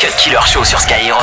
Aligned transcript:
Cut 0.00 0.16
Killer. 0.16 0.40
Show 0.46 0.64
sur 0.64 0.80
Skyrock. 0.80 1.22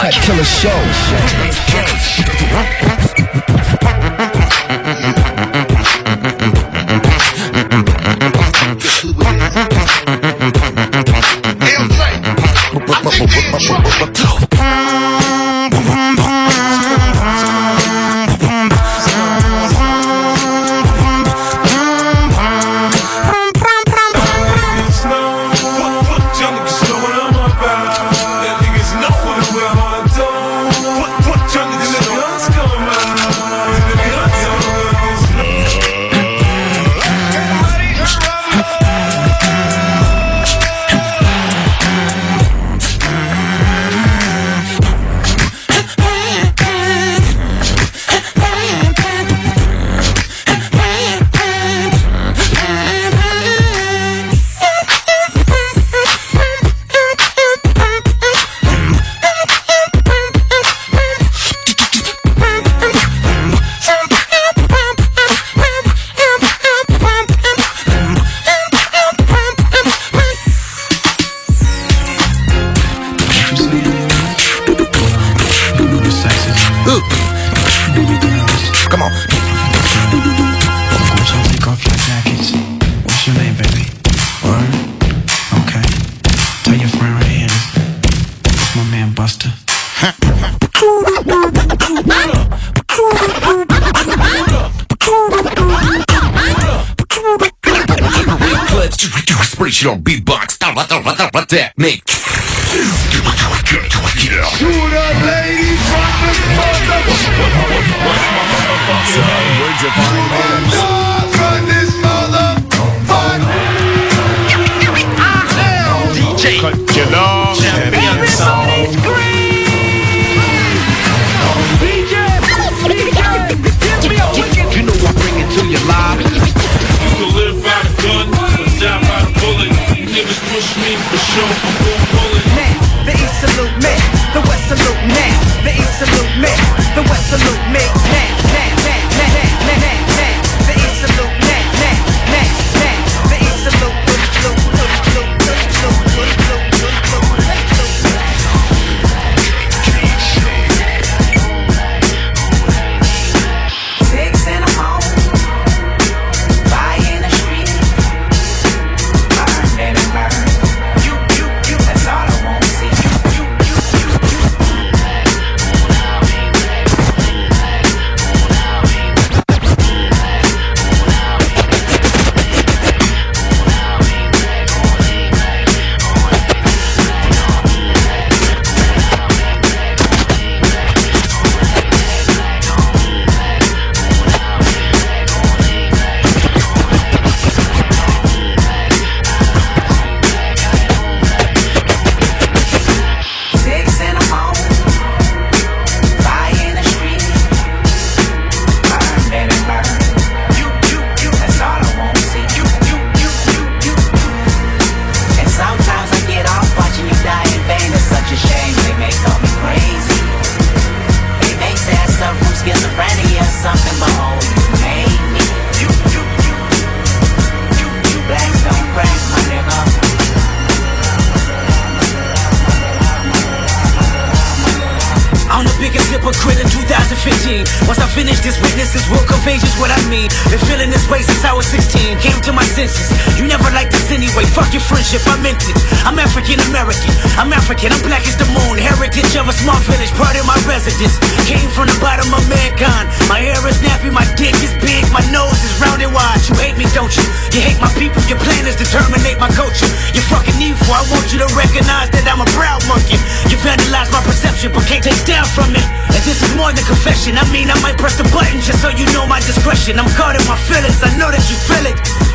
way. 234.35 234.45
Fuck 234.45 234.75
your 234.75 234.83
friendship, 234.83 235.23
I 235.25 235.39
meant 235.39 235.63
it. 235.63 235.75
I'm 236.03 236.19
African 236.19 236.59
American, 236.69 237.11
I'm 237.39 237.49
African, 237.55 237.95
I'm 237.95 238.03
black 238.03 238.27
as 238.27 238.35
the 238.35 238.45
moon. 238.51 238.77
Heritage 238.77 239.33
of 239.39 239.47
a 239.47 239.55
small 239.55 239.79
village, 239.87 240.11
part 240.19 240.35
of 240.35 240.45
my 240.45 240.59
residence. 240.67 241.17
Came 241.47 241.71
from 241.71 241.87
the 241.87 241.97
bottom 242.03 242.27
of 242.35 242.43
mankind. 242.51 243.09
My 243.31 243.39
hair 243.39 243.57
is 243.65 243.79
nappy, 243.79 244.11
my 244.11 244.27
dick 244.35 244.53
is 244.61 244.75
big, 244.83 245.07
my 245.15 245.23
nose 245.31 245.57
is 245.63 245.73
round 245.79 246.03
and 246.03 246.11
wide. 246.11 246.43
You 246.45 246.53
hate 246.59 246.75
me, 246.75 246.85
don't 246.91 247.09
you? 247.15 247.25
You 247.55 247.63
hate 247.63 247.79
my 247.79 247.89
people, 247.95 248.19
your 248.27 248.37
plan 248.43 248.67
is 248.67 248.75
to 248.83 248.85
terminate 248.85 249.39
my 249.39 249.49
culture. 249.55 249.87
You're 250.11 250.27
fucking 250.27 250.59
evil, 250.59 250.91
I 250.91 251.01
want 251.09 251.31
you 251.31 251.39
to 251.39 251.49
recognize 251.55 252.11
that 252.11 252.27
I'm 252.27 252.43
a 252.43 252.49
proud 252.53 252.83
monkey. 252.91 253.17
You 253.47 253.55
vandalize 253.63 254.11
my 254.11 254.21
perception, 254.27 254.75
but 254.75 254.83
can't 254.85 255.01
take 255.01 255.23
down 255.23 255.47
from 255.47 255.71
it. 255.71 255.85
And 256.11 256.21
this 256.27 256.43
is 256.43 256.51
more 256.59 256.75
than 256.75 256.83
confession, 256.83 257.39
I 257.39 257.47
mean, 257.55 257.71
I 257.71 257.77
might 257.79 257.97
press 257.97 258.19
the 258.19 258.27
button 258.35 258.59
just 258.59 258.83
so 258.83 258.91
you 258.91 259.07
know 259.15 259.23
my 259.25 259.39
discretion. 259.39 259.95
I'm 259.95 260.11
guarding 260.19 260.43
my 260.45 260.59
feelings, 260.67 260.99
I 260.99 261.15
know 261.15 261.31
that 261.31 261.43
you 261.47 261.55
feel 261.55 261.87
it. 261.87 262.34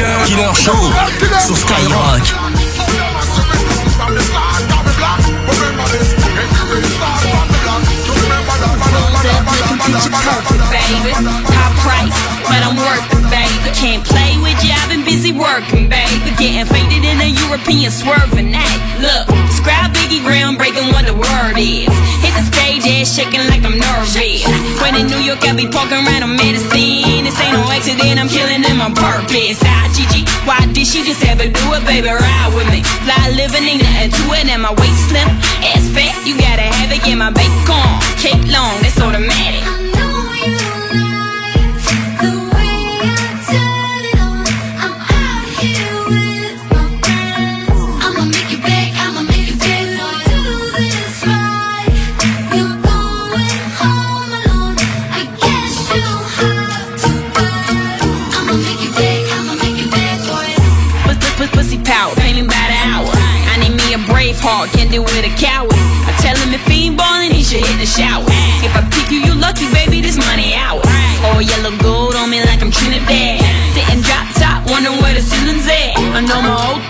Killer 0.31 0.53
Show 0.55 0.71
sur 1.45 1.57
Skyrock. 1.57 2.21
Top 11.47 11.73
price, 11.83 12.15
but 12.47 12.63
I'm 12.63 12.77
worth 12.77 13.10
babe. 13.31 13.47
Can't 13.79 14.03
play 14.03 14.35
with 14.43 14.59
you, 14.61 14.75
I've 14.75 14.91
been 14.91 15.07
busy 15.07 15.31
working, 15.31 15.87
babe. 15.87 16.11
Getting 16.37 16.67
faded 16.67 17.01
in 17.01 17.17
a 17.17 17.29
European 17.47 17.89
swerving 17.89 18.53
act. 18.53 18.79
Look, 19.01 19.25
scribe 19.55 19.95
Biggie 19.95 20.21
Graham 20.21 20.59
breaking 20.59 20.91
what 20.93 21.07
the 21.07 21.15
word 21.15 21.57
is. 21.57 21.89
Hit 22.21 22.33
the 22.35 22.43
stage, 22.45 22.85
ass 22.85 23.15
shaking 23.15 23.47
like 23.47 23.63
I'm 23.63 23.79
nervous. 23.79 24.45
When 24.83 24.93
in 24.99 25.07
New 25.07 25.23
York, 25.23 25.41
I 25.47 25.55
be 25.55 25.65
poking 25.65 26.03
around 26.03 26.21
on 26.27 26.35
medicine. 26.35 27.25
This 27.25 27.39
ain't 27.41 27.55
no 27.55 27.63
accident, 27.71 28.19
I'm 28.19 28.29
killing 28.29 28.61
them 28.61 28.83
on 28.83 28.93
purpose. 28.93 29.57
I 29.63 29.89
GG, 29.95 30.27
why 30.45 30.61
did 30.75 30.85
she 30.85 31.01
just 31.01 31.23
ever 31.25 31.47
do 31.47 31.65
it, 31.73 31.83
baby? 31.87 32.11
Ride 32.11 32.51
with 32.53 32.69
me. 32.69 32.83
Fly 33.07 33.33
living 33.33 33.65
ain't 33.65 33.81
nothing 33.81 34.11
to 34.11 34.23
it, 34.37 34.45
and 34.51 34.61
my 34.61 34.73
waist 34.77 35.09
slim. 35.09 35.29
Ass 35.73 35.87
fat, 35.95 36.13
you 36.27 36.37
gotta 36.37 36.67
have 36.67 36.91
it, 36.91 37.01
get 37.01 37.17
my 37.17 37.31
bacon. 37.31 37.89
Cake 38.19 38.43
long, 38.51 38.75
that's 38.83 38.99
automatic. 38.99 39.70
With 64.91 65.23
a 65.23 65.31
coward. 65.39 65.71
I 65.71 66.11
tell 66.19 66.35
him 66.35 66.51
if 66.53 66.67
he 66.67 66.91
ain't 66.91 66.97
ballin', 66.99 67.31
he 67.31 67.47
should 67.47 67.63
hit 67.63 67.79
the 67.79 67.87
shower. 67.87 68.27
If 68.59 68.75
I 68.75 68.83
pick 68.91 69.07
you, 69.07 69.23
you 69.23 69.33
lucky, 69.39 69.71
baby, 69.71 70.03
this 70.03 70.19
money 70.19 70.51
out. 70.51 70.83
All 71.23 71.39
yellow 71.41 71.71
gold 71.79 72.13
on 72.13 72.27
me 72.29 72.43
like 72.43 72.59
I'm 72.59 72.75
Trinidad. 72.75 73.39
Sitting 73.71 74.03
drop 74.03 74.27
top, 74.35 74.67
wondering 74.67 74.99
where 74.99 75.15
the 75.15 75.23
ceiling's 75.23 75.63
at. 75.63 75.95
I 75.95 76.19
know 76.19 76.43
my 76.43 76.75
old 76.75 76.83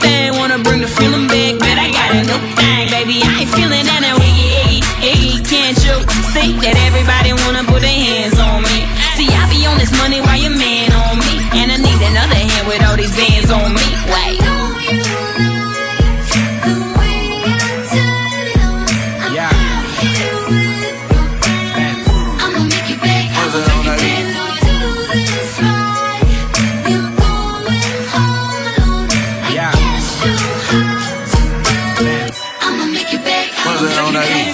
on 33.82 34.14
that 34.14 34.28
beat. 34.30 34.54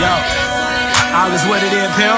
Yo, 0.00 0.12
I 1.12 1.28
was 1.28 1.44
with 1.44 1.62
it 1.62 1.76
in, 1.76 1.90
pal. 1.92 2.16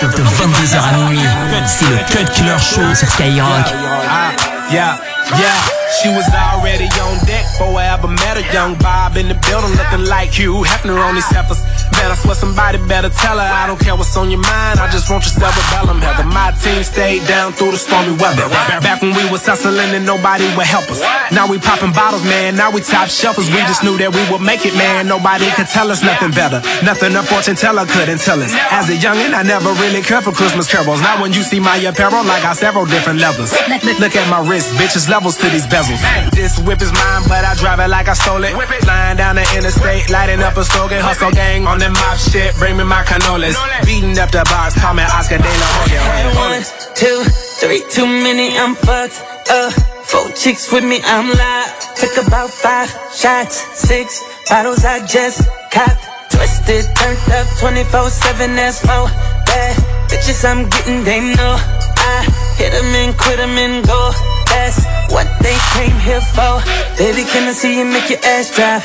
De 0.00 0.06
22h 0.06 0.76
à 0.76 0.92
minuit, 0.96 1.20
c'est 1.66 1.84
le 1.86 1.98
Cut 2.08 2.32
Killer 2.32 2.58
Show 2.58 2.94
sur 2.94 3.08
Skyrock. 3.08 3.66
Ah, 4.08 4.32
yeah, 4.70 4.98
yeah. 4.98 5.15
Yeah, 5.34 5.58
she 5.98 6.08
was 6.14 6.22
already 6.30 6.86
on 7.02 7.18
deck 7.26 7.42
before 7.50 7.74
I 7.82 7.90
ever 7.98 8.06
met 8.06 8.38
her. 8.38 8.46
Young 8.54 8.78
Bob 8.78 9.16
in 9.18 9.26
the 9.26 9.34
building 9.50 9.74
looking 9.74 10.06
like 10.06 10.30
Hugh 10.30 10.62
Hefner 10.62 10.94
on 11.02 11.18
these 11.18 11.26
heifers. 11.26 11.58
Man, 11.98 12.14
I 12.14 12.14
swear 12.14 12.38
somebody 12.38 12.78
better 12.86 13.10
tell 13.10 13.34
her. 13.34 13.42
I 13.42 13.66
don't 13.66 13.80
care 13.80 13.96
what's 13.96 14.14
on 14.16 14.30
your 14.30 14.38
mind. 14.38 14.78
I 14.78 14.86
just 14.86 15.10
want 15.10 15.26
your 15.26 15.34
cerebellum 15.34 15.98
Heather. 15.98 16.22
My 16.30 16.54
team 16.62 16.78
stayed 16.86 17.26
down 17.26 17.52
through 17.58 17.74
the 17.74 17.80
stormy 17.80 18.14
weather. 18.22 18.46
Back 18.86 19.02
when 19.02 19.18
we 19.18 19.26
was 19.26 19.42
hustling 19.42 19.90
and 19.98 20.06
nobody 20.06 20.46
would 20.54 20.66
help 20.66 20.86
us. 20.94 21.02
Now 21.34 21.50
we 21.50 21.58
popping 21.58 21.90
bottles, 21.90 22.22
man. 22.22 22.54
Now 22.54 22.70
we 22.70 22.78
top 22.80 23.10
shelfers. 23.10 23.50
We 23.50 23.58
just 23.66 23.82
knew 23.82 23.98
that 23.98 24.14
we 24.14 24.22
would 24.30 24.42
make 24.46 24.62
it, 24.62 24.78
man. 24.78 25.10
Nobody 25.10 25.50
could 25.58 25.66
tell 25.66 25.90
us 25.90 26.06
nothing 26.06 26.30
better. 26.30 26.62
Nothing 26.86 27.18
a 27.18 27.22
fortune 27.26 27.58
teller 27.58 27.86
couldn't 27.86 28.22
tell 28.22 28.38
us. 28.38 28.54
As 28.70 28.86
a 28.90 28.94
youngin', 28.94 29.34
I 29.34 29.42
never 29.42 29.74
really 29.82 30.02
cared 30.06 30.22
for 30.22 30.30
Christmas 30.32 30.70
carols. 30.70 31.02
Now 31.02 31.18
when 31.18 31.32
you 31.32 31.42
see 31.42 31.58
my 31.58 31.76
apparel, 31.82 32.22
I 32.30 32.38
got 32.46 32.56
several 32.56 32.86
different 32.86 33.18
levels. 33.18 33.50
Look 33.98 34.14
at 34.14 34.26
my 34.30 34.38
wrist, 34.46 34.70
bitches 34.78 35.08
levels 35.16 35.38
to 35.40 35.48
these 35.48 35.66
bezels. 35.72 35.96
This 36.36 36.60
whip 36.60 36.82
is 36.82 36.92
mine, 36.92 37.24
but 37.24 37.40
I 37.40 37.54
drive 37.56 37.80
it 37.80 37.88
like 37.88 38.06
I 38.06 38.12
stole 38.12 38.44
it. 38.44 38.52
Flying 38.84 39.16
down 39.16 39.36
the 39.40 39.46
interstate, 39.56 40.10
lighting 40.10 40.42
up 40.44 40.58
a 40.58 40.64
slogan. 40.64 41.00
Hustle 41.00 41.32
gang 41.32 41.66
on 41.66 41.78
them 41.78 41.94
mob 41.96 42.18
shit. 42.18 42.52
Bring 42.60 42.76
me 42.76 42.84
my 42.84 43.00
cannolis. 43.08 43.56
Beating 43.88 44.18
up 44.18 44.30
the 44.30 44.44
box, 44.52 44.76
call 44.76 44.92
me 44.92 45.04
Oscar 45.16 45.40
De 45.40 45.52
La 45.62 45.68
Hoya. 45.72 46.00
One, 46.36 46.60
two, 46.92 47.24
three, 47.60 47.80
too 47.88 48.04
many, 48.04 48.52
I'm 48.60 48.74
fucked 48.76 49.16
up. 49.48 49.72
Four 50.04 50.28
chicks 50.36 50.70
with 50.70 50.84
me, 50.84 51.00
I'm 51.02 51.32
live. 51.32 51.72
Took 51.96 52.28
about 52.28 52.50
five 52.50 52.92
shots, 53.16 53.56
six 53.72 54.20
bottles 54.50 54.84
I 54.84 55.00
just 55.06 55.48
copped. 55.72 56.04
Twisted, 56.28 56.84
turned 56.92 57.32
up 57.32 57.46
24 57.64 58.10
7, 58.10 58.54
that's 58.54 58.84
more 58.84 59.08
bad. 59.48 59.72
Bitches 60.12 60.44
I'm 60.44 60.68
getting, 60.68 61.04
they 61.08 61.20
know. 61.32 61.56
I 61.56 62.20
hit 62.60 62.72
them 62.76 62.92
and 63.00 63.16
quit 63.16 63.38
them 63.38 63.56
and 63.56 63.80
go 63.86 64.35
that's 64.56 64.80
what 65.12 65.28
they 65.44 65.56
came 65.76 65.96
here 66.00 66.24
for. 66.34 66.54
Baby, 66.96 67.22
can 67.28 67.44
I 67.48 67.52
see 67.52 67.76
you 67.78 67.84
make 67.84 68.08
your 68.08 68.22
ass 68.24 68.48
drop? 68.56 68.80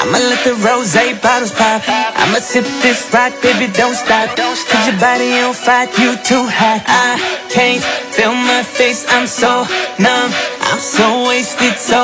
I'ma 0.00 0.18
let 0.30 0.40
the 0.44 0.54
rose 0.60 0.92
bottles 1.24 1.52
pop. 1.52 1.80
I'ma 2.20 2.38
sip 2.50 2.66
this 2.84 3.00
rock, 3.12 3.32
baby, 3.42 3.72
don't 3.72 3.96
stop. 3.96 4.36
Cause 4.36 4.84
your 4.88 4.98
body 5.00 5.40
on 5.40 5.54
fire, 5.54 5.88
you 6.02 6.10
too 6.28 6.44
hot. 6.44 6.82
I 6.86 7.16
can't 7.48 7.82
feel 8.14 8.34
my 8.52 8.62
face, 8.62 9.06
I'm 9.08 9.26
so 9.26 9.64
numb. 9.98 10.30
I'm 10.68 10.80
so 10.80 11.06
wasted, 11.28 11.76
so 11.80 12.00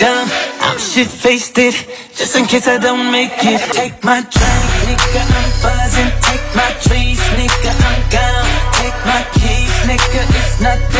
dumb. 0.00 0.26
I'm 0.66 0.78
shit 0.78 1.08
faced 1.08 1.58
it, 1.58 1.76
just 2.16 2.34
in 2.36 2.46
case 2.46 2.66
I 2.66 2.78
don't 2.78 3.12
make 3.12 3.36
it. 3.44 3.60
Take 3.76 3.96
my 4.02 4.20
drink, 4.34 4.66
nigga, 4.88 5.22
I'm 5.38 5.50
buzzing. 5.62 6.12
Take 6.24 6.46
my 6.56 6.70
trees, 6.84 7.20
nigga, 7.36 7.72
I'm 7.88 8.00
gone. 8.14 8.48
Take 8.80 8.98
my 9.12 9.22
keys, 9.36 9.74
nigga, 9.88 10.22
it's 10.38 10.60
nothing. 10.60 10.95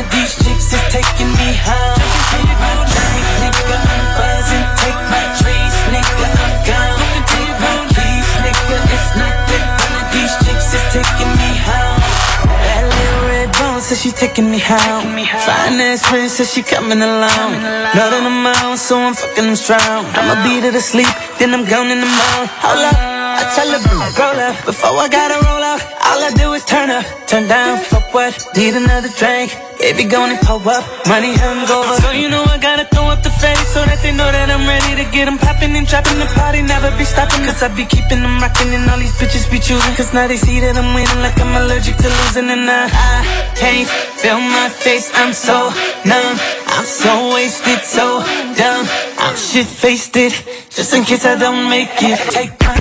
One 0.00 0.08
of 0.08 0.16
these 0.16 0.32
chicks 0.32 0.72
is 0.72 0.80
taking 0.88 1.28
me 1.36 1.52
home. 1.60 2.00
Take 2.32 2.56
my 2.56 2.72
drink, 2.88 3.26
nigga, 3.36 3.76
I'm 3.84 4.04
buzzing. 4.16 4.66
Take 4.80 4.96
my 5.12 5.24
trees, 5.36 5.76
nigga, 5.92 6.24
I'm 6.40 6.54
gone. 6.64 7.04
Take 7.28 7.52
my 7.60 7.76
keys, 7.92 8.28
nigga, 8.40 8.80
it's 8.96 9.10
nothing. 9.20 9.60
One 9.60 9.94
of 10.00 10.08
these 10.08 10.32
chicks 10.40 10.72
is 10.72 10.84
taking 10.96 11.32
me 11.36 11.52
home. 11.68 12.00
That 12.48 12.88
little 12.88 13.28
red 13.28 13.52
bone 13.52 13.84
says 13.84 14.00
she 14.00 14.10
taking 14.10 14.50
me 14.50 14.56
home. 14.56 15.20
Fine 15.44 15.76
ass 15.84 16.08
friend 16.08 16.30
says 16.30 16.48
she 16.48 16.62
coming 16.62 17.02
along. 17.04 17.60
Know 17.92 18.08
that 18.08 18.24
I'm 18.24 18.46
out, 18.56 18.78
so 18.80 18.96
I'm 18.96 19.12
fucking 19.12 19.52
them 19.52 19.56
strong. 19.56 20.08
I'ma 20.16 20.40
beat 20.40 20.64
her 20.64 20.72
to 20.72 20.80
sleep, 20.80 21.12
then 21.36 21.52
I'm 21.52 21.68
gone 21.68 21.92
in 21.92 22.00
the 22.00 22.08
morning. 22.08 22.48
Hold 22.64 22.88
up, 22.88 22.96
I 23.38 23.46
tell 23.54 23.70
her, 23.70 23.80
roll 24.18 24.40
up. 24.40 24.64
Before 24.66 24.98
I 24.98 25.08
gotta 25.08 25.38
roll 25.46 25.62
out, 25.62 25.80
all 26.08 26.20
I 26.24 26.30
do 26.34 26.52
is 26.54 26.64
turn 26.64 26.90
up, 26.90 27.04
turn 27.26 27.46
down, 27.46 27.78
fuck 27.78 28.12
what? 28.12 28.34
Need 28.56 28.74
another 28.74 29.10
drink. 29.18 29.54
Baby, 29.78 30.04
gonna 30.04 30.36
pull 30.44 30.60
up, 30.68 30.84
money 31.08 31.32
hangover. 31.32 31.94
So 32.02 32.10
you 32.10 32.28
know 32.28 32.44
I 32.44 32.58
gotta 32.58 32.84
throw 32.92 33.08
up 33.08 33.22
the 33.22 33.30
face 33.30 33.64
so 33.72 33.80
that 33.86 34.02
they 34.02 34.12
know 34.12 34.28
that 34.28 34.50
I'm 34.50 34.66
ready 34.68 34.92
to 35.00 35.06
get 35.08 35.24
them 35.24 35.38
popping 35.38 35.72
and 35.76 35.86
dropping 35.86 36.18
the 36.18 36.28
party. 36.36 36.60
Never 36.60 36.90
be 36.98 37.04
stopping, 37.04 37.46
cause 37.46 37.62
I 37.62 37.68
be 37.72 37.86
keeping 37.86 38.20
them 38.20 38.36
rocking 38.42 38.74
and 38.76 38.84
all 38.90 38.98
these 38.98 39.16
bitches 39.16 39.48
be 39.50 39.58
choosing. 39.58 39.94
Cause 39.96 40.12
now 40.12 40.28
they 40.28 40.36
see 40.36 40.60
that 40.60 40.76
I'm 40.76 40.92
winning 40.92 41.20
like 41.24 41.38
I'm 41.40 41.54
allergic 41.64 41.96
to 41.96 42.08
losing. 42.08 42.50
And 42.50 42.68
I, 42.68 42.92
I 42.92 43.16
can't 43.56 43.88
feel 44.20 44.40
my 44.40 44.68
face, 44.68 45.08
I'm 45.14 45.32
so 45.32 45.72
numb. 46.04 46.36
I'm 46.66 46.84
so 46.84 47.32
wasted, 47.32 47.80
so 47.80 48.20
dumb. 48.58 48.84
I'm 49.16 49.36
shit 49.36 49.66
faced 49.66 50.16
it, 50.16 50.32
just 50.68 50.92
in 50.92 51.04
case 51.04 51.24
I 51.24 51.36
don't 51.36 51.70
make 51.70 51.96
it. 52.04 52.18
Take 52.30 52.52
my 52.60 52.76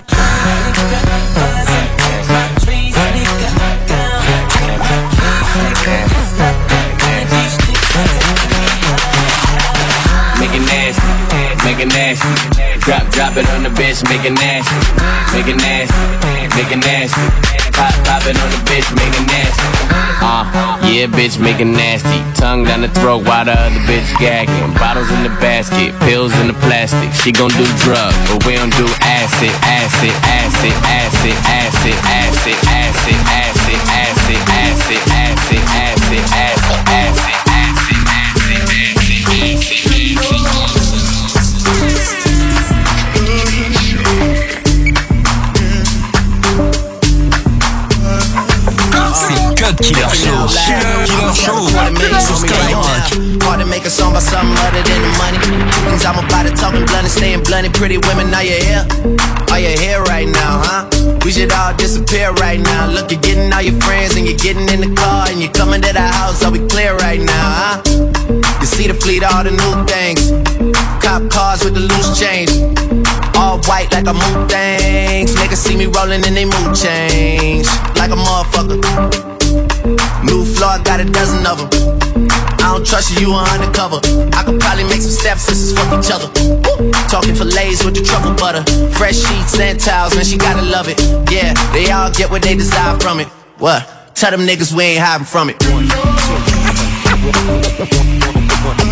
make 11.80 11.88
it 11.88 11.94
nasty. 11.94 12.80
Drop, 12.80 13.10
drop 13.12 13.38
it 13.38 13.50
on 13.52 13.64
the 13.64 13.70
bitch, 13.70 14.04
make 14.10 14.26
it 14.26 14.34
nasty. 14.34 14.76
Make 15.34 15.48
it 15.48 15.58
nasty, 15.58 16.56
make 16.56 16.72
it 16.72 16.78
nasty. 16.78 17.69
Pop, 17.80 17.96
pop 18.04 18.24
it 18.28 18.36
on 18.36 18.50
the 18.52 18.60
bitch, 18.68 18.84
make 18.92 19.16
it 19.16 19.24
nasty. 19.32 19.64
Uh, 20.20 20.44
yeah, 20.84 21.08
bitch, 21.08 21.40
make 21.40 21.64
it 21.64 21.72
nasty. 21.72 22.20
Tongue 22.36 22.66
down 22.68 22.82
the 22.82 22.92
throat 23.00 23.24
while 23.24 23.46
the 23.46 23.56
other 23.56 23.80
bitch 23.88 24.12
gagging. 24.20 24.74
Bottles 24.76 25.08
in 25.16 25.24
the 25.24 25.32
basket, 25.40 25.96
pills 26.04 26.36
in 26.44 26.48
the 26.52 26.58
plastic. 26.68 27.08
She 27.16 27.32
gon' 27.32 27.56
do 27.56 27.64
drugs, 27.80 28.20
but 28.28 28.44
we 28.44 28.60
don't 28.60 28.76
do 28.76 28.84
acid, 29.00 29.56
acid, 29.64 30.12
acid, 30.28 30.76
acid, 30.92 31.32
acid, 31.32 31.36
acid, 31.48 31.96
acid, 32.12 32.60
acid, 32.68 32.68
acid, 32.68 33.40
acid, 33.48 33.80
acid, 33.96 34.42
acid, 34.60 35.00
acid, 35.00 35.00
acid, 35.16 35.64
acid, 35.72 36.24
acid, 36.28 36.84
acid, 36.84 37.24
acid, 37.24 37.34
acid. 39.40 39.99
Killer 49.78 50.10
Show. 50.10 50.50
Killer 50.50 51.34
Show. 51.36 51.68
Sur 52.20 52.36
Skyrock. 52.42 53.44
Hard 53.44 53.60
to 53.60 53.66
make 53.66 53.86
a 53.86 53.90
song 53.90 54.12
about 54.12 54.24
something 54.24 54.58
other 54.66 54.82
than 54.82 55.02
the 55.02 55.12
money. 55.22 55.40
plenty 57.50 57.70
pretty 57.70 57.98
women, 58.08 58.32
now 58.32 58.42
you're 58.42 58.62
here. 58.64 58.86
Are 59.52 59.60
you 59.60 59.78
here 59.78 60.02
right 60.04 60.28
now, 60.28 60.62
huh? 60.64 60.86
We 61.26 61.32
should 61.32 61.52
all 61.52 61.76
disappear 61.76 62.32
right 62.34 62.60
now. 62.60 62.90
Look, 62.90 63.12
you're 63.12 63.20
getting 63.22 63.52
all 63.52 63.62
your 63.62 63.80
friends 63.82 64.16
and 64.16 64.26
you're 64.26 64.38
getting 64.38 64.70
in 64.70 64.82
the 64.82 64.96
car 64.96 65.28
and 65.30 65.42
you're 65.42 65.52
coming 65.52 65.82
to 65.82 65.92
the 65.94 66.02
house. 66.02 66.44
Are 66.44 66.52
we 66.52 66.60
clear 66.68 66.96
right 66.98 67.20
now, 67.20 67.48
huh? 67.62 67.82
You 68.62 68.66
see 68.66 68.88
the 68.88 68.94
fleet, 68.94 69.24
all 69.24 69.44
the 69.44 69.52
new 69.52 69.74
things. 69.86 70.30
Cop 71.04 71.30
cars 71.30 71.64
with 71.64 71.74
the 71.74 71.82
loose 71.82 72.18
change. 72.20 72.52
All 73.36 73.58
white 73.66 73.92
like 73.92 74.08
a 74.08 74.14
mood 74.14 74.50
things. 74.50 75.36
Niggas 75.36 75.58
see 75.58 75.76
me 75.76 75.88
rolling 75.88 76.24
in 76.26 76.34
they 76.34 76.46
mood 76.46 76.76
change. 76.76 77.68
Like 77.98 78.12
a 78.12 78.20
motherfucker. 78.20 79.39
New 80.30 80.46
floor, 80.46 80.78
got 80.84 81.00
a 81.00 81.06
dozen 81.06 81.46
of 81.46 81.58
them. 81.58 81.70
I 82.62 82.74
don't 82.74 82.86
trust 82.86 83.20
you, 83.20 83.28
you 83.28 83.34
are 83.34 83.48
undercover. 83.50 84.00
I 84.34 84.44
could 84.44 84.60
probably 84.60 84.84
make 84.84 85.02
some 85.02 85.12
stepsisters 85.12 85.74
fuck 85.74 85.90
each 85.98 86.12
other. 86.12 86.30
Woo. 86.38 86.92
Talking 87.10 87.34
fillets 87.34 87.84
with 87.84 87.96
the 87.96 88.04
truffle 88.04 88.36
butter. 88.36 88.64
Fresh 88.92 89.18
sheets 89.18 89.60
and 89.60 89.80
towels, 89.80 90.16
man, 90.16 90.26
she 90.26 90.38
gotta 90.38 90.62
love 90.62 90.88
it. 90.88 91.02
Yeah, 91.32 91.54
they 91.74 91.90
all 91.92 92.12
get 92.12 92.30
what 92.30 92.44
they 92.44 92.56
desire 92.56 92.98
from 93.00 93.20
it. 93.20 93.28
What? 93.58 93.88
Tell 94.14 94.32
them 94.32 94.42
niggas 94.42 94.72
we 94.72 94.84
ain't 94.84 95.02
hiding 95.02 95.26
from 95.26 95.50
it. 95.50 95.58
One, 98.64 98.76
two, 98.76 98.90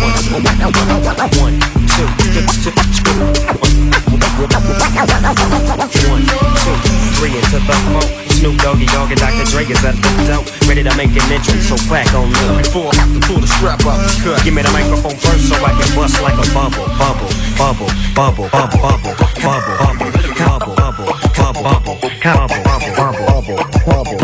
three 7.18 7.34
into 7.36 7.58
the 7.58 7.74
four. 7.92 8.06
Snoop 8.38 8.54
Doggy 8.62 8.86
Dogg 8.86 9.10
and 9.10 9.20
Dr. 9.20 9.44
Dre 9.50 9.64
is 9.64 9.84
at 9.84 9.96
the 9.98 10.08
door. 10.24 10.44
Ready 10.68 10.84
to 10.84 10.94
make 10.96 11.10
an 11.10 11.32
entrance, 11.32 11.68
so 11.68 11.76
back 11.90 12.14
on 12.14 12.32
up. 12.48 12.62
Before 12.62 12.92
I 12.92 12.94
have 12.96 13.12
to 13.12 13.20
pull 13.26 13.40
the 13.40 13.48
strap 13.48 13.84
up. 13.84 13.98
Give 14.44 14.54
me 14.54 14.62
the 14.62 14.70
microphone 14.70 15.16
first 15.16 15.48
so 15.48 15.56
I 15.58 15.72
can 15.74 15.94
bust 15.96 16.22
like 16.22 16.38
a 16.38 16.46
bubble, 16.54 16.86
bubble, 16.96 17.28
bubble, 17.58 17.90
bubble, 18.14 18.48
bubble, 18.48 18.78
bubble, 18.78 19.14
bubble, 19.42 19.76
bubble, 19.76 20.12
bubble, 20.38 20.74
bubble, 20.78 21.18
bubble, 21.58 21.98
bubble, 22.22 22.62
bubble, 22.62 22.94
bubble, 22.96 23.58
bubble 23.84 24.17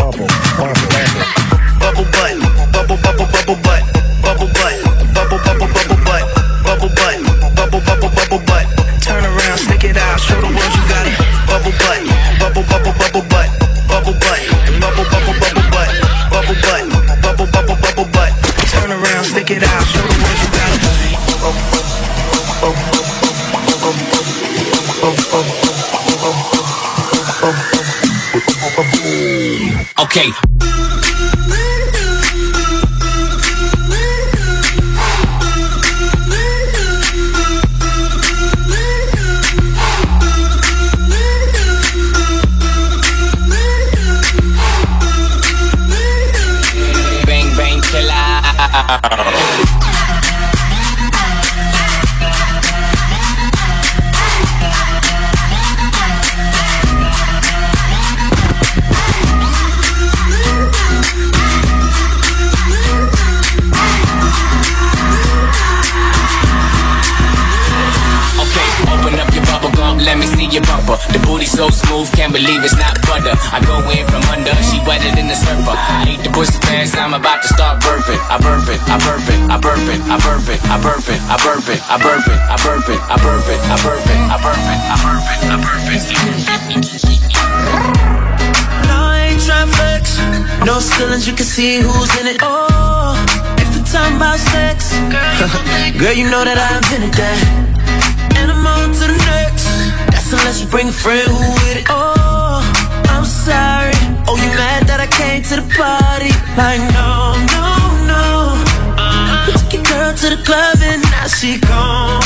day. 30.15 30.31
Bang, 47.27 47.57
bang, 47.57 47.81
killer. 47.83 49.34
Booty 71.35 71.51
so 71.51 71.67
smooth, 71.69 72.07
can't 72.15 72.33
believe 72.33 72.63
it's 72.63 72.79
not 72.79 72.95
butter. 73.11 73.35
I 73.51 73.59
go 73.67 73.83
in 73.91 74.07
from 74.07 74.23
under, 74.31 74.55
she 74.63 74.79
wetter 74.87 75.11
than 75.19 75.27
the 75.27 75.35
surfer. 75.35 75.75
I 75.75 76.07
eat 76.07 76.23
the 76.23 76.31
pussy 76.31 76.63
fast, 76.63 76.95
I'm 76.95 77.11
about 77.11 77.43
to 77.43 77.49
start 77.49 77.83
burping. 77.83 78.23
I 78.31 78.39
burp 78.39 78.71
it, 78.71 78.79
I 78.87 79.03
burp 79.03 79.27
it, 79.27 79.41
I 79.51 79.59
burp 79.59 79.83
it, 79.91 79.99
I 80.07 80.15
burp 80.15 80.47
it, 80.47 80.63
I 80.71 80.79
burp 80.79 81.03
it, 81.11 81.19
I 81.27 81.35
burp 81.43 81.67
it, 81.67 81.83
I 81.91 81.99
burp 82.07 82.31
it, 82.31 82.39
I 82.55 82.55
burp 82.55 82.55
it, 82.55 82.55
I 82.55 82.55
burp 82.63 82.87
it, 82.87 83.03
I 83.11 83.19
burp 83.19 83.51
it, 83.51 83.59
I 83.67 83.83
burp 83.83 83.83
it, 83.83 83.83
I 83.83 83.83
burp 83.83 84.07
it, 84.07 84.23
I 84.31 85.59
burp 85.59 85.83
it. 85.91 86.15
No, 88.87 88.99
I 89.11 89.35
ain't 89.35 89.43
trying 89.43 89.75
flex. 89.75 90.23
No 90.63 90.79
ceilings, 90.79 91.27
you 91.27 91.35
can 91.35 91.47
see 91.51 91.83
who's 91.83 92.15
in 92.23 92.31
it. 92.31 92.39
Oh, 92.47 93.19
if 93.59 93.75
the 93.75 93.83
time 93.91 94.23
about 94.23 94.39
sex, 94.39 94.95
girl, 95.99 96.15
you 96.15 96.31
know 96.31 96.47
that 96.47 96.63
I 96.63 96.79
invented 96.79 97.15
that. 97.19 97.39
And 98.39 98.55
I'm 98.55 98.63
on 98.63 98.95
to 98.95 99.07
the 99.11 99.19
next. 99.27 99.44
Unless 100.35 100.61
you 100.63 100.67
bring 100.67 100.89
a 100.89 100.93
friend 100.93 101.31
who 101.31 101.39
with 101.55 101.77
it. 101.79 101.87
Oh, 101.89 102.59
I'm 103.09 103.25
sorry. 103.25 103.95
Oh, 104.27 104.35
you 104.35 104.51
mad 104.59 104.83
that 104.91 104.99
I 104.99 105.07
came 105.07 105.43
to 105.47 105.63
the 105.63 105.67
party? 105.79 106.35
Like, 106.59 106.83
no, 106.91 107.39
no, 107.55 107.67
no. 108.11 108.59
We 109.47 109.55
took 109.55 109.71
your 109.73 109.85
girl 109.87 110.11
to 110.11 110.27
the 110.35 110.41
club 110.43 110.83
and 110.83 111.03
now 111.15 111.31
she 111.31 111.63
gone. 111.63 112.19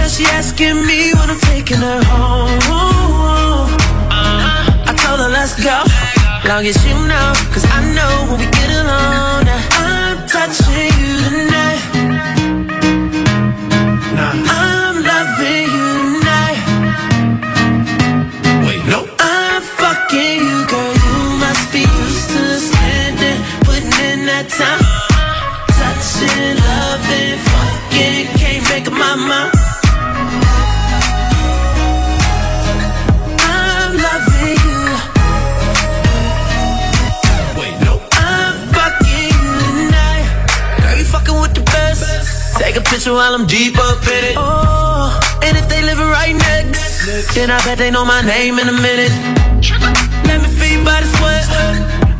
Now 0.00 0.08
she 0.08 0.24
asking 0.24 0.80
me 0.88 1.12
when 1.12 1.28
I'm 1.28 1.40
taking 1.52 1.84
her 1.84 2.00
home. 2.08 3.68
I 4.88 4.96
told 4.96 5.20
her, 5.20 5.28
let's 5.28 5.52
go. 5.60 5.84
Long 6.48 6.64
as 6.64 6.80
you 6.80 6.96
know, 6.96 7.28
cause 7.52 7.68
I 7.68 7.84
know 7.92 8.24
when 8.32 8.40
we 8.40 8.48
get 8.56 8.72
alone. 8.72 9.44
I'm 9.84 10.24
touching 10.26 10.96
you 10.96 11.12
tonight. 11.28 11.89
Then 47.34 47.50
I 47.50 47.58
bet 47.64 47.78
they 47.78 47.90
know 47.90 48.04
my 48.04 48.22
name 48.22 48.58
in 48.58 48.68
a 48.68 48.72
minute. 48.72 49.12
Let 50.26 50.42
me 50.42 50.48
feel 50.48 50.78
your 50.78 50.84
body 50.84 51.06
sweat. 51.06 51.46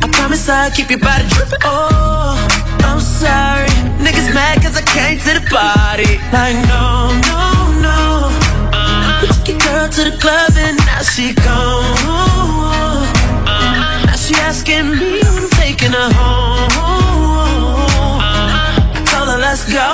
I 0.03 0.07
promise 0.11 0.47
I'll 0.49 0.71
keep 0.71 0.89
your 0.89 0.99
body 0.99 1.25
dripping. 1.29 1.59
Oh, 1.63 2.37
I'm 2.83 2.99
sorry. 2.99 3.67
Niggas 3.99 4.33
mad 4.33 4.61
cause 4.61 4.77
I 4.77 4.83
came 4.83 5.19
to 5.19 5.31
the 5.39 5.43
party. 5.49 6.17
Like, 6.31 6.55
no, 6.71 7.11
no, 7.27 7.41
no. 7.85 7.99
We 9.21 9.27
took 9.27 9.47
your 9.47 9.59
girl 9.59 9.87
to 9.89 10.01
the 10.09 10.15
club 10.17 10.51
and 10.55 10.77
now 10.85 11.01
she 11.03 11.33
gone. 11.33 13.07
Now 14.05 14.15
she 14.15 14.35
asking 14.35 14.91
me 14.91 15.19
when 15.19 15.27
I'm 15.27 15.49
taking 15.59 15.91
her 15.91 16.09
home. 16.13 16.71
I 18.21 19.03
told 19.11 19.27
her, 19.29 19.37
let's 19.37 19.63
go. 19.71 19.93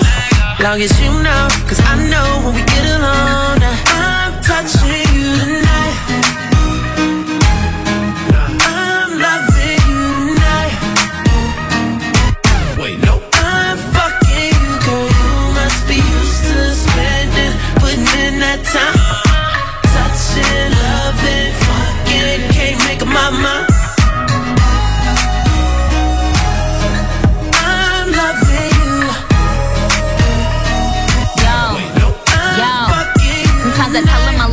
Long 0.64 0.82
as 0.82 0.94
you 1.02 1.12
know, 1.22 1.48
cause 1.70 1.80
I 1.86 1.96
know 2.10 2.42
when 2.46 2.56
we 2.56 2.64
get 2.66 2.86
alone, 2.98 3.62
uh, 3.62 3.87
time. 18.74 19.22
Touching, 19.94 20.72
loving, 20.84 21.54
fucking, 21.64 22.42
can't 22.52 22.78
make 22.86 23.02
up 23.02 23.08
my 23.08 23.30
mind. 23.30 23.77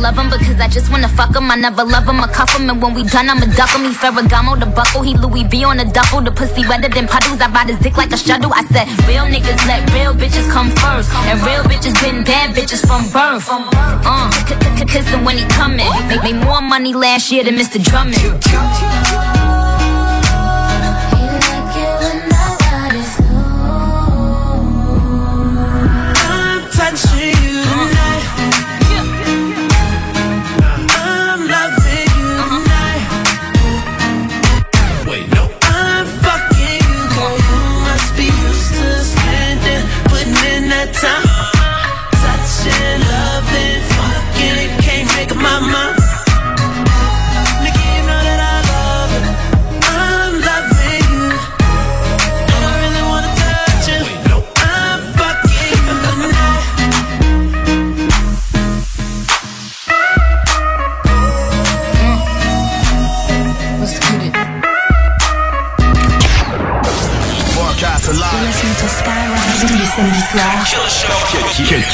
love 0.05 0.17
him 0.21 0.29
because 0.29 0.59
I 0.61 0.67
just 0.67 0.91
wanna 0.91 1.09
fuck 1.09 1.35
him. 1.35 1.49
I 1.49 1.55
never 1.55 1.83
love 1.83 2.05
him, 2.07 2.19
I 2.21 2.27
cuff 2.27 2.53
him, 2.55 2.69
and 2.69 2.79
when 2.81 2.93
we 2.93 3.01
done, 3.03 3.27
I'ma 3.27 3.47
duck 3.57 3.71
him. 3.73 3.83
He 3.89 3.93
Ferragamo 4.01 4.53
the 4.59 4.67
buckle, 4.67 5.01
he 5.01 5.15
Louis 5.17 5.45
V 5.49 5.63
on 5.65 5.77
the 5.77 5.85
duffel. 5.85 6.21
The 6.21 6.31
pussy 6.31 6.61
wetter 6.69 6.89
than 6.89 7.07
puddles, 7.07 7.41
I 7.41 7.49
ride 7.49 7.69
his 7.69 7.79
dick 7.79 7.97
like 7.97 8.11
a 8.11 8.17
shuttle. 8.17 8.53
I 8.53 8.63
said, 8.69 8.85
real 9.09 9.25
niggas 9.25 9.61
let 9.65 9.81
real 9.97 10.13
bitches 10.13 10.47
come 10.51 10.69
first. 10.81 11.09
And 11.29 11.41
real 11.41 11.63
bitches 11.63 11.95
been 12.03 12.23
bad 12.23 12.55
bitches 12.55 12.85
from 12.85 13.01
birth. 13.09 13.47
Uh, 13.49 14.29
kiss 14.85 15.09
him 15.09 15.25
when 15.25 15.37
he 15.37 15.45
coming. 15.59 15.89
Made 16.07 16.21
me 16.21 16.33
more 16.33 16.61
money 16.61 16.93
last 16.93 17.31
year 17.31 17.43
than 17.43 17.55
Mr. 17.55 17.81
Drummond. 17.81 18.94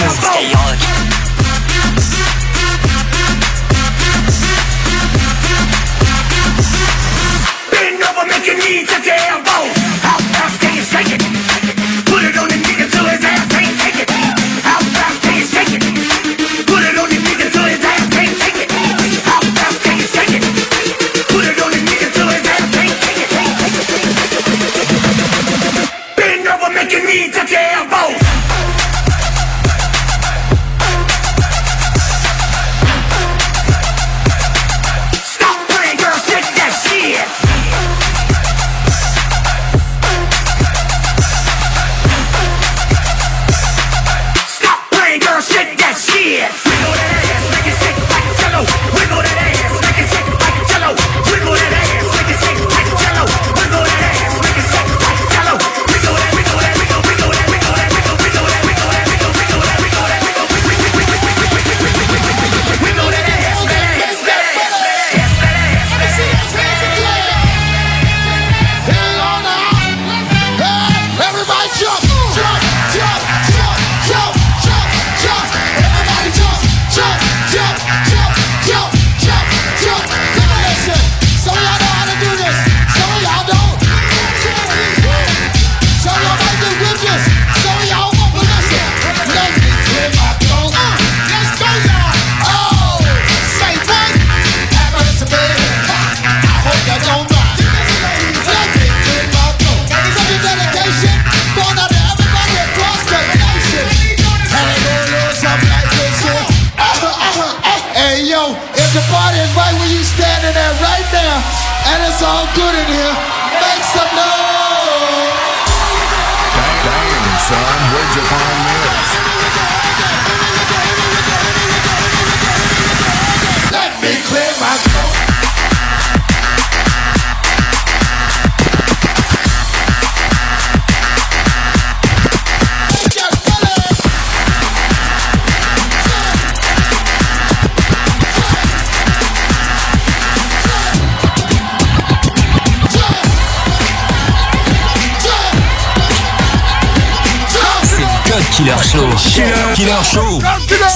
Productions. 0.00 0.29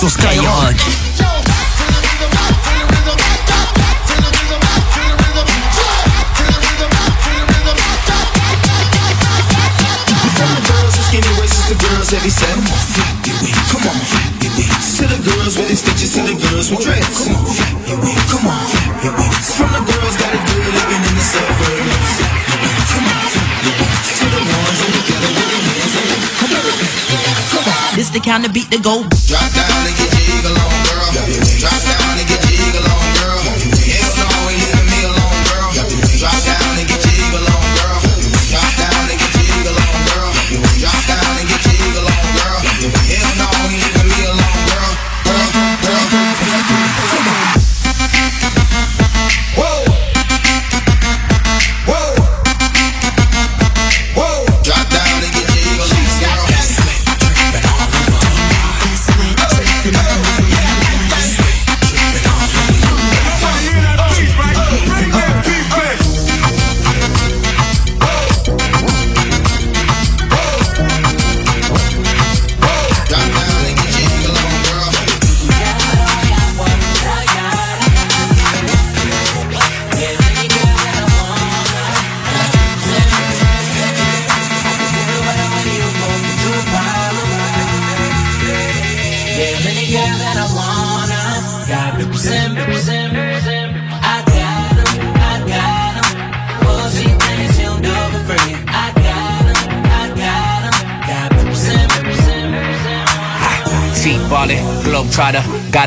Los 0.05 0.19
This 28.25 28.43
the 28.43 28.49
beat 28.49 28.71
that 28.71 28.83
go. 28.83 29.05
Drop 29.29 29.53
down 29.53 30.04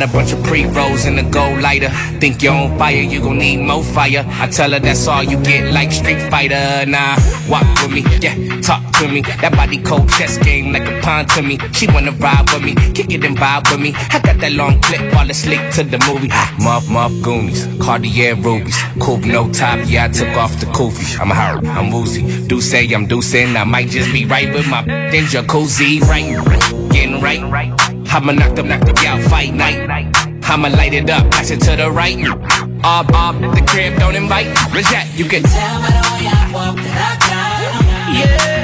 a 0.07 0.13
bunch 0.13 0.31
of 0.31 0.43
pre-rolls 0.43 1.05
in 1.05 1.15
the 1.15 1.23
gold 1.23 1.61
lighter. 1.61 1.89
Think 2.19 2.41
you're 2.41 2.53
on 2.53 2.77
fire, 2.77 2.95
you 2.95 3.19
gon' 3.21 3.37
need 3.37 3.57
more 3.57 3.83
fire. 3.83 4.23
I 4.27 4.47
tell 4.47 4.71
her 4.71 4.79
that's 4.79 5.07
all 5.07 5.23
you 5.23 5.41
get, 5.43 5.73
like 5.73 5.91
Street 5.91 6.21
Fighter. 6.29 6.85
Nah, 6.87 7.17
walk 7.49 7.65
with 7.81 7.91
me, 7.91 8.03
yeah, 8.19 8.35
talk 8.61 8.83
to 8.99 9.07
me. 9.07 9.21
That 9.21 9.53
body 9.53 9.77
cold 9.81 10.09
chess 10.09 10.37
game 10.37 10.71
like 10.71 10.87
a 10.87 10.99
pawn 11.01 11.25
to 11.27 11.41
me. 11.41 11.57
She 11.73 11.87
wanna 11.87 12.11
ride 12.11 12.49
with 12.53 12.63
me, 12.63 12.75
kick 12.93 13.11
it 13.11 13.23
and 13.23 13.37
vibe 13.37 13.69
with 13.71 13.81
me. 13.81 13.93
I 13.95 14.19
got 14.19 14.37
that 14.39 14.53
long 14.53 14.79
clip, 14.81 15.11
fall 15.11 15.29
asleep 15.29 15.61
to 15.75 15.83
the 15.83 15.99
movie. 16.07 16.29
Ah, 16.31 16.55
muff, 16.59 16.89
muff, 16.89 17.11
Goonies, 17.21 17.67
Cartier 17.81 18.35
rubies. 18.35 18.77
Coupe, 18.99 19.25
no 19.25 19.51
top, 19.51 19.79
yeah, 19.85 20.05
I 20.05 20.07
took 20.09 20.29
off 20.37 20.59
the 20.59 20.65
koofy. 20.67 21.19
I'm 21.19 21.29
hurt, 21.29 21.65
I'm 21.65 21.91
woozy. 21.91 22.47
Do 22.47 22.61
say 22.61 22.87
I'm 22.93 23.07
deucing, 23.07 23.55
I 23.55 23.63
might 23.63 23.89
just 23.89 24.11
be 24.11 24.25
right 24.25 24.53
with 24.53 24.67
my 24.67 24.81
in 24.81 25.25
jacuzzi, 25.25 26.01
right? 26.01 26.91
Getting 26.91 27.21
right. 27.21 27.96
I'ma 28.09 28.31
knock 28.31 28.55
them, 28.55 28.67
knock 28.67 28.81
them 28.81 28.95
out, 29.05 29.21
fight 29.29 29.53
night. 29.53 29.87
I'ma 30.43 30.69
light 30.69 30.93
it 30.93 31.09
up, 31.09 31.29
pass 31.31 31.51
it 31.51 31.59
to 31.61 31.75
the 31.75 31.91
right. 31.91 32.17
All 32.83 33.15
off 33.15 33.39
the 33.39 33.65
crib, 33.67 33.99
don't 33.99 34.15
invite. 34.15 34.47
Where's 34.71 34.89
that? 34.89 35.11
You 35.15 35.25
can 35.25 35.43
Tell 35.43 35.81
by 35.81 35.87
the 35.87 36.03
way 36.13 36.27
I 36.27 36.51
walk 36.53 36.75
that 36.75 37.19
I 37.21 38.23
got. 38.23 38.47
Yeah. 38.47 38.56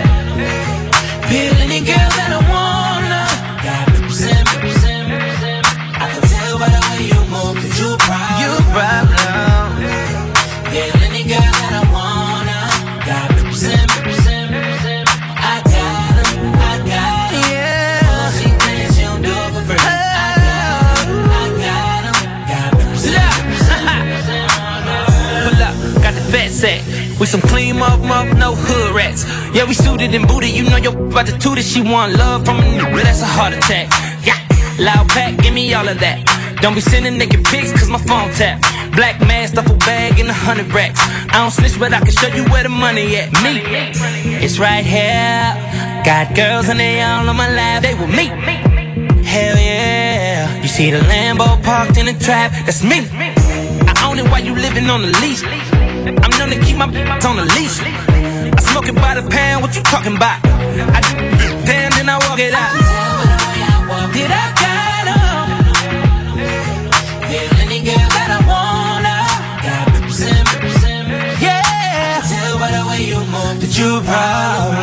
And 30.12 30.28
booted. 30.28 30.52
You 30.52 30.63
know 30.70 30.78
your 30.78 30.92
about 30.92 31.28
to 31.28 31.38
toot 31.38 31.58
it. 31.58 31.63
She 31.63 31.82
want 31.82 32.13
love 32.18 32.46
from 32.46 32.58
a 32.60 32.63
nigga. 32.63 33.04
That's 33.04 33.22
a 33.22 33.26
heart 33.26 33.54
attack. 33.54 33.88
Yeah, 34.28 34.38
loud 34.80 35.08
pack, 35.10 35.38
give 35.42 35.54
me 35.54 35.74
all 35.74 35.88
of 35.88 36.00
that. 36.00 36.20
Don't 36.62 36.76
be 36.76 36.82
sending 36.82 37.18
naked 37.18 37.46
pics, 37.46 37.72
cause 37.72 37.89
my 37.89 38.00
phone 38.00 38.32
tap. 38.32 38.62
Black 38.96 39.20
mask, 39.22 39.56
duffel 39.56 39.78
bag, 39.78 40.20
and 40.20 40.30
a 40.30 40.34
hundred 40.34 40.74
racks. 40.74 41.00
I 41.32 41.39
don't 41.42 41.52
snitch, 41.52 41.80
but 41.80 41.94
I 41.94 42.00
can 42.00 42.12
show 42.12 42.28
you 42.28 42.44
where 42.52 42.63
the 42.63 42.70
money 42.70 43.16
at. 43.16 43.32
Me, 43.44 43.62
it's 44.44 44.60
right 44.60 44.86
here. 44.86 45.56
Got 46.04 46.36
girls 46.36 46.70
and 46.70 46.80
they 46.80 47.02
all 47.02 47.28
on 47.28 47.36
my 47.36 47.50
lap. 47.54 47.84
They 47.84 47.96
with 47.96 48.10
me. 48.10 48.28
Hell 49.24 49.58
yeah. 49.58 50.62
You 50.62 50.68
see 50.68 50.92
the 50.92 51.00
Lambo 51.00 51.63
parked 51.63 51.98
in 51.98 52.06
the 52.06 52.13
trap. 52.13 52.52
That's 52.66 52.84
me. 52.84 53.08
I 53.12 54.08
own 54.08 54.20
it 54.20 54.30
while 54.30 54.44
you 54.44 54.54
living 54.54 54.89
on 54.89 55.02
the 55.02 55.12
lease. 55.22 55.44
I'm 55.44 56.32
known 56.38 56.50
to 56.52 56.60
keep 56.63 56.78
my 56.78 56.86
on 56.86 57.36
the 57.38 57.46
leash. 57.56 58.12
It 58.75 58.95
by 58.95 59.15
the 59.15 59.21
pound, 59.29 59.62
what 59.63 59.73
you 59.77 59.81
talking 59.83 60.17
about? 60.17 60.43
I 60.43 60.99
damn, 61.63 61.91
then 61.91 62.09
I 62.09 62.17
walk 62.27 62.38
it 62.38 62.53
out. 62.53 62.73
Did 64.12 64.29
I 64.29 64.45
got 64.63 65.07
'em? 65.15 65.47
Yeah, 67.31 67.62
any 67.63 67.79
girl 67.79 68.09
that 68.17 68.29
I 68.38 68.39
wanna. 68.51 69.17
Got. 69.63 69.88
I 72.15 72.21
tell 72.27 72.59
by 72.59 72.71
the 72.71 72.83
way 72.89 73.01
you 73.05 73.19
move 73.33 73.62
that 73.62 73.73
you 73.79 74.01
a. 74.01 74.83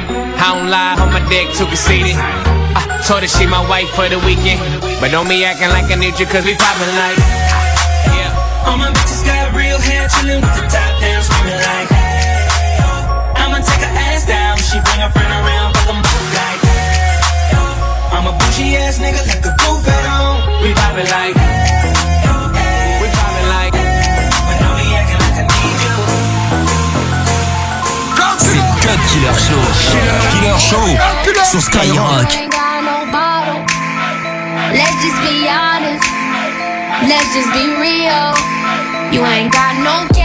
I 0.41 0.57
don't 0.57 0.73
lie, 0.73 0.97
on 0.97 1.13
my 1.13 1.21
dick 1.29 1.53
too 1.53 1.69
conceited. 1.69 2.17
I 2.17 2.97
told 3.05 3.21
her 3.21 3.29
she 3.29 3.45
my 3.45 3.61
wife 3.69 3.93
for 3.93 4.09
the 4.09 4.17
weekend. 4.25 4.57
But 4.97 5.13
don't 5.13 5.29
be 5.29 5.45
acting 5.45 5.69
like 5.69 5.85
I 5.93 5.95
need 6.01 6.17
you, 6.17 6.25
cause 6.25 6.43
we 6.43 6.57
poppin' 6.57 6.89
like. 6.97 7.21
All 8.65 8.77
my 8.77 8.89
bitches 8.89 9.21
got 9.25 9.53
real 9.53 9.77
hair, 9.77 10.09
chillin' 10.09 10.41
with 10.41 10.55
the 10.57 10.65
top 10.65 10.93
down, 11.01 11.21
screaming 11.21 11.61
like, 11.61 11.89
hey. 11.93 12.45
I'ma 13.37 13.57
take 13.61 13.85
her 13.85 13.93
ass 14.09 14.25
down. 14.25 14.57
She 14.57 14.81
bring 14.81 15.01
her 15.01 15.09
friend 15.13 15.29
around, 15.29 15.77
fuck 15.77 15.93
'em 15.93 16.01
both 16.01 16.29
like, 16.33 16.61
hey. 16.65 17.21
I'm 18.13 18.25
a 18.25 18.33
bougie 18.33 18.77
ass 18.81 18.97
nigga, 18.97 19.21
like 19.29 19.45
a 19.45 19.53
goof 19.61 19.85
at 19.85 20.05
on. 20.09 20.41
We 20.61 20.73
poppin' 20.73 21.09
like, 21.09 21.60
Killer 28.97 29.33
Show. 29.39 29.55
Killer 30.31 30.59
Show 30.59 30.97
sur 31.45 31.61
Skyrock. 31.61 32.27
Let's 37.07 37.33
just 37.33 37.51
be 37.53 37.67
real. 37.79 38.35
You 39.11 39.25
ain't 39.25 39.51
got 39.51 39.75
no 39.79 40.20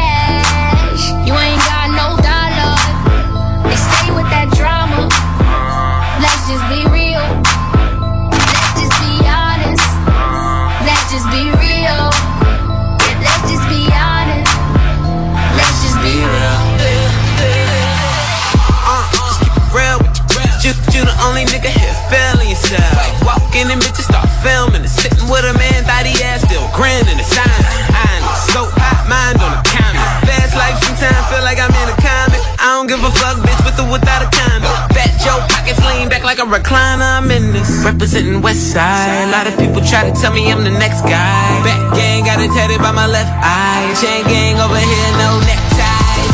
only 21.37 21.53
nigga 21.53 21.68
here 21.68 21.96
feeling 22.09 22.49
yourself. 22.49 22.96
Walk 23.20 23.53
in 23.53 23.68
and 23.68 23.77
bitches 23.77 24.09
start 24.09 24.25
filming 24.40 24.81
and 24.81 24.88
sitting 24.88 25.29
with 25.29 25.44
a 25.44 25.53
man, 25.53 25.85
thought 25.85 26.09
he 26.09 26.16
ass 26.25 26.40
still 26.40 26.64
grinning 26.72 27.12
and 27.12 27.29
signing. 27.29 27.85
I 27.92 28.25
know, 28.25 28.33
so 28.57 28.61
hot, 28.72 29.05
mind 29.05 29.37
on 29.44 29.53
the 29.53 29.61
counter. 29.68 30.01
Fast 30.25 30.57
life 30.57 30.81
sometimes 30.81 31.20
feel 31.29 31.44
like 31.44 31.61
I'm 31.61 31.68
in 31.68 31.88
a 31.92 31.96
comic. 32.01 32.40
I 32.57 32.81
don't 32.81 32.88
give 32.88 33.05
a 33.05 33.12
fuck, 33.20 33.37
bitch, 33.44 33.61
with 33.68 33.77
or 33.77 33.85
without 33.92 34.25
a 34.25 34.33
condom. 34.33 34.72
Fat 34.96 35.12
Joe 35.20 35.37
pockets 35.53 35.77
lean 35.85 36.09
back 36.09 36.25
like 36.25 36.40
a 36.40 36.49
recliner. 36.49 37.05
I'm 37.05 37.29
in 37.29 37.53
this. 37.53 37.85
Representing 37.85 38.40
West 38.40 38.72
Side. 38.72 39.29
A 39.29 39.33
lot 39.37 39.44
of 39.44 39.61
people 39.61 39.85
try 39.85 40.09
to 40.09 40.16
tell 40.16 40.33
me 40.33 40.49
I'm 40.49 40.64
the 40.64 40.72
next 40.72 41.05
guy. 41.05 41.53
Back 41.61 41.92
gang 41.92 42.25
got 42.25 42.40
it 42.40 42.49
tatted 42.57 42.81
by 42.81 42.96
my 42.96 43.05
left 43.05 43.29
eye. 43.44 43.92
Chain 44.01 44.25
gang 44.25 44.57
over 44.57 44.81
here, 44.81 45.11
no 45.20 45.37
neckties. 45.44 46.33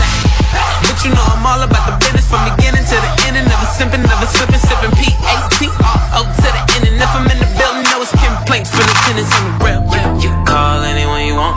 But 0.87 0.95
you 1.03 1.11
know 1.11 1.27
I'm 1.27 1.43
all 1.43 1.59
about 1.67 1.91
the 1.91 1.95
business 1.99 2.31
from 2.31 2.47
beginning 2.55 2.87
to 2.87 2.95
the 3.03 3.11
end. 3.19 3.22
And 3.33 3.49
never 3.49 3.69
simping, 3.73 4.05
never 4.05 4.27
slipping, 4.27 4.61
sipping 4.61 4.93
P-A-T-R-O 4.93 6.21
to 6.21 6.49
the 6.53 6.63
end. 6.77 6.85
And 6.89 6.97
if 7.01 7.13
I'm 7.17 7.25
in 7.33 7.39
the 7.41 7.49
building, 7.57 7.85
know 7.89 8.05
it's 8.05 8.13
complaints 8.13 8.71
for 8.71 8.85
the 8.85 8.97
tenants 9.09 9.33
on 9.37 9.43
the 9.49 9.65
real. 9.65 9.81
You, 9.89 10.29
you 10.29 10.31
call 10.45 10.85
anyone 10.85 11.25
you 11.25 11.37
want. 11.37 11.57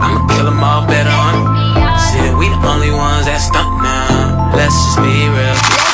I'ma 0.00 0.26
kill 0.32 0.46
them 0.46 0.64
all 0.64 0.86
better 0.86 1.10
on 1.10 1.60
that 2.20 2.36
we 2.36 2.48
the 2.48 2.68
only 2.68 2.90
ones 2.90 3.26
that 3.26 3.38
stunt 3.38 3.82
now. 3.82 4.52
Let's 4.54 4.74
just 4.74 4.98
be 4.98 5.28
real. 5.28 5.89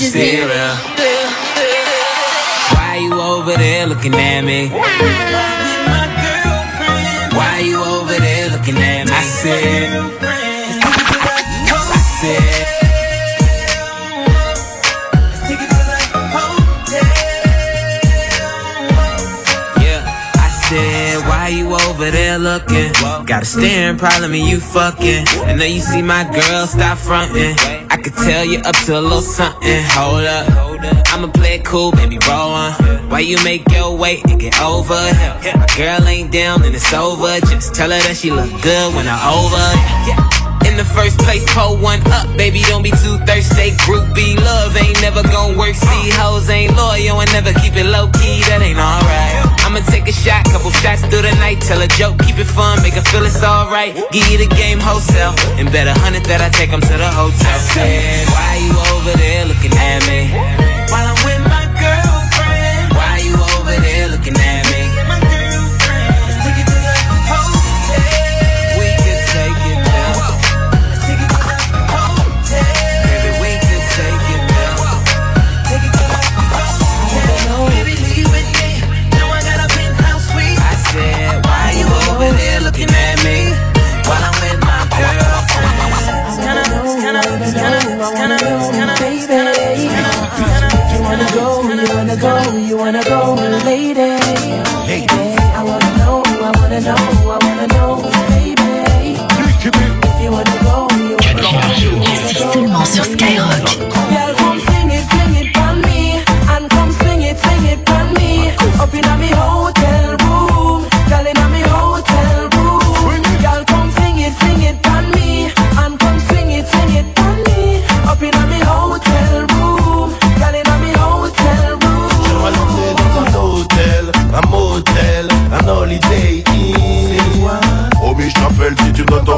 Just 0.00 0.14
be 0.14 0.40
real. 0.40 0.76
Why 2.72 3.00
you 3.02 3.12
over 3.12 3.52
there 3.52 3.86
looking 3.86 4.14
at 4.14 4.40
me? 4.40 4.70
Why 7.36 7.58
you 7.62 7.78
over 7.84 8.14
there 8.18 8.48
looking 8.48 8.76
at 8.76 9.06
me? 9.06 9.12
I 9.12 9.22
said, 9.22 10.29
over 22.00 22.10
there 22.10 22.38
looking? 22.38 22.92
Got 23.26 23.42
a 23.42 23.44
staring 23.44 23.98
problem 23.98 24.32
and 24.32 24.48
you 24.48 24.58
fucking. 24.58 25.26
I 25.44 25.54
know 25.54 25.64
you 25.66 25.80
see 25.80 26.00
my 26.00 26.24
girl, 26.24 26.66
stop 26.66 26.96
fronting. 26.96 27.54
I 27.90 27.96
could 28.02 28.14
tell 28.14 28.44
you 28.44 28.58
up 28.60 28.74
to 28.86 28.98
a 28.98 29.00
little 29.00 29.20
something. 29.20 29.82
Hold 29.88 30.24
up, 30.24 30.48
I'ma 31.12 31.28
play 31.28 31.56
it 31.56 31.64
cool, 31.64 31.92
baby, 31.92 32.18
roll 32.26 32.52
on. 32.52 32.72
Why 33.10 33.20
you 33.20 33.36
make 33.44 33.70
your 33.70 33.96
way 33.96 34.22
and 34.28 34.40
get 34.40 34.58
over? 34.62 34.94
My 34.94 35.66
girl 35.76 36.06
ain't 36.08 36.32
down 36.32 36.64
and 36.64 36.74
it's 36.74 36.92
over. 36.94 37.38
Just 37.40 37.74
tell 37.74 37.90
her 37.90 37.98
that 37.98 38.16
she 38.16 38.30
look 38.30 38.50
good 38.62 38.94
when 38.94 39.06
I'm 39.06 39.20
over. 39.28 40.39
The 40.80 40.86
first 40.96 41.18
place, 41.18 41.44
pull 41.52 41.76
one 41.76 42.00
up, 42.08 42.24
baby. 42.38 42.64
Don't 42.64 42.80
be 42.82 42.88
too 42.88 43.20
thirsty. 43.28 43.76
Groupie 43.84 44.32
love 44.40 44.74
ain't 44.80 44.96
never 45.02 45.22
gon' 45.28 45.58
work. 45.58 45.74
See, 45.76 46.08
hoes 46.16 46.48
ain't 46.48 46.74
loyal 46.74 47.20
and 47.20 47.30
never 47.36 47.52
keep 47.60 47.76
it 47.76 47.84
low 47.84 48.08
key. 48.16 48.40
That 48.48 48.64
ain't 48.64 48.80
alright. 48.80 49.44
I'ma 49.60 49.84
take 49.92 50.08
a 50.08 50.12
shot, 50.12 50.48
couple 50.48 50.72
shots 50.80 51.04
through 51.04 51.28
the 51.28 51.36
night. 51.36 51.60
Tell 51.60 51.84
a 51.84 51.86
joke, 52.00 52.16
keep 52.24 52.38
it 52.40 52.48
fun, 52.48 52.80
make 52.80 52.94
her 52.94 53.04
feel 53.12 53.28
it's 53.28 53.44
alright. 53.44 53.92
Give 54.08 54.24
you 54.32 54.38
the 54.40 54.48
game 54.56 54.80
wholesale, 54.80 55.36
and 55.60 55.70
bet 55.70 55.84
a 55.86 55.92
hundred 56.00 56.24
that 56.32 56.40
I 56.40 56.48
take 56.48 56.72
'em 56.72 56.80
to 56.80 56.96
the 56.96 57.12
hotel. 57.12 57.58
Said, 57.76 58.24
why 58.32 58.59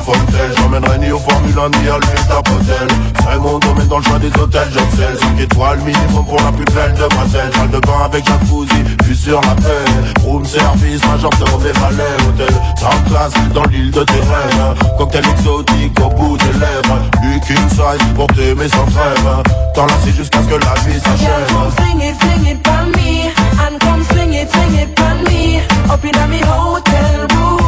fontaine 0.04 0.52
J'emmènerai 0.58 0.98
ni 0.98 1.10
au 1.12 1.18
Formule 1.18 1.58
1 1.58 1.78
ni 1.80 1.88
à 1.88 1.98
l'huile 1.98 2.26
d'Apotel 2.28 2.88
C'est 3.18 3.38
mon 3.38 3.58
domaine 3.58 3.88
dans 3.88 3.98
le 3.98 4.04
choix 4.04 4.18
des 4.18 4.32
hôtels 4.40 4.68
J'excelle 4.72 5.18
5 5.18 5.40
étoiles 5.40 5.78
minimum 5.80 6.24
pour 6.26 6.38
la 6.38 6.52
plus 6.52 6.64
belle 6.74 6.94
demoiselle 6.94 7.50
Salle 7.54 7.70
de 7.70 7.78
bain 7.80 8.02
avec 8.04 8.26
jacuzzi, 8.26 8.82
vue 9.04 9.14
sur 9.14 9.40
la 9.40 9.54
paix 9.54 10.12
Room 10.24 10.44
service, 10.44 11.04
majordome 11.06 11.66
et 11.66 11.78
valet 11.78 12.16
Hôtel, 12.28 12.54
en 12.84 13.08
classe 13.08 13.32
dans 13.54 13.64
l'île 13.64 13.90
de 13.90 14.02
tes 14.04 14.12
rêves. 14.12 14.74
Cocktail 14.98 15.24
exotique 15.30 16.00
au 16.00 16.08
bout 16.10 16.36
des 16.38 16.52
lèvres. 16.58 17.00
Du 17.22 17.40
king 17.40 17.68
size 17.68 18.06
pour 18.14 18.26
t'aimer 18.28 18.68
sans 18.68 18.84
trêve 18.86 19.42
T'enlacer 19.74 20.12
jusqu'à 20.16 20.38
ce 20.42 20.48
que 20.48 20.54
la 20.54 20.74
vie 20.82 21.00
s'achève. 21.00 21.48
Sing 21.78 22.00
it, 22.00 22.14
sing 22.20 22.46
it 22.46 22.66
for 22.66 22.84
me, 22.96 23.30
and 23.58 23.78
come 23.80 24.04
swing 24.12 24.34
it, 24.34 24.50
swing 24.50 24.74
it 24.78 24.98
for 24.98 25.14
me. 25.30 25.60
Up 25.90 26.04
in 26.04 26.14
a 26.14 26.46
hotel 26.46 27.26
room, 27.34 27.61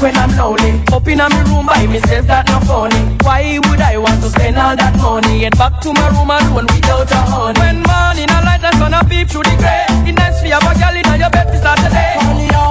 when 0.00 0.16
I'm 0.16 0.32
lonely. 0.36 0.82
Up 0.92 1.06
in 1.06 1.20
a 1.20 1.28
me 1.28 1.40
room 1.52 1.66
by 1.66 1.86
myself, 1.86 2.26
that 2.26 2.48
not 2.48 2.64
funny. 2.64 3.00
Why 3.22 3.60
would 3.68 3.80
I 3.80 3.98
want 3.98 4.20
to 4.22 4.30
spend 4.30 4.56
all 4.56 4.74
that 4.74 4.96
money? 4.96 5.40
Get 5.40 5.56
back 5.56 5.80
to 5.82 5.92
my 5.92 6.08
room 6.08 6.30
alone 6.32 6.66
without 6.72 7.10
a 7.12 7.20
honey. 7.28 7.60
When 7.60 7.76
morning 7.84 8.30
I 8.32 8.40
light 8.44 8.62
the 8.64 8.72
sun, 8.78 8.94
I 8.94 9.02
peep 9.04 9.28
through 9.28 9.44
the 9.44 9.56
grey. 9.60 9.84
It 10.08 10.16
nice 10.16 10.40
for 10.40 10.48
you, 10.48 10.60
but 10.60 10.76
girl 10.80 10.96
in 10.96 11.20
your 11.20 11.30
bed 11.30 11.52
to 11.52 11.58
start 11.58 11.78
the 11.84 11.90
day. 11.92 12.16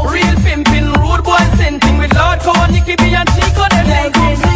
Real 0.10 0.36
pimpin', 0.42 0.89
rude 0.98 1.24
boy 1.24 1.46
sinting 1.58 1.98
with 1.98 2.13
Lord 2.18 2.39
Cohen, 2.42 2.74
Nicky 2.74 2.96
B 2.98 3.13
and 3.13 3.30
Chico. 3.38 3.65
Them 3.70 4.48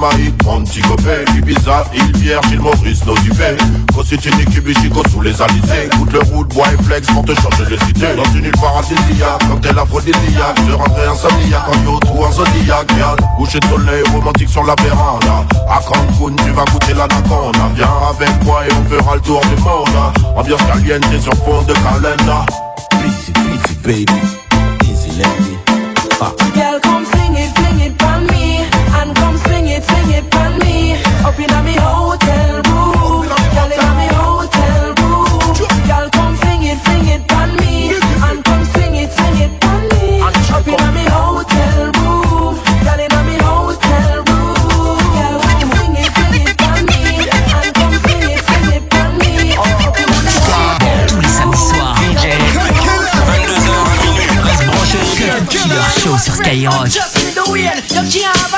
Jamaïque, 0.00 0.44
mon 0.44 0.62
petit 0.62 0.80
copain 0.80 1.24
Ibiza, 1.36 1.84
île 1.92 2.16
Vierge, 2.16 2.46
île 2.52 2.60
Maurice, 2.60 3.04
nos 3.04 3.14
UV 3.16 3.56
Quand 3.94 4.02
équipe 4.12 4.78
Chico 4.80 5.02
sous 5.10 5.20
les 5.20 5.42
alizés. 5.42 5.86
Écoute 5.92 6.12
le 6.12 6.20
route, 6.20 6.48
bois 6.54 6.66
et 6.72 6.82
flex 6.84 7.06
pour 7.08 7.24
te 7.24 7.34
changer 7.34 7.64
les 7.68 7.90
idées 7.90 8.16
Dans 8.16 8.24
une 8.32 8.44
île 8.44 8.52
paradisiaque, 8.52 9.48
cocktail 9.50 9.78
aphrodisiaque 9.78 10.58
Je 10.66 10.72
rentrais 10.72 11.06
insomniaque 11.06 11.68
en 11.68 11.92
yacht 11.92 12.04
ou 12.14 12.24
en 12.24 12.32
zodiac. 12.32 12.90
Regarde, 12.92 13.20
coucher 13.36 13.60
de 13.60 13.66
soleil 13.66 14.02
romantique 14.12 14.48
sur 14.48 14.64
la 14.64 14.74
véranda. 14.82 15.44
À 15.68 15.80
Cancun, 15.80 16.36
tu 16.44 16.50
vas 16.50 16.64
goûter 16.64 16.94
l'anaconda. 16.94 17.70
Viens 17.74 17.88
avec 18.08 18.44
moi 18.44 18.62
et 18.66 18.72
on 18.72 18.88
fera 18.88 19.16
le 19.16 19.20
tour 19.20 19.40
du 19.42 19.62
monde. 19.62 20.12
Ambiance 20.36 20.62
caliente 20.62 21.04
sur 21.20 21.34
fond 21.34 21.62
de 21.62 21.74
calenda. 21.74 22.46
Easy, 23.04 23.32
easy, 23.36 23.74
baby. 23.84 24.20
Easy, 24.84 25.10
lady. 25.18 25.58
Ah. 26.22 26.69
Up 31.30 31.38
in 31.38 31.48
a 31.48 31.62
me 31.62 31.74
hotel 31.78 32.60
room, 32.66 33.22
girl 33.54 33.70
in 33.70 33.78
a 33.78 33.94
me 33.94 34.08
hotel 34.18 34.94
room. 34.98 35.54
Girl, 35.86 36.10
come 36.10 36.34
fling 36.34 36.64
it, 36.64 36.76
fling 36.82 37.06
it 37.06 37.32
on 37.32 37.54
me, 37.54 37.94
and 37.94 38.44
come 38.44 38.64
swing 38.72 38.96
it, 38.96 39.12
swing 39.12 39.38
it 39.38 39.64
on 39.64 39.80
me. 39.94 40.22
Up 40.26 40.66
in 40.66 40.74
a 40.74 40.90
me 40.90 41.04
hotel 41.06 41.92
room, 42.02 42.58
girl 42.82 42.98
in 42.98 43.12
a 43.14 43.22
me 43.22 43.38
hotel 43.46 44.24
room. 44.26 44.98
Girl, 45.14 45.38
come 45.38 45.70
fling 45.70 45.94
it, 46.02 46.10
fling 46.10 46.34
it 46.50 46.62
on 46.66 46.82
me, 46.90 46.98
and 47.30 47.70
come 47.78 47.94
swing 48.02 48.26
it, 48.26 48.42
swing 48.50 48.74
it 48.74 48.94
on 48.98 49.10
me. 49.22 49.54
Up 49.54 49.78
in 50.02 50.10
a 50.10 50.18
me 50.26 50.34
Tous 51.06 51.20
les 51.20 51.28
samedis 51.28 51.62
soirs. 51.70 51.94
22h 53.30 54.42
Reste 54.42 54.66
branché. 54.66 54.98
Cut 55.16 55.46
Killer 55.48 55.86
Show 56.02 56.18
sur 56.18 56.34
Skyrock. 56.34 56.86
Just 56.88 57.14
me 57.22 57.30
the 57.32 57.44
way 57.52 57.70
You 57.94 58.02
can't 58.10 58.49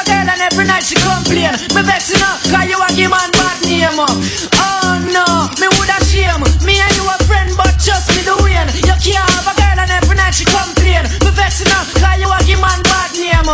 every 0.63 0.71
night 0.71 0.85
she 0.87 0.95
complain 0.95 1.51
Me 1.75 1.83
vexing 1.83 2.23
up 2.23 2.39
Cause 2.47 2.71
you 2.71 2.79
a 2.79 2.87
give 2.95 3.11
man 3.11 3.31
bad 3.35 3.59
name. 3.67 3.99
Oh 3.99 4.95
no 5.11 5.27
Me 5.59 5.67
woulda 5.75 5.99
shame. 6.07 6.43
Me 6.63 6.79
and 6.79 6.95
you 6.95 7.03
a 7.03 7.17
friend 7.27 7.51
But 7.57 7.75
just 7.83 8.07
me 8.15 8.23
the 8.23 8.39
way 8.47 8.55
You 8.87 8.95
can't 9.03 9.27
have 9.35 9.51
a 9.51 9.55
girl 9.59 9.79
and 9.83 9.91
every 9.91 10.15
night 10.15 10.35
she 10.35 10.47
complain. 10.47 11.03
Me 11.27 11.31
vexing 11.35 11.73
up 11.75 11.87
Cause 11.99 12.19
you 12.23 12.31
a 12.31 12.39
give 12.47 12.63
man 12.63 12.79
bad 12.87 13.11
name 13.19 13.51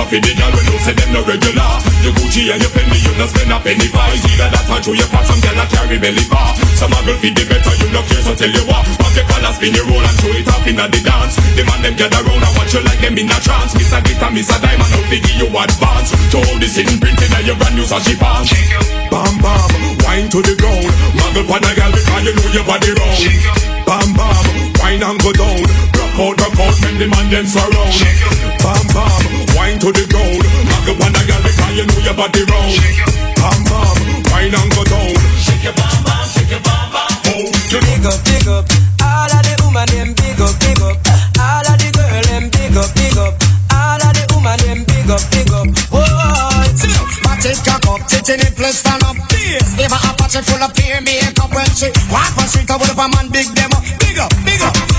a 0.00 0.04
for 0.08 0.20
the 0.20 0.32
girl 0.32 0.52
when 0.56 0.64
you 0.64 0.78
say 0.80 0.94
them 0.96 1.10
no 1.12 1.20
regular. 1.28 1.70
You 2.00 2.12
Gucci 2.16 2.48
and 2.48 2.60
you 2.64 2.70
penny, 2.72 2.96
you 2.96 3.12
no 3.20 3.28
spend 3.28 3.52
a 3.52 3.60
penny 3.60 3.84
It's 3.84 4.24
either 4.24 4.48
that 4.48 4.64
or 4.72 4.80
through 4.80 4.96
your 4.96 5.10
pot, 5.12 5.28
some 5.28 5.36
girl 5.44 5.60
a 5.60 5.64
carry 5.68 6.00
belly 6.00 6.24
bar 6.32 6.56
Some 6.80 6.96
a 6.96 7.00
girl 7.04 7.20
feed 7.20 7.36
the 7.36 7.44
better, 7.44 7.74
you 7.76 7.92
no 7.92 8.00
care, 8.08 8.24
so 8.24 8.32
tell 8.32 8.48
you 8.48 8.64
what. 8.64 8.88
Pop 8.96 9.12
your 9.12 9.26
collar, 9.28 9.52
spin 9.52 9.76
your 9.76 9.84
roll 9.84 10.00
and 10.00 10.16
throw 10.16 10.32
it 10.32 10.48
up 10.48 10.64
in 10.64 10.80
the 10.80 11.00
dance. 11.04 11.36
The 11.52 11.62
man 11.68 11.80
them 11.84 11.94
gather 12.00 12.24
round 12.24 12.40
and 12.40 12.54
watch 12.56 12.72
you 12.72 12.80
like 12.88 13.00
them 13.04 13.20
in 13.20 13.28
a 13.28 13.38
trance. 13.44 13.76
Miss 13.76 13.92
a 13.92 14.00
glitter, 14.00 14.30
miss 14.32 14.48
a 14.48 14.56
diamond, 14.64 14.88
out 14.88 15.06
give 15.12 15.36
you 15.36 15.48
advance. 15.52 16.10
To 16.32 16.36
all 16.40 16.56
this 16.56 16.76
hidden 16.80 16.96
printing 16.96 17.32
and 17.36 17.44
your 17.44 17.56
brand 17.60 17.76
new 17.76 17.84
sashi 17.84 18.16
pants. 18.16 18.56
Bam 19.12 19.36
bam, 19.44 19.68
wine 20.08 20.32
to 20.32 20.40
the 20.40 20.56
ground. 20.56 20.88
Muggle 21.20 21.44
pan 21.44 21.64
a 21.68 21.70
girl 21.76 21.92
because 21.92 22.24
you 22.24 22.32
know 22.32 22.48
your 22.56 22.64
body 22.64 22.90
round. 22.96 23.20
Bam 23.84 24.08
bam, 24.16 24.44
wine 24.80 25.04
and 25.04 25.20
go 25.20 25.36
down. 25.36 25.60
Rock 26.00 26.16
out, 26.16 26.34
rock 26.40 26.56
out, 26.64 26.76
when 26.80 26.96
the 26.96 27.06
man 27.12 27.28
them 27.28 27.44
surround. 27.44 27.92
Bam 28.64 28.84
bam, 28.96 29.19
wine 29.56 29.78
to 29.80 29.88
the 29.92 30.04
ground. 30.10 30.42
Muggle 30.68 30.96
pan 30.98 31.14
a 31.14 31.22
girl 31.26 31.42
because 31.42 31.74
you 31.76 31.84
know 31.86 32.00
your 32.02 32.14
body 32.14 32.42
round. 32.46 32.74
Bam 33.40 33.60
bam, 33.66 33.96
wine 34.30 34.54
and 34.54 34.70
go 34.74 34.82
down. 34.84 35.14
Shake 35.38 35.64
your 35.64 35.74
bam 35.74 35.98
bam, 36.04 36.24
shake 36.28 36.50
your 36.50 36.62
bam 36.62 36.86
bam. 36.92 37.10
Oh, 37.30 37.46
you 37.70 37.80
Big 37.80 38.06
up, 38.06 38.18
big 38.26 38.48
up. 38.48 38.64
All 39.02 39.30
of 39.30 39.42
the 39.42 39.54
woman 39.62 39.86
them 39.90 40.10
big 40.14 40.40
up, 40.40 40.54
big 40.60 40.80
up. 40.82 40.96
All 41.38 41.66
of 41.66 41.76
the 41.78 41.88
girl 41.94 42.22
them 42.28 42.44
big 42.50 42.76
up, 42.76 42.90
big 42.94 43.16
up. 43.16 43.34
All 43.72 44.00
of 44.00 44.12
the 44.12 44.24
woman 44.34 44.58
them 44.64 44.80
big 44.84 45.10
up, 45.10 45.22
big 45.30 45.50
up. 45.50 45.66
Oh, 45.92 46.04
Back 47.22 47.44
it 47.44 47.58
cock 47.64 47.86
up, 47.88 48.06
titty 48.06 48.36
nipple 48.38 48.72
stand 48.72 49.02
up. 49.04 49.16
Give 49.80 49.90
her 49.90 49.96
a 49.96 50.14
patch 50.14 50.36
full 50.44 50.62
of 50.62 50.74
peer 50.74 51.00
makeup 51.00 51.50
When 51.52 51.66
she 51.70 51.90
walk 52.12 52.36
on 52.38 52.46
street, 52.46 52.70
I 52.70 52.76
would 52.76 52.86
have 52.86 52.98
a 52.98 53.08
man 53.08 53.30
big 53.32 53.46
them 53.54 53.72
up. 53.72 53.82
Big 53.98 54.18
up, 54.18 54.30
big 54.44 54.60
up 54.62 54.89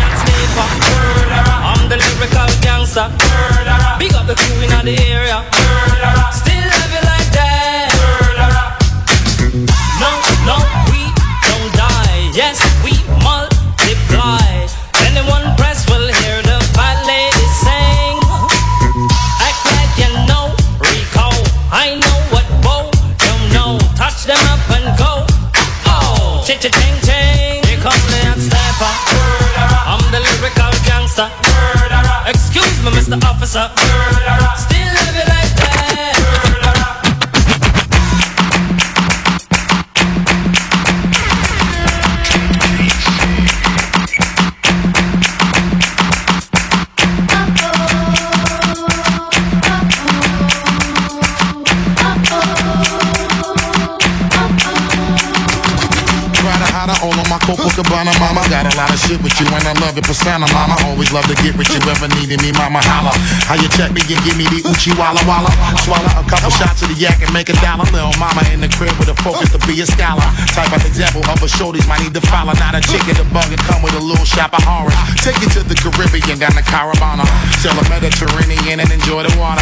young 0.00 0.14
sniper 0.16 0.60
I'm 1.62 1.88
the 1.88 1.96
lyrical 1.96 2.50
gangster 2.60 3.08
Big 3.98 4.14
up 4.14 4.26
the 4.26 4.34
crew 4.34 4.62
in 4.62 4.70
the 4.84 4.96
area 5.10 5.39
Me, 32.82 32.90
Mr. 32.92 33.22
Officer. 33.24 34.49
Havana, 58.00 58.16
mama. 58.16 58.40
Got 58.48 58.64
a 58.64 58.72
lot 58.80 58.88
of 58.88 58.96
shit 58.96 59.20
with 59.20 59.36
you 59.36 59.44
and 59.52 59.60
I 59.60 59.76
love 59.76 59.92
your 59.92 60.06
persona, 60.08 60.48
mama. 60.56 60.72
Always 60.88 61.12
love 61.12 61.28
to 61.28 61.36
get 61.44 61.52
with 61.52 61.68
you. 61.68 61.80
Ever 61.84 62.08
needed 62.16 62.40
me, 62.40 62.48
mama, 62.56 62.80
holla. 62.80 63.12
How 63.44 63.60
you 63.60 63.68
check 63.76 63.92
me 63.92 64.00
and 64.00 64.20
give 64.24 64.36
me 64.40 64.48
the 64.48 64.64
Uchi 64.64 64.96
Walla 64.96 65.20
Walla. 65.28 65.52
Swallow 65.84 66.08
a 66.16 66.24
couple 66.24 66.48
shots 66.48 66.80
of 66.80 66.88
the 66.88 66.96
yak 66.96 67.20
and 67.20 67.28
make 67.36 67.52
a 67.52 67.56
dollar. 67.60 67.84
Little 67.92 68.16
mama 68.16 68.40
in 68.56 68.64
the 68.64 68.72
crib 68.72 68.96
with 68.96 69.12
a 69.12 69.16
focus 69.20 69.52
to 69.52 69.60
be 69.68 69.76
a 69.84 69.86
scholar. 69.86 70.24
Type 70.56 70.72
of 70.72 70.80
example 70.88 71.20
of 71.28 71.44
a 71.44 71.48
shorties 71.52 71.84
might 71.84 72.00
need 72.00 72.16
to 72.16 72.24
follow. 72.32 72.56
Not 72.56 72.72
a 72.72 72.80
chicken, 72.80 73.20
the 73.20 73.26
bug 73.36 73.52
and 73.52 73.60
come 73.68 73.84
with 73.84 73.92
a 73.92 74.02
little 74.02 74.24
shop 74.24 74.56
of 74.56 74.64
orange. 74.64 74.96
Take 75.20 75.36
you 75.44 75.52
to 75.56 75.60
the 75.60 75.76
Caribbean, 75.76 76.40
down 76.40 76.56
the 76.56 76.64
Carabana. 76.64 77.28
Sell 77.60 77.76
a 77.76 77.84
Mediterranean 77.92 78.80
and 78.80 78.88
enjoy 78.88 79.28
the 79.28 79.32
water. 79.36 79.60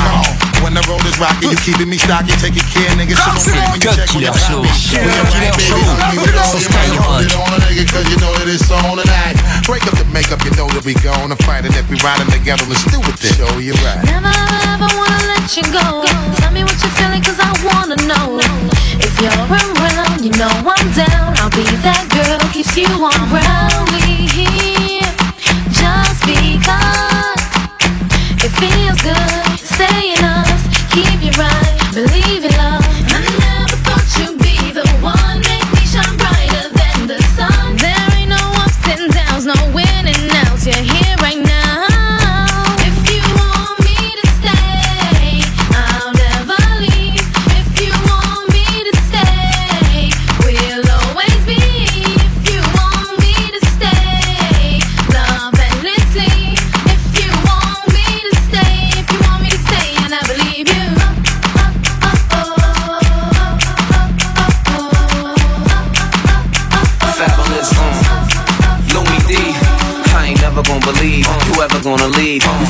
When 0.62 0.74
the 0.74 0.82
road 0.90 1.04
is 1.06 1.18
rocky, 1.18 1.46
you 1.46 1.58
keeping 1.62 1.88
me 1.88 1.98
stocky. 1.98 2.34
Take 2.42 2.58
your 2.58 2.66
care, 2.74 2.90
niggas. 2.98 3.18
C'est 3.38 3.54
le 3.54 3.78
Cut 3.78 3.98
Killer 4.10 4.34
Show. 4.34 4.62
Le 4.62 4.70
Killer 5.30 5.54
Show. 5.58 5.78
Sur 6.50 6.60
Skyrock. 6.60 7.30
on 7.38 7.54
a 7.54 7.58
nigga 7.66 7.86
cause 7.86 8.06
you 8.10 8.18
know 8.18 8.32
that 8.34 8.48
it's 8.48 8.70
on 8.70 8.98
tonight. 8.98 9.38
Break 9.66 9.86
up 9.86 9.94
the 9.94 10.04
makeup, 10.10 10.42
you 10.44 10.50
know 10.58 10.66
that 10.74 10.84
we 10.84 10.94
gonna 10.98 11.36
fight. 11.46 11.64
And 11.64 11.74
if 11.76 11.88
we 11.88 11.96
riding 12.02 12.26
together, 12.32 12.64
let's 12.66 12.84
do 12.90 12.98
it 12.98 13.16
then. 13.22 13.34
Show 13.38 13.58
you 13.58 13.74
right. 13.86 14.02
Never 14.02 14.34
ever 14.74 14.90
wanna 14.98 15.22
let 15.30 15.46
you 15.54 15.62
go. 15.70 16.02
Tell 16.42 16.50
me 16.50 16.64
what 16.66 16.74
you're 16.82 16.96
feeling, 16.98 17.22
cause 17.22 17.38
I 17.38 17.54
wanna 17.62 17.96
know. 18.10 18.42
If 18.98 19.14
you're 19.22 19.38
around, 19.46 20.24
you 20.24 20.32
know 20.34 20.50
I'm 20.50 20.88
down. 20.92 21.38
I'll 21.38 21.54
be 21.54 21.62
that 21.86 22.10
girl, 22.10 22.38
keeps 22.50 22.74
you 22.74 22.90
on 22.98 23.20
ground. 23.30 23.86
We 23.94 24.26
here 24.26 25.12
just 25.70 26.20
because 26.26 27.42
it 28.42 28.52
feels 28.58 28.98
good 29.06 29.67
in 29.80 30.24
us. 30.24 30.62
Keep 30.92 31.22
you 31.22 31.30
right, 31.38 31.90
believe 31.94 32.44
in 32.44 32.52
love. 32.56 32.87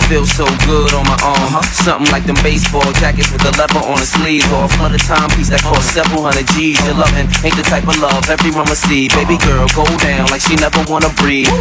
Feel 0.09 0.24
so 0.24 0.48
good 0.64 0.94
on 0.94 1.04
my 1.04 1.18
arm. 1.22 1.62
Something 1.84 2.11
like 2.11 2.24
them 2.24 2.40
baseball 2.42 2.90
jackets 2.96 3.30
with 3.30 3.42
the 3.44 3.52
leather 3.61 3.84
on 3.84 4.00
the 4.00 4.09
sleeve. 4.09 4.42
Or 4.56 4.64
a 4.64 4.68
flooded 4.68 5.04
timepiece 5.04 5.50
that 5.50 5.61
cost 5.61 5.92
several 5.92 6.24
hundred 6.24 6.48
G's. 6.56 6.80
Your 6.88 6.96
loving 6.96 7.28
ain't 7.44 7.56
the 7.56 7.66
type 7.68 7.84
of 7.84 8.00
love 8.00 8.24
everyone 8.30 8.66
see. 8.72 9.09
Baby 9.12 9.36
girl, 9.44 9.68
go 9.76 9.84
down 10.00 10.26
like 10.32 10.40
she 10.40 10.56
never 10.56 10.80
wanna 10.88 11.12
breathe. 11.20 11.52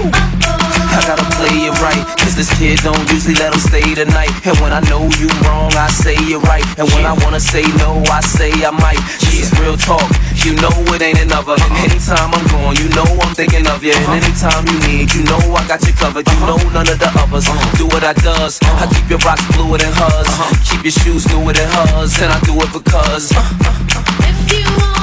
I 0.97 1.01
gotta 1.05 1.27
play 1.37 1.69
it 1.69 1.75
right, 1.79 2.03
cause 2.17 2.35
this 2.35 2.49
kid 2.57 2.79
don't 2.81 2.97
usually 3.11 3.35
let 3.35 3.53
him 3.53 3.59
stay 3.59 3.85
the 3.93 4.05
night. 4.05 4.33
And 4.45 4.57
when 4.59 4.73
I 4.73 4.81
know 4.89 5.05
you 5.21 5.29
wrong, 5.45 5.71
I 5.77 5.87
say 5.87 6.17
you're 6.25 6.41
right. 6.41 6.65
And 6.77 6.89
when 6.91 7.05
I 7.05 7.13
wanna 7.23 7.39
say 7.39 7.61
no, 7.77 8.01
I 8.09 8.21
say 8.21 8.51
I 8.65 8.71
might. 8.71 8.99
This 9.21 9.47
is 9.47 9.59
real 9.59 9.77
talk, 9.77 10.09
you 10.47 10.55
know 10.57 10.73
it 10.95 11.01
ain't 11.01 11.19
another. 11.19 11.53
Uh-huh. 11.53 11.85
Anytime 11.85 12.33
I'm 12.33 12.45
gone, 12.47 12.75
you 12.81 12.89
know 12.95 13.05
I'm 13.21 13.35
thinking 13.35 13.67
of 13.67 13.83
you. 13.83 13.93
And 13.93 14.05
uh-huh. 14.05 14.21
anytime 14.23 14.63
you 14.65 14.77
need, 14.87 15.13
you 15.13 15.23
know 15.27 15.41
I 15.53 15.67
got 15.67 15.85
you 15.85 15.93
covered. 15.93 16.25
You 16.25 16.37
uh-huh. 16.39 16.57
know 16.57 16.59
none 16.71 16.87
of 16.89 16.97
the 16.97 17.11
others 17.19 17.45
do 17.77 17.85
what 17.87 18.03
I 18.03 18.13
does. 18.13 18.59
I 18.63 18.87
keep 18.89 19.09
your 19.09 19.19
rocks 19.27 19.45
bluer 19.53 19.77
than 19.77 19.93
hers, 19.93 20.29
keep 20.65 20.83
your 20.83 20.95
shoes 20.95 21.27
newer 21.29 21.53
than 21.53 21.67
hers, 21.67 22.15
and 22.21 22.31
I 22.31 22.39
do 22.41 22.55
it 22.57 22.71
because. 22.73 23.31
If 23.31 24.39
you 24.51 24.65
want 24.79 24.96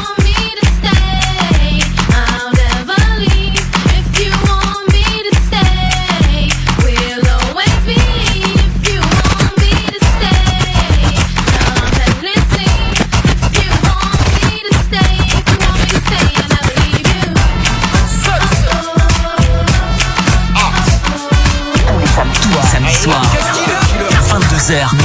22h 24.65 25.04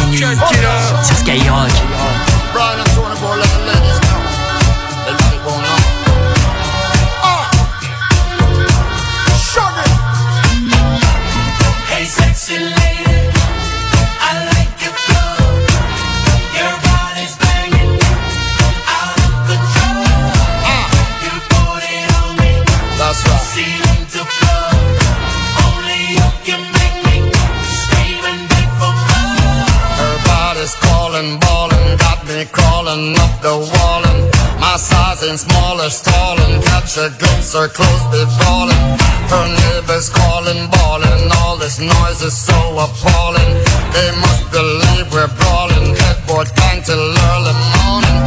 ain't 35.24 35.40
smaller, 35.40 35.90
stalling. 35.90 36.62
Catch 36.64 36.98
a 36.98 37.10
glimpse, 37.18 37.54
her 37.54 37.68
clothes 37.68 38.06
be 38.12 38.24
falling. 38.40 38.86
Her 39.32 39.48
neighbors 39.48 40.10
calling, 40.10 40.70
bawling. 40.72 41.32
All 41.42 41.58
this 41.58 41.80
noise 41.80 42.22
is 42.22 42.36
so 42.38 42.56
appalling. 42.78 43.54
They 43.96 44.10
must 44.22 44.52
believe 44.52 45.12
we're 45.12 45.28
brawling. 45.40 45.96
Headboard 45.96 46.48
bang 46.56 46.82
till 46.84 47.00
early 47.00 47.56
morning. 47.76 48.20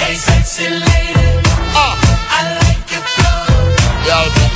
Hey, 0.00 0.14
sexy 0.14 0.68
lady, 0.68 1.28
Ah, 1.74 1.94
I 2.38 2.40
like 2.62 2.84
your 2.90 3.02
flow. 3.02 3.42
yeah, 4.06 4.47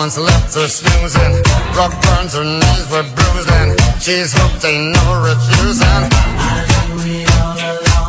Performance 0.00 0.32
left 0.32 0.54
her 0.54 0.66
snoozing. 0.66 1.42
Rock 1.76 1.92
burns, 2.00 2.32
her 2.32 2.42
knees 2.42 2.88
were 2.90 3.04
bruising. 3.04 3.76
She's 4.00 4.32
hooked, 4.32 4.64
ain't 4.64 4.96
no 4.96 5.20
refusing. 5.20 6.08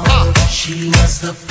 Ah, 0.08 0.32
She 0.50 0.88
was 0.88 1.20
the 1.20 1.51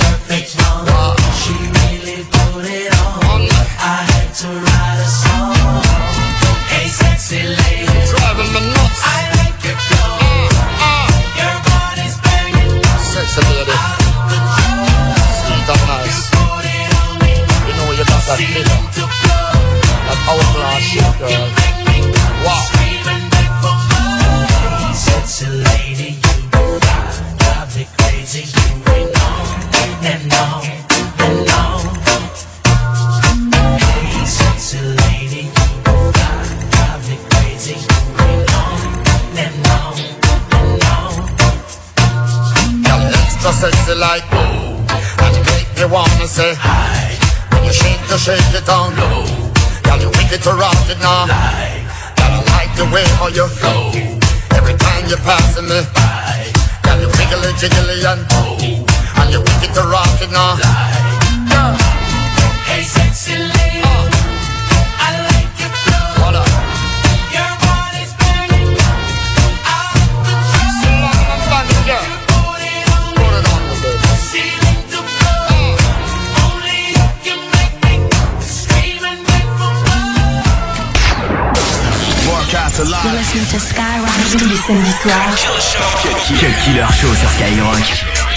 sexy 43.90 44.00
like 44.00 44.24
ooh, 44.32 45.24
and 45.24 45.36
you 45.36 45.42
make 45.52 45.68
me 45.76 45.84
wanna 45.84 46.26
say 46.26 46.54
hi. 46.54 47.18
When 47.52 47.64
you 47.64 47.72
shake, 47.72 48.00
you 48.10 48.18
shake 48.18 48.54
it 48.54 48.66
down 48.66 48.94
low. 48.96 49.26
Girl, 49.82 49.98
you 50.00 50.08
wicked 50.10 50.42
to 50.44 50.52
rock 50.52 50.76
it 50.88 50.98
now. 51.00 51.26
Girl, 51.26 52.34
I 52.34 52.42
like 52.54 52.72
the 52.76 52.86
way 52.94 53.04
how 53.18 53.28
you 53.28 53.46
flow. 53.46 53.90
Every 54.54 54.74
time 54.74 55.06
you're 55.08 55.18
passing 55.18 55.68
me 55.68 55.80
by. 55.94 56.52
Girl, 56.82 57.00
you 57.00 57.08
wiggly 57.18 57.52
jiggly 57.58 58.04
and 58.06 58.26
oh, 58.32 58.58
and 59.20 59.30
you 59.30 59.40
wicked 59.40 59.74
to 59.74 59.82
rock 59.82 60.20
it 60.20 60.30
now. 60.30 60.56
Girl, 60.56 61.09
Tous 83.32 84.48
les 84.48 84.56
samedis 84.56 84.90
soirs, 84.90 85.36
Cut 86.36 86.46
Killer 86.64 86.84
Show 86.92 87.14
sur 87.14 87.30
Skyrock. 87.30 88.29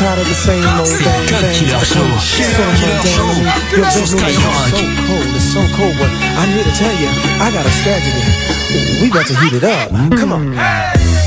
tired 0.00 0.18
of 0.18 0.28
the 0.28 0.34
same 0.34 0.64
old 0.80 0.88
thing. 0.88 1.28
Killer 1.28 1.84
Show. 1.84 2.08
So. 2.16 2.64
Your 3.76 3.84
bedroom 3.84 4.24
is 4.24 4.40
so 4.40 4.80
cold. 5.04 5.28
It's 5.36 5.52
so 5.52 5.60
cold. 5.76 5.94
But 6.00 6.08
I'm 6.40 6.48
here 6.56 6.64
to 6.64 6.72
tell 6.72 6.94
you, 6.96 7.08
I 7.36 7.50
got 7.52 7.66
a 7.66 7.70
strategy. 7.70 9.02
We 9.02 9.10
got 9.10 9.26
to 9.26 9.36
heat 9.36 9.52
it 9.52 9.64
up. 9.64 9.90
Come 10.18 10.32
on. 10.32 11.19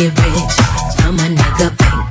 get 0.00 0.18
rich. 0.18 0.56
I'm 1.04 1.18
a 1.18 1.26
nigga 1.36 1.76
bank. 1.76 2.09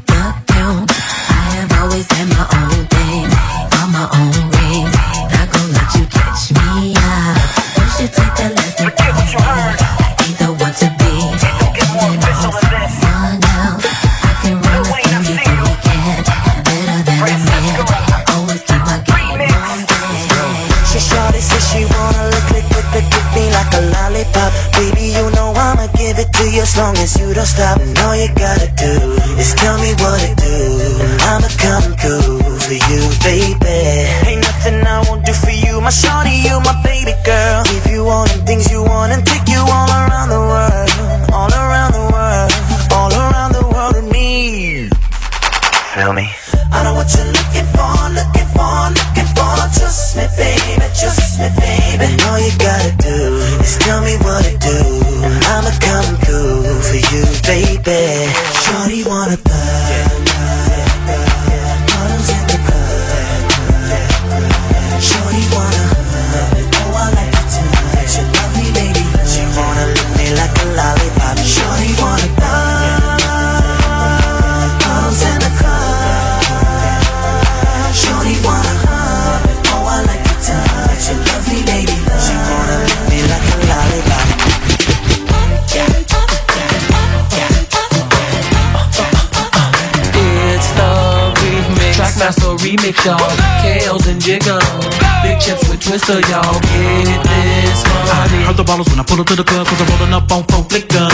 Big 94.29 95.41
chips 95.41 95.65
with 95.65 95.81
Twista, 95.81 96.21
y'all. 96.29 96.53
Get 96.61 97.17
this 97.25 97.81
money. 97.81 98.45
Heard 98.45 98.61
the 98.61 98.63
ballers 98.63 98.85
when 98.93 99.01
I 99.01 99.03
pull 99.03 99.17
up 99.17 99.25
to 99.25 99.35
the 99.35 99.41
club, 99.41 99.65
cause 99.65 99.81
I'm 99.81 99.89
rolling 99.89 100.13
up 100.13 100.29
on 100.29 100.45
four 100.53 100.61
flicker. 100.69 101.09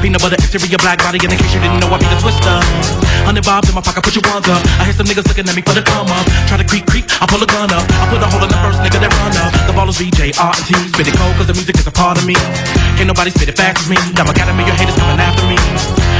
Peanut 0.00 0.24
butter 0.24 0.40
exterior 0.40 0.80
black 0.80 1.04
body, 1.04 1.20
and 1.20 1.28
in 1.28 1.36
case 1.36 1.52
you 1.52 1.60
didn't 1.60 1.84
know, 1.84 1.92
I 1.92 2.00
be 2.00 2.08
the 2.08 2.16
Twista. 2.16 2.56
Hundred 3.28 3.44
bobs 3.44 3.68
in 3.68 3.76
my 3.76 3.84
pocket, 3.84 4.00
put 4.00 4.16
your 4.16 4.24
ones 4.32 4.48
up. 4.48 4.64
I 4.80 4.88
hear 4.88 4.96
some 4.96 5.04
niggas 5.04 5.28
looking 5.28 5.44
at 5.44 5.52
me 5.52 5.60
for 5.60 5.76
the 5.76 5.84
come 5.84 6.08
up. 6.08 6.24
Try 6.48 6.56
to 6.56 6.64
creep, 6.64 6.88
creep, 6.88 7.04
I 7.20 7.28
pull 7.28 7.44
a 7.44 7.48
gun 7.50 7.68
up. 7.76 7.84
I 7.92 8.08
put 8.08 8.24
a 8.24 8.28
hole 8.32 8.40
in 8.40 8.48
the 8.48 8.60
first 8.64 8.80
nigga 8.80 9.04
that 9.04 9.12
run 9.20 9.36
up. 9.36 9.52
The 9.68 9.76
ballers 9.76 10.00
VJ, 10.00 10.40
R 10.40 10.56
and 10.56 10.64
T, 10.64 10.72
spit 10.96 11.12
it 11.12 11.16
cold, 11.20 11.36
cause 11.36 11.52
the 11.52 11.56
music 11.60 11.76
is 11.76 11.84
a 11.84 11.92
part 11.92 12.16
of 12.16 12.24
me. 12.24 12.40
Can't 12.96 13.08
nobody 13.08 13.30
spit 13.30 13.48
it 13.52 13.56
fast 13.60 13.84
as 13.84 13.88
me. 13.92 13.96
Now 14.16 14.24
I 14.24 14.32
got 14.32 14.48
a 14.48 14.54
million 14.56 14.74
haters 14.74 14.96
coming 14.96 15.20
after 15.20 15.44
me. 15.44 15.60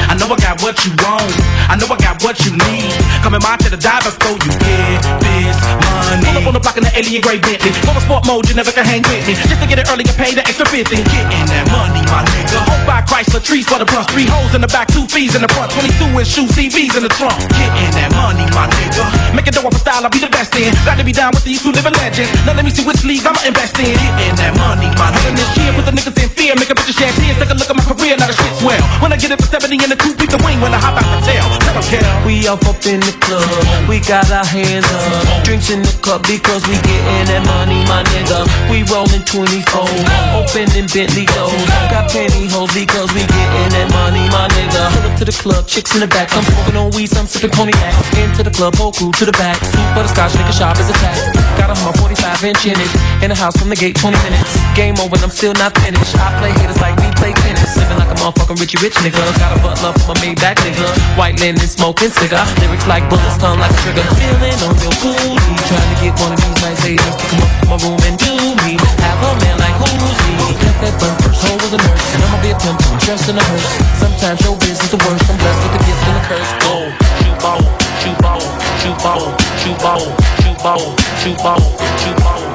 I 0.07 0.15
know 0.15 0.29
I 0.29 0.37
got 0.37 0.63
what 0.63 0.77
you 0.85 0.93
want. 1.03 1.33
I 1.67 1.75
know 1.75 1.89
I 1.89 1.97
got 1.97 2.23
what 2.23 2.37
you 2.45 2.53
need. 2.53 2.93
Coming 3.25 3.43
my 3.43 3.57
to 3.65 3.73
the 3.73 3.81
dive 3.81 4.05
before 4.07 4.39
you 4.39 4.53
get 4.61 5.01
this 5.25 5.57
money. 5.83 6.23
Pull 6.23 6.37
up 6.37 6.47
on 6.47 6.55
the 6.55 6.63
block 6.63 6.77
in 6.79 6.85
the 6.85 6.93
alien 6.95 7.25
gray 7.25 7.41
Bentley. 7.43 7.75
Go 7.83 7.91
to 7.97 8.03
sport 8.05 8.23
mode, 8.29 8.47
you 8.47 8.55
never 8.55 8.71
can 8.71 8.87
hang 8.87 9.03
with 9.09 9.25
me. 9.27 9.35
Just 9.35 9.57
to 9.57 9.67
get 9.67 9.81
it 9.83 9.89
early 9.91 10.07
and 10.07 10.15
pay 10.21 10.37
the 10.37 10.47
extra 10.47 10.69
50. 10.69 10.85
Getting 10.85 11.47
that 11.51 11.67
money, 11.75 12.05
my 12.07 12.23
nigga. 12.23 12.61
Hope 12.71 12.85
by 12.87 13.03
Chrysler 13.03 13.43
trees 13.43 13.67
for 13.67 13.83
the 13.83 13.89
blunt. 13.89 14.07
Three 14.15 14.29
holes 14.29 14.55
in 14.55 14.63
the 14.63 14.71
back, 14.71 14.87
two 14.93 15.09
fees 15.11 15.35
in 15.35 15.43
the 15.43 15.51
front. 15.51 15.75
22 15.75 16.13
inch 16.13 16.29
shoes, 16.29 16.51
CVs 16.55 16.95
in 16.95 17.03
the 17.03 17.13
trunk. 17.17 17.35
Getting 17.59 17.91
that 17.99 18.15
money, 18.15 18.47
my 18.55 18.71
nigga. 18.71 19.03
Make 19.35 19.51
it 19.51 19.59
dough 19.59 19.67
off 19.67 19.75
a 19.75 19.81
style, 19.83 20.07
I'll 20.07 20.13
be 20.13 20.23
the 20.23 20.31
best 20.31 20.55
in. 20.55 20.71
Glad 20.87 21.03
to 21.03 21.05
be 21.05 21.17
down 21.17 21.35
with 21.35 21.43
these 21.43 21.65
two 21.65 21.75
living 21.75 21.97
legends. 21.99 22.31
Now 22.47 22.55
let 22.55 22.63
me 22.63 22.71
see 22.71 22.87
which 22.87 23.03
league 23.03 23.27
I'ma 23.27 23.43
invest 23.43 23.75
in. 23.83 23.91
Getting 23.97 24.39
that 24.39 24.55
money, 24.55 24.87
my 25.01 25.11
nigga. 25.11 25.35
This 25.35 25.51
year, 25.59 25.75
put 25.75 25.83
the 25.83 25.95
niggas 25.97 26.15
in 26.15 26.31
fear. 26.31 26.55
Make 26.55 26.66
a 26.71 26.75
bitch 26.75 26.97
shed 26.97 27.13
tears. 27.15 27.37
Take 27.39 27.51
a 27.51 27.57
look 27.57 27.71
at 27.71 27.77
my 27.77 27.85
career, 27.85 28.17
now 28.17 28.27
the 28.27 28.37
shit's. 28.37 28.63
When 28.99 29.13
I 29.13 29.17
get 29.17 29.31
it 29.31 29.39
for 29.39 29.47
70 29.47 29.79
in 29.79 29.91
the 29.91 29.97
two 29.97 30.17
beat 30.19 30.31
the 30.33 30.41
wing 30.43 30.59
when 30.59 30.75
I 30.75 30.81
hop 30.83 30.99
out 30.99 31.07
the 31.07 31.21
tail. 31.23 31.47
Never 31.63 31.85
care. 31.87 32.03
We 32.27 32.49
up 32.49 32.65
up 32.67 32.83
in 32.89 32.99
the 32.99 33.15
club, 33.23 33.47
we 33.87 34.03
got 34.03 34.27
our 34.33 34.43
hands 34.43 34.89
up. 34.91 35.45
Drinks 35.47 35.71
in 35.71 35.83
the 35.83 35.95
cup 36.03 36.27
because 36.27 36.67
we 36.67 36.75
getting 36.83 37.27
that 37.31 37.45
money, 37.47 37.87
my 37.87 38.03
nigga. 38.11 38.43
We 38.67 38.83
rolling 38.91 39.23
24, 39.23 39.87
opening 40.35 40.89
Bentley 40.91 41.29
doors. 41.31 41.55
Got 41.93 42.11
pantyhose 42.11 42.73
because 42.75 43.09
we 43.15 43.23
getting 43.23 43.71
that 43.77 43.89
money, 43.95 44.27
my 44.35 44.49
nigga. 44.51 44.91
Pull 44.97 45.07
up 45.07 45.15
to 45.23 45.25
the 45.29 45.37
club, 45.37 45.69
chicks 45.69 45.95
in 45.95 46.03
the 46.03 46.11
back. 46.11 46.33
I'm 46.35 46.43
smoking 46.43 46.77
on 46.77 46.91
weed, 46.97 47.13
some 47.13 47.31
sipping 47.31 47.55
cognac. 47.55 47.95
Into 48.19 48.43
the 48.43 48.51
club, 48.51 48.75
whole 48.75 48.91
crew 48.91 49.13
to 49.23 49.25
the 49.29 49.37
back. 49.39 49.61
Two 49.61 49.85
butterscotch, 49.95 50.35
nigga 50.35 50.57
shop 50.57 50.81
is 50.81 50.91
attacked. 50.91 51.37
Got 51.61 51.71
a 51.71 51.77
hummer 51.79 51.97
45 52.01 52.45
inch 52.45 52.67
in 52.67 52.77
it. 52.81 52.91
In 53.23 53.29
the 53.31 53.39
house 53.39 53.55
from 53.57 53.69
the 53.71 53.77
gate, 53.77 53.95
20 53.95 54.17
minutes. 54.25 54.57
Game 54.75 54.97
over, 54.99 55.17
I'm 55.23 55.31
still 55.31 55.55
not 55.55 55.77
finished. 55.79 56.17
I 56.17 56.35
play 56.41 56.56
haters 56.59 56.81
like 56.81 56.97
we 56.97 57.09
play 57.17 57.33
tennis. 57.33 57.77
Living 57.77 57.99
like 57.99 58.11
a 58.11 58.19
motherfucking 58.21 58.59
Richie 58.61 58.81
Rich 58.83 58.97
nigga. 59.05 59.21
Got 59.39 59.57
a 59.57 59.59
butler 59.63 59.93
for 60.01 60.15
my 60.15 60.21
made 60.21 60.41
back 60.41 60.57
nigga. 60.65 60.87
White 61.17 61.39
linen, 61.41 61.67
smoking 61.69 62.11
cigar. 62.11 62.45
Lyrics 62.61 62.87
like 62.87 63.05
bullets, 63.09 63.39
tongue 63.39 63.61
like 63.61 63.73
a 63.73 63.79
trigger. 63.85 64.05
Feeling 64.17 64.59
on 64.65 64.73
real 64.81 64.95
cool. 65.03 65.37
Trying 65.69 65.91
to 65.93 65.97
get 66.01 66.13
one 66.21 66.33
of 66.33 66.41
these 66.41 66.59
nice 66.63 66.81
haters 66.83 67.17
to 67.17 67.25
come 67.31 67.43
up 67.43 67.51
to 67.51 67.67
my 67.67 67.77
room 67.85 68.01
and 68.07 68.17
do 68.19 68.33
me. 68.65 68.75
Have 69.05 69.21
a 69.23 69.31
man 69.43 69.57
like 69.61 69.77
who's 69.81 70.19
he? 70.25 70.35
Left 70.63 70.81
that 70.81 70.95
burn 71.01 71.15
first, 71.23 71.41
hoe 71.45 71.57
was 71.61 71.73
a 71.75 71.79
nurse. 71.79 72.07
And 72.15 72.23
I'ma 72.25 72.39
be 72.43 72.51
a 72.51 72.59
pimp, 72.59 72.79
I'm 72.87 72.99
dressed 73.03 73.29
in 73.29 73.37
a 73.39 73.45
hearse. 73.45 73.75
Sometimes 74.01 74.41
your 74.43 74.57
business 74.59 74.91
the 74.91 75.01
worst. 75.03 75.25
I'm 75.29 75.37
blessed 75.39 75.61
with 75.63 75.73
the 75.77 75.83
gift 75.85 76.03
and 76.07 76.17
the 76.17 76.23
curse. 76.31 76.51
Go, 76.63 76.75
shoot 77.21 77.37
ball, 77.43 77.63
shoot 78.01 78.19
ball, 78.23 78.43
shoot 78.81 78.99
ball, 79.03 79.25
shoot 79.61 79.79
ball, 79.83 80.05
shoot 80.43 80.59
ball, 80.63 80.85
shoot 81.21 81.39
ball, 81.43 81.63
shoot 82.01 82.19
ball, 82.23 82.46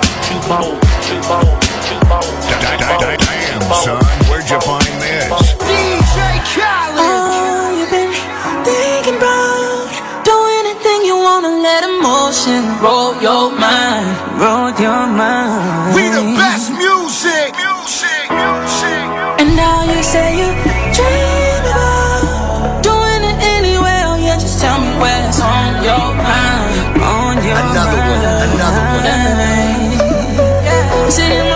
Damn, 0.52 0.68
son, 3.72 4.04
where'd 4.28 4.49
you 4.52 4.60
find 4.60 4.84
this? 4.99 5.32
DJ 5.64 6.43
Khaled. 6.52 6.99
Oh, 6.99 7.72
you've 7.80 7.88
anything 10.60 11.08
you 11.08 11.16
wanna 11.16 11.56
let 11.64 11.88
roll 12.84 13.16
your 13.24 13.47
mind, 13.56 14.12
roll 14.43 14.76
your 14.76 15.08
mind. 15.08 15.95
We 15.95 16.11
dancing 31.18 31.51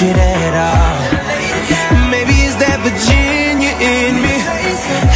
bullshit 0.00 0.16
at 0.16 0.54
all. 0.56 2.10
Maybe 2.10 2.32
it's 2.48 2.56
that 2.56 2.80
Virginia 2.80 3.72
in 3.76 4.16
me. 4.24 4.34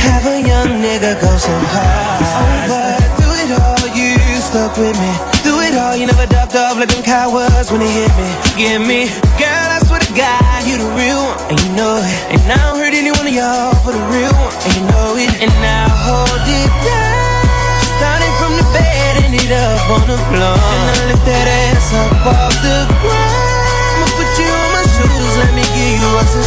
Have 0.05 0.27
a 0.29 0.41
young 0.45 0.81
nigga 0.85 1.21
go 1.21 1.33
so 1.37 1.53
hard. 1.73 2.69
But 2.69 3.01
through 3.17 3.37
it 3.45 3.51
all, 3.57 3.81
you 3.97 4.17
stuck 4.41 4.77
with 4.77 4.97
me. 5.01 5.13
Through 5.41 5.73
it 5.73 5.75
all, 5.75 5.97
you 5.97 6.07
never 6.07 6.27
ducked 6.27 6.55
off 6.55 6.77
like 6.77 6.93
them 6.93 7.03
cowards 7.03 7.73
when 7.73 7.81
they 7.81 7.91
hit 7.91 8.13
me. 8.17 8.29
Give 8.57 8.81
me, 8.85 9.09
girl, 9.41 9.69
I 9.73 9.81
swear 9.85 10.01
to 10.01 10.13
God, 10.13 10.61
you 10.69 10.77
the 10.77 10.91
real 10.93 11.21
one, 11.21 11.39
and 11.51 11.59
you 11.65 11.71
know 11.73 11.97
it. 11.99 12.19
And 12.37 12.41
I 12.53 12.57
don't 12.69 12.79
hurt 12.79 12.95
any 12.95 13.11
one 13.11 13.27
of 13.27 13.35
y'all 13.35 13.75
for 13.83 13.93
the 13.93 14.05
real 14.13 14.33
one, 14.33 14.53
and 14.53 14.73
you 14.77 14.85
know 14.93 15.17
it. 15.17 15.33
And 15.41 15.53
now 15.65 15.89
hold 15.89 16.45
it 16.45 16.73
down. 16.85 17.81
Started 17.97 18.33
from 18.37 18.53
the 18.61 18.67
bed, 18.77 19.13
and 19.25 19.33
ended 19.33 19.53
up 19.53 19.81
on 19.97 20.05
the 20.09 20.19
floor. 20.29 20.57
And 20.61 20.93
I 20.93 21.05
lift 21.09 21.25
that 21.25 21.47
ass 21.49 21.89
up 21.97 22.13
off 22.29 22.55
the 22.61 22.79
ground. 23.01 23.54
My 25.37 25.45
let 25.45 25.55
me 25.55 25.65
give 25.75 25.99
you 25.99 26.11
what's 26.15 26.35
in. 26.35 26.45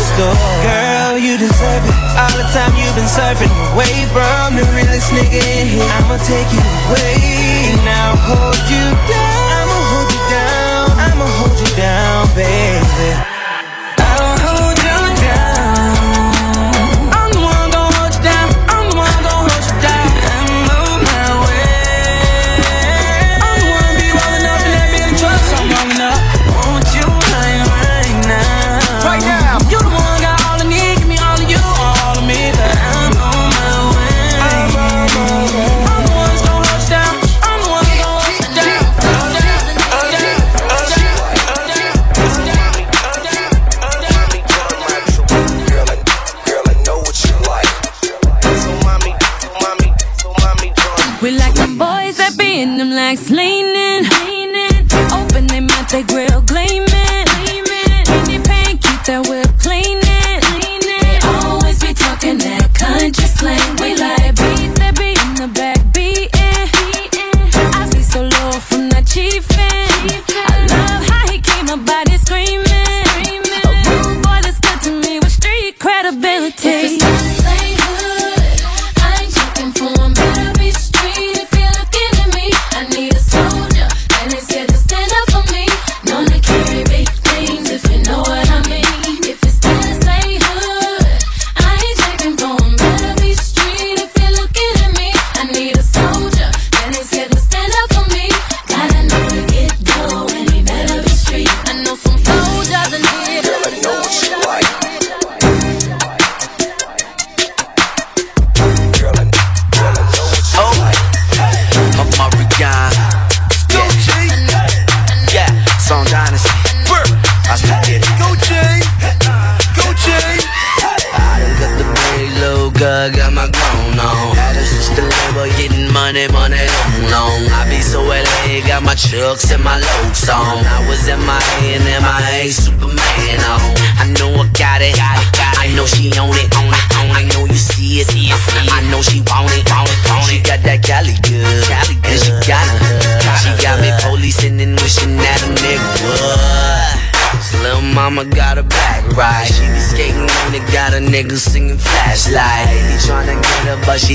Girl, 0.64 1.18
you 1.18 1.38
deserve 1.38 1.84
it. 1.84 1.96
All 2.16 2.36
the 2.38 2.48
time 2.56 2.74
you've 2.76 2.96
been 2.96 3.10
surfing 3.10 3.52
away 3.74 4.08
from 4.14 4.56
the 4.56 4.64
realest 4.76 5.12
nigga 5.12 5.42
in 5.60 5.68
here. 5.68 5.92
I'ma 6.00 6.18
take 6.24 6.48
you 6.54 6.64
away. 6.88 7.76
Now 7.84 8.16
hold 8.16 8.58
you 8.72 8.86
down. 9.08 9.44
I'ma 9.60 9.80
hold 9.92 10.12
you 10.12 10.24
down. 10.30 10.86
I'ma 11.00 11.26
hold 11.26 11.60
you 11.60 11.76
down, 11.76 12.28
baby. 12.36 13.37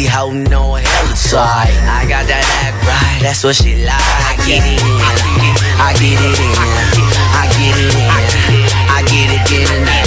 She 0.06 0.32
no 0.34 0.78
tight. 1.30 1.74
I 1.86 2.06
got 2.08 2.26
that 2.26 2.44
act 2.62 2.78
right, 2.86 3.20
that's 3.22 3.44
what 3.44 3.56
she 3.56 3.84
like. 3.84 3.98
I 3.98 4.36
get 4.46 4.62
it 4.64 4.80
in, 4.80 4.98
I 5.78 5.92
get 5.98 6.18
it 6.18 6.38
in, 6.38 6.54
I 7.36 7.46
get 7.52 7.76
it 7.76 7.94
in, 7.94 8.06
I 8.88 9.02
get 9.06 9.22
it 9.22 9.22
in 9.22 9.28
the 9.32 9.40
day 9.48 9.64
and 9.64 9.88
I 9.88 10.01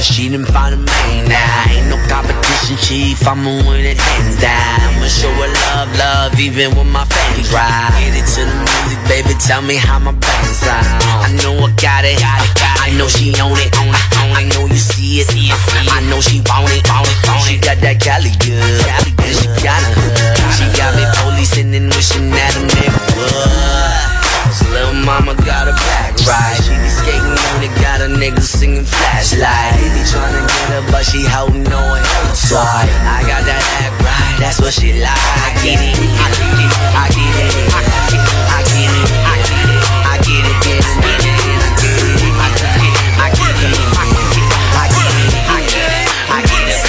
boys. 0.00 0.16
She 0.16 0.28
didn't 0.28 0.46
find 0.46 0.74
a 0.74 0.78
man 0.78 1.28
now. 1.28 1.64
Ain't 1.70 1.88
no 1.88 1.96
competition, 2.08 2.76
chief. 2.76 3.26
I'ma 3.26 3.50
win 3.68 3.84
it 3.84 3.98
hands 3.98 4.40
down. 4.40 4.96
I'ma 4.96 5.06
show 5.06 5.32
her 5.32 5.48
love, 5.48 5.88
love, 5.98 6.40
even 6.40 6.74
when 6.76 6.90
my 6.90 7.04
fans 7.04 7.52
ride. 7.52 7.92
Get 8.00 8.16
it 8.16 8.26
to 8.34 8.42
the 8.44 8.56
music, 8.56 9.00
baby. 9.08 9.34
Tell 9.38 9.62
me 9.62 9.76
how 9.76 9.98
my 9.98 10.12
band 10.12 10.54
sound. 10.56 11.02
I 11.24 11.28
know 11.42 11.54
I 11.64 11.70
got 11.76 12.04
it, 12.04 12.18
got 12.18 12.40
it, 12.40 12.54
got 12.56 12.76
it. 12.76 12.94
I 12.94 12.96
know 12.96 13.08
she 13.08 13.32
own 13.40 13.56
it, 13.58 13.72
own 13.78 13.92
it, 13.92 14.06
own 14.18 14.32
it. 14.32 14.40
I 14.40 14.44
know 14.48 14.66
you 14.66 14.80
see 14.80 15.20
it, 15.20 15.28
see 15.28 15.48
it, 15.48 15.58
see 15.68 15.86
it. 15.86 15.92
I 15.92 16.00
know 16.08 16.20
she 16.20 16.40
want 16.48 16.72
it, 16.72 16.82
want 16.88 17.06
it, 17.06 17.18
want 17.28 17.44
it. 17.44 17.46
She 17.46 17.58
got 17.58 17.78
that 17.84 18.00
Cali 18.00 18.32
good, 18.40 18.80
Cali 18.84 19.12
good. 19.16 19.34
She 19.36 19.48
got 19.62 19.80
hood. 19.84 20.16
She 20.56 20.66
got 20.76 20.94
me 20.96 21.04
policing 21.20 21.74
and 21.74 21.88
wishing 21.94 22.30
that 22.30 22.56
a 22.56 22.60
nigga 22.64 23.00
would. 23.16 23.89
Little 24.68 24.92
mama 24.92 25.34
got 25.48 25.68
a 25.68 25.72
black 25.72 26.12
ride. 26.28 26.60
She 26.60 26.76
be 26.76 26.88
skating 26.88 27.36
when 27.50 27.64
it 27.64 27.74
got 27.80 28.00
a 28.04 28.08
nigga 28.12 28.42
singing 28.42 28.84
flashlight. 28.84 29.80
He 29.80 29.88
be 29.96 30.02
tryna 30.04 30.44
get 30.44 30.68
her, 30.76 30.82
but 30.92 31.04
she 31.04 31.24
holding 31.24 31.64
hella 31.64 32.00
tight. 32.36 32.90
I 33.08 33.24
got 33.24 33.42
that 33.48 33.62
act 33.80 33.96
right, 34.04 34.36
that's 34.38 34.60
what 34.60 34.72
she 34.72 35.00
like. 35.00 35.10
I 35.10 35.56
get 35.64 35.80
it, 35.80 35.96
I 35.96 36.28
get 36.36 36.52
it, 36.52 36.72
I 36.92 37.06
get 37.08 37.32
it, 37.40 37.70
I 37.70 37.82
get 37.86 38.12
it, 38.12 38.28
I 38.50 38.60
get 38.68 38.92
it, 38.92 39.08
I 39.10 39.36
get 39.48 39.68
it, 39.68 39.82
I 40.04 40.20
get 40.20 40.44
it, 40.44 40.56
get 40.60 40.84
it, 40.84 40.96
get 41.80 42.00
it, 42.00 42.34
I 42.36 42.54
get 42.54 42.80
it, 42.80 43.08
I 43.16 43.32
get 43.32 43.56
it, 43.56 43.80
I 43.96 44.06
get 44.10 44.30
it, 44.30 44.60
I 44.60 44.86
get 44.90 45.10
it, 45.10 45.40
I 45.40 45.64
get 45.64 45.90
it, 45.90 46.08
I 46.30 46.44
get 46.44 46.66
it, 46.66 46.80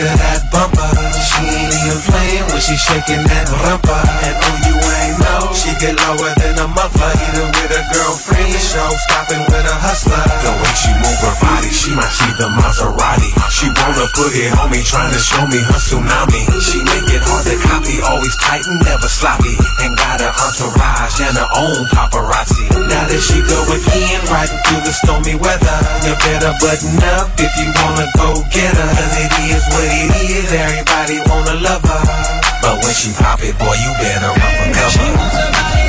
of 0.00 0.16
that 0.16 0.40
bumper. 0.48 0.88
She 1.20 1.44
ain't 1.44 1.72
even 1.76 2.00
playing 2.08 2.46
when 2.48 2.60
she 2.60 2.76
shaking 2.76 3.20
that 3.28 3.46
rumper. 3.60 4.00
And 4.24 4.36
oh, 4.40 4.56
you 4.64 4.76
ain't 4.80 5.16
know 5.20 5.52
she 5.52 5.70
get 5.76 5.96
lower 6.00 6.32
than 6.40 6.56
a 6.56 6.68
muffler. 6.72 7.12
Either 7.12 7.46
with 7.52 7.72
a 7.76 7.82
girlfriend, 7.92 8.56
show 8.56 8.88
stopping 9.10 9.44
with 9.44 9.66
a 9.68 9.76
hustler. 9.76 10.24
The 10.40 10.52
way 10.56 10.72
she 10.72 10.92
move 11.04 11.20
her 11.20 11.36
body, 11.44 11.68
she 11.68 11.92
might 11.92 12.12
see 12.12 12.32
the 12.40 12.48
Maserati. 12.56 13.30
She 13.52 13.68
wanna 13.68 14.08
put 14.16 14.32
it 14.32 14.56
on 14.56 14.72
me, 14.72 14.80
trying 14.80 15.12
to 15.12 15.20
show 15.20 15.44
me 15.46 15.60
her 15.60 15.80
tsunami. 15.80 16.48
She 16.64 16.80
make 16.80 17.09
to 17.50 17.58
copy, 17.66 17.98
always 18.06 18.36
tight 18.38 18.62
and 18.66 18.78
never 18.86 19.10
sloppy. 19.10 19.58
And 19.82 19.98
got 19.98 20.22
her 20.22 20.30
entourage 20.30 21.18
and 21.18 21.34
her 21.34 21.50
own 21.58 21.82
paparazzi. 21.90 22.70
Now 22.86 23.04
that 23.10 23.22
she 23.22 23.42
go 23.42 23.58
again, 23.74 24.22
riding 24.30 24.60
through 24.70 24.86
the 24.86 24.94
stormy 24.94 25.34
weather. 25.34 25.76
You 26.06 26.14
better 26.22 26.54
button 26.62 26.94
up 27.18 27.34
if 27.42 27.50
you 27.58 27.68
wanna 27.82 28.06
go 28.14 28.46
get 28.54 28.70
her. 28.70 28.90
Cause 28.94 29.16
it 29.18 29.32
is 29.50 29.62
what 29.74 29.88
it 29.90 30.10
is, 30.30 30.48
everybody 30.54 31.18
wanna 31.26 31.58
love 31.58 31.82
her. 31.82 32.02
But 32.62 32.84
when 32.86 32.94
she 32.94 33.10
pop 33.18 33.42
it, 33.42 33.58
boy, 33.58 33.74
you 33.74 33.90
better 33.98 34.30
run 34.30 34.52
for 34.54 34.68
cover. 34.70 35.79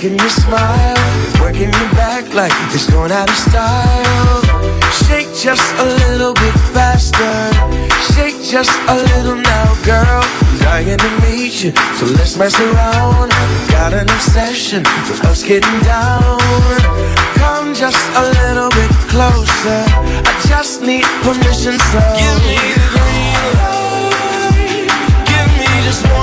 Checking 0.00 0.18
your 0.18 0.30
smile, 0.30 0.96
working 1.42 1.68
your 1.68 1.90
back 1.92 2.32
like 2.32 2.52
it's 2.72 2.88
going 2.90 3.12
out 3.12 3.28
of 3.28 3.36
style. 3.36 4.40
Shake 5.04 5.28
just 5.36 5.74
a 5.76 5.84
little 5.84 6.32
bit 6.32 6.54
faster, 6.72 7.36
shake 8.14 8.40
just 8.40 8.72
a 8.88 8.94
little 8.94 9.36
now, 9.36 9.74
girl. 9.84 10.24
I'm 10.24 10.58
Dying 10.58 10.96
to 10.96 11.10
meet 11.20 11.62
you, 11.62 11.72
so 12.00 12.06
let's 12.16 12.38
mess 12.38 12.58
around. 12.58 13.28
Got 13.68 13.92
an 13.92 14.08
obsession 14.08 14.84
with 15.04 15.22
us 15.26 15.42
getting 15.42 15.80
down. 15.80 16.38
Come 17.36 17.74
just 17.74 18.00
a 18.16 18.22
little 18.40 18.70
bit 18.70 18.90
closer. 19.12 19.84
I 20.24 20.32
just 20.48 20.80
need 20.80 21.04
permission, 21.20 21.76
so 21.92 22.00
give 22.16 22.40
me 22.48 22.56
the 22.72 22.88
green 22.96 23.36
light. 23.60 24.88
Give 25.28 25.50
me 25.60 25.68
just 25.84 26.08
one 26.08 26.19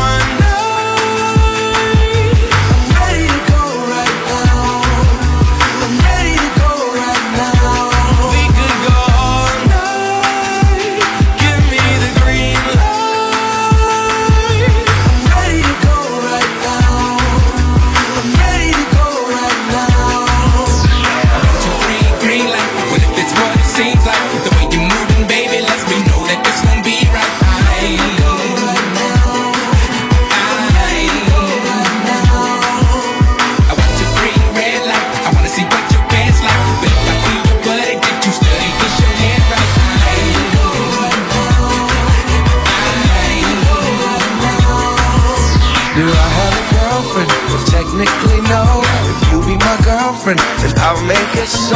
girlfriend, 50.58 50.78
then 50.78 50.84
I'll 50.84 51.04
make 51.04 51.36
it 51.36 51.48
so, 51.48 51.76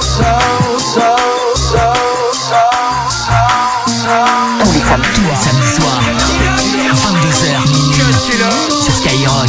so, 0.00 0.38
so, 0.78 1.16
so, 1.54 1.92
so, 2.34 2.62
so, 3.08 3.40
so. 3.86 4.16
Tous 4.64 4.72
les 4.72 4.80
samedis, 4.80 5.10
tous 5.14 5.22
les 5.22 5.36
samedis 5.36 5.72
soirs. 5.76 6.02
22h 6.94 7.68
minuit. 7.68 7.94
Sur 8.82 8.92
Skyrock. 8.92 9.48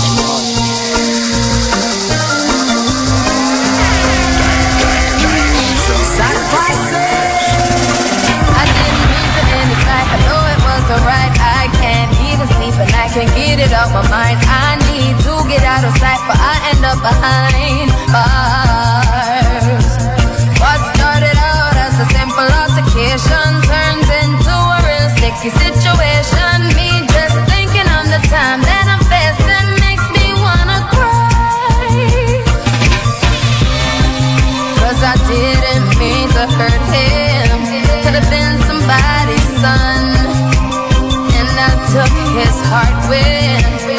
I 8.52 8.66
didn't 8.66 9.06
mean 9.12 9.30
to 9.36 9.42
end 9.58 9.68
this 9.72 9.84
life. 9.88 10.10
I 10.12 10.20
know 10.28 10.42
it 10.54 10.60
wasn't 10.64 11.04
right. 11.06 11.34
I 11.40 11.68
can't 11.82 12.12
even 12.32 12.48
sleep 12.56 12.76
and 12.80 12.92
I 12.96 13.08
can't 13.10 13.32
get 13.36 13.60
it 13.60 13.72
out 13.74 13.92
my 13.92 14.02
mind. 14.10 14.40
I 14.44 14.52
need 14.52 14.58
to 14.58 14.69
back, 16.00 16.20
but 16.28 16.40
I 16.40 16.56
end 16.72 16.84
up 16.84 17.00
behind 17.04 17.92
bars. 18.12 19.88
What 20.60 20.80
started 20.96 21.38
out 21.38 21.76
as 21.76 21.96
a 22.00 22.08
simple 22.16 22.48
altercation 22.48 23.50
turns 23.68 24.10
into 24.24 24.56
a 24.56 24.80
real 24.88 25.10
sticky 25.16 25.52
situation. 25.52 26.58
Me 26.76 27.06
just 27.12 27.38
thinking 27.52 27.88
on 27.88 28.08
the 28.08 28.22
time 28.32 28.60
that 28.64 28.86
I'm 28.88 29.04
facing 29.12 29.68
makes 29.84 30.08
me 30.16 30.34
wanna 30.40 30.80
cry. 30.90 31.20
I 35.02 35.16
didn't 35.32 35.98
mean 35.98 36.28
to 36.36 36.46
hurt 36.60 36.84
him. 36.92 37.58
Could 38.04 38.16
have 38.20 38.30
been 38.30 38.56
somebody's 38.68 39.48
son. 39.64 40.04
And 41.40 41.50
I 41.58 41.72
took 41.94 42.14
his 42.36 42.56
heart 42.68 42.98
with 43.10 43.88
me 43.88 43.99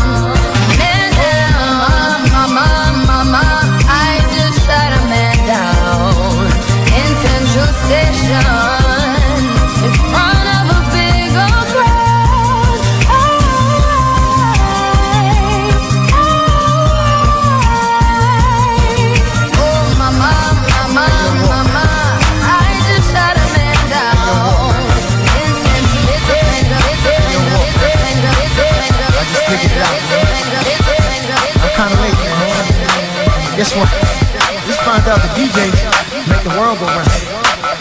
this 33.71 33.79
one. 33.79 33.87
Let's 34.67 34.81
find 34.83 35.07
out 35.07 35.19
the 35.21 35.29
DJ 35.35 35.71
make 36.27 36.43
the 36.43 36.49
world 36.59 36.79
go 36.79 36.85
round. 36.85 37.07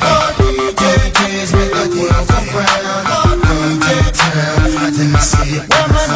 Our 0.03 0.33
DJs 0.39 1.51
make 1.55 1.73
the 1.73 1.87
world 2.01 2.27
go 2.29 2.39
round. 2.55 3.07
Our 3.11 3.35
DJ 3.41 3.89
town, 4.15 4.77
I 4.77 4.91
didn't 4.91 5.21
see 5.21 5.57
it. 5.57 6.10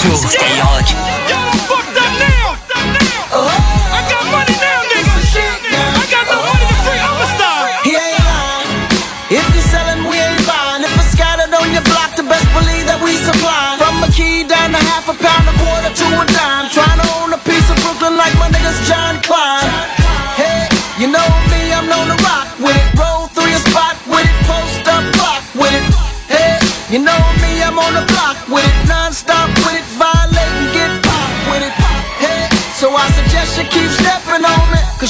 Show. 0.00 0.39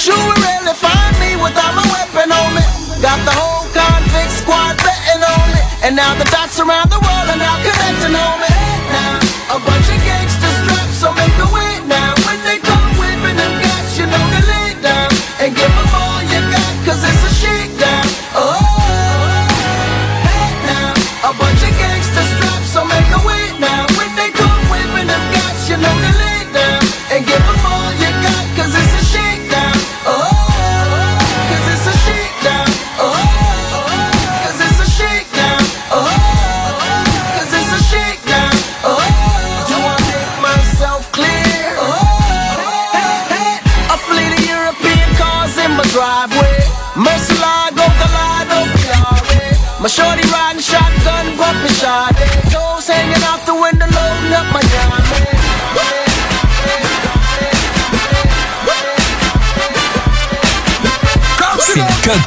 should 0.01 0.16
really 0.16 0.72
find 0.72 1.12
me 1.20 1.36
without 1.36 1.76
my 1.76 1.84
weapon 1.92 2.32
on 2.32 2.55
me. 2.57 2.64
Got 3.05 3.20
the 3.28 3.36
whole 3.36 3.68
convict 3.68 4.32
squad 4.32 4.80
betting 4.80 5.20
on 5.20 5.46
me. 5.53 5.61
And 5.84 5.94
now 5.94 6.16
the 6.16 6.24
dots 6.24 6.59
around 6.59 6.88
the 6.88 7.01
world 7.05 7.28
are 7.28 7.36
now 7.36 7.57
connecting 7.61 8.16
on 8.16 8.40
me. 8.40 8.49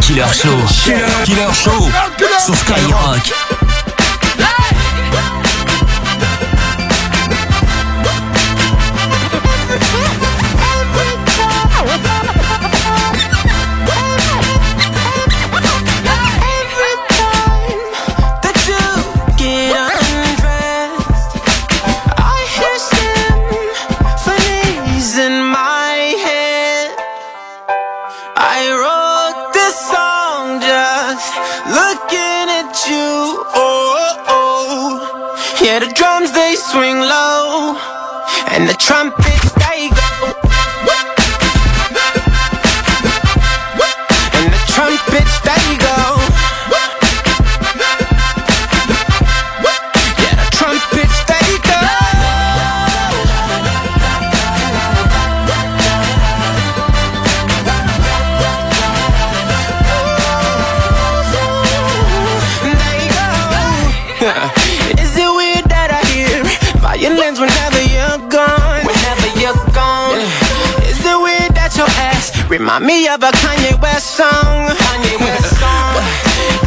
Killer 0.06 0.28
Show. 0.34 0.50
Killer 1.24 1.54
Show 1.54 1.90
sur 2.46 2.54
Skyrock. 2.54 3.53
Remind 72.64 72.86
me 72.86 73.10
of 73.10 73.22
a 73.22 73.32
Kanye 73.44 73.76
West 73.82 74.16
song? 74.16 74.72
Kanye 74.72 75.20
West 75.20 75.60
song. 75.60 76.00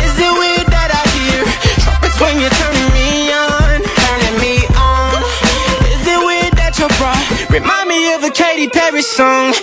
Is 0.05 0.13
it 0.21 0.29
weird 0.29 0.69
that 0.69 0.93
I 0.93 1.03
hear 1.17 1.41
trumpets 1.81 2.21
when 2.21 2.37
you're 2.37 2.53
turning 2.61 2.91
me 2.93 3.33
on? 3.33 3.81
Turning 4.05 4.37
me 4.45 4.61
on. 4.77 5.17
Is 5.97 6.05
it 6.05 6.21
weird 6.21 6.53
that 6.61 6.77
your 6.77 6.93
bra 7.01 7.17
remind 7.49 7.89
me 7.89 8.13
of 8.13 8.21
a 8.29 8.31
Katy 8.31 8.69
Perry 8.69 9.01
song? 9.01 9.57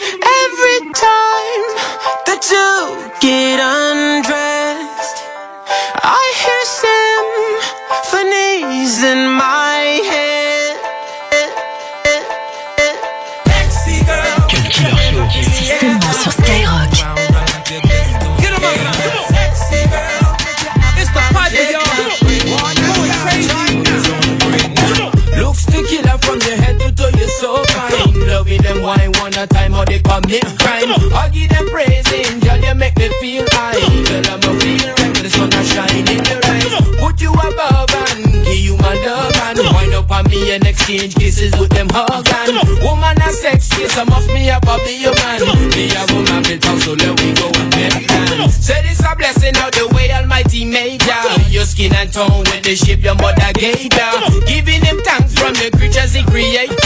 Crime. 30.81 31.13
I 31.13 31.29
give 31.29 31.49
them 31.49 31.69
praising, 31.69 32.39
girl, 32.39 32.57
you 32.57 32.75
make 32.75 32.97
me 32.97 33.09
feel 33.19 33.45
high. 33.51 33.77
Girl, 33.77 34.25
I'm 34.33 34.41
a 34.41 34.51
feel 34.59 34.89
right, 34.89 35.15
the 35.15 35.29
sun 35.29 35.53
a 35.53 35.61
shine 35.63 36.07
in 36.07 36.23
your 36.25 36.41
eyes. 36.45 36.73
Put 36.99 37.21
you 37.21 37.33
above 37.33 37.93
and 38.09 38.45
give 38.45 38.57
you 38.57 38.77
my 38.77 38.93
love 39.05 39.35
and 39.35 39.59
wind 39.75 39.93
up 39.93 40.09
on 40.11 40.25
me 40.29 40.53
and 40.53 40.65
exchange 40.65 41.15
kisses 41.15 41.53
with 41.59 41.69
them 41.69 41.87
hug 41.91 42.27
and 42.27 42.81
woman 42.81 43.17
a 43.21 43.29
sex 43.31 43.69
kiss, 43.69 43.97
I 43.97 44.03
must 44.03 44.27
me 44.27 44.49
up 44.49 44.63
be 44.85 45.01
your 45.01 45.13
man. 45.21 45.41
Me 45.75 45.91
a 45.93 46.03
woman 46.13 46.43
built 46.43 46.63
house, 46.63 46.83
so 46.83 46.93
let 46.93 47.19
we 47.21 47.33
go 47.33 47.47
and 47.53 47.69
make 47.75 48.07
time. 48.07 48.49
Say 48.49 48.81
this 48.81 49.01
a 49.03 49.15
blessing 49.15 49.55
out 49.57 49.73
the 49.73 49.87
way 49.93 50.11
Almighty 50.11 50.65
made 50.65 51.03
ya. 51.05 51.37
Your 51.49 51.65
skin 51.65 51.93
and 51.93 52.11
tone 52.11 52.43
with 52.49 52.63
the 52.63 52.75
shape 52.75 53.03
your 53.03 53.15
mother 53.15 53.51
gave 53.53 53.93
ya. 53.93 54.29
Giving 54.45 54.81
him 54.81 55.01
thanks 55.03 55.35
from 55.35 55.53
the 55.53 55.69
creatures 55.77 56.13
he 56.13 56.23
created. 56.23 56.77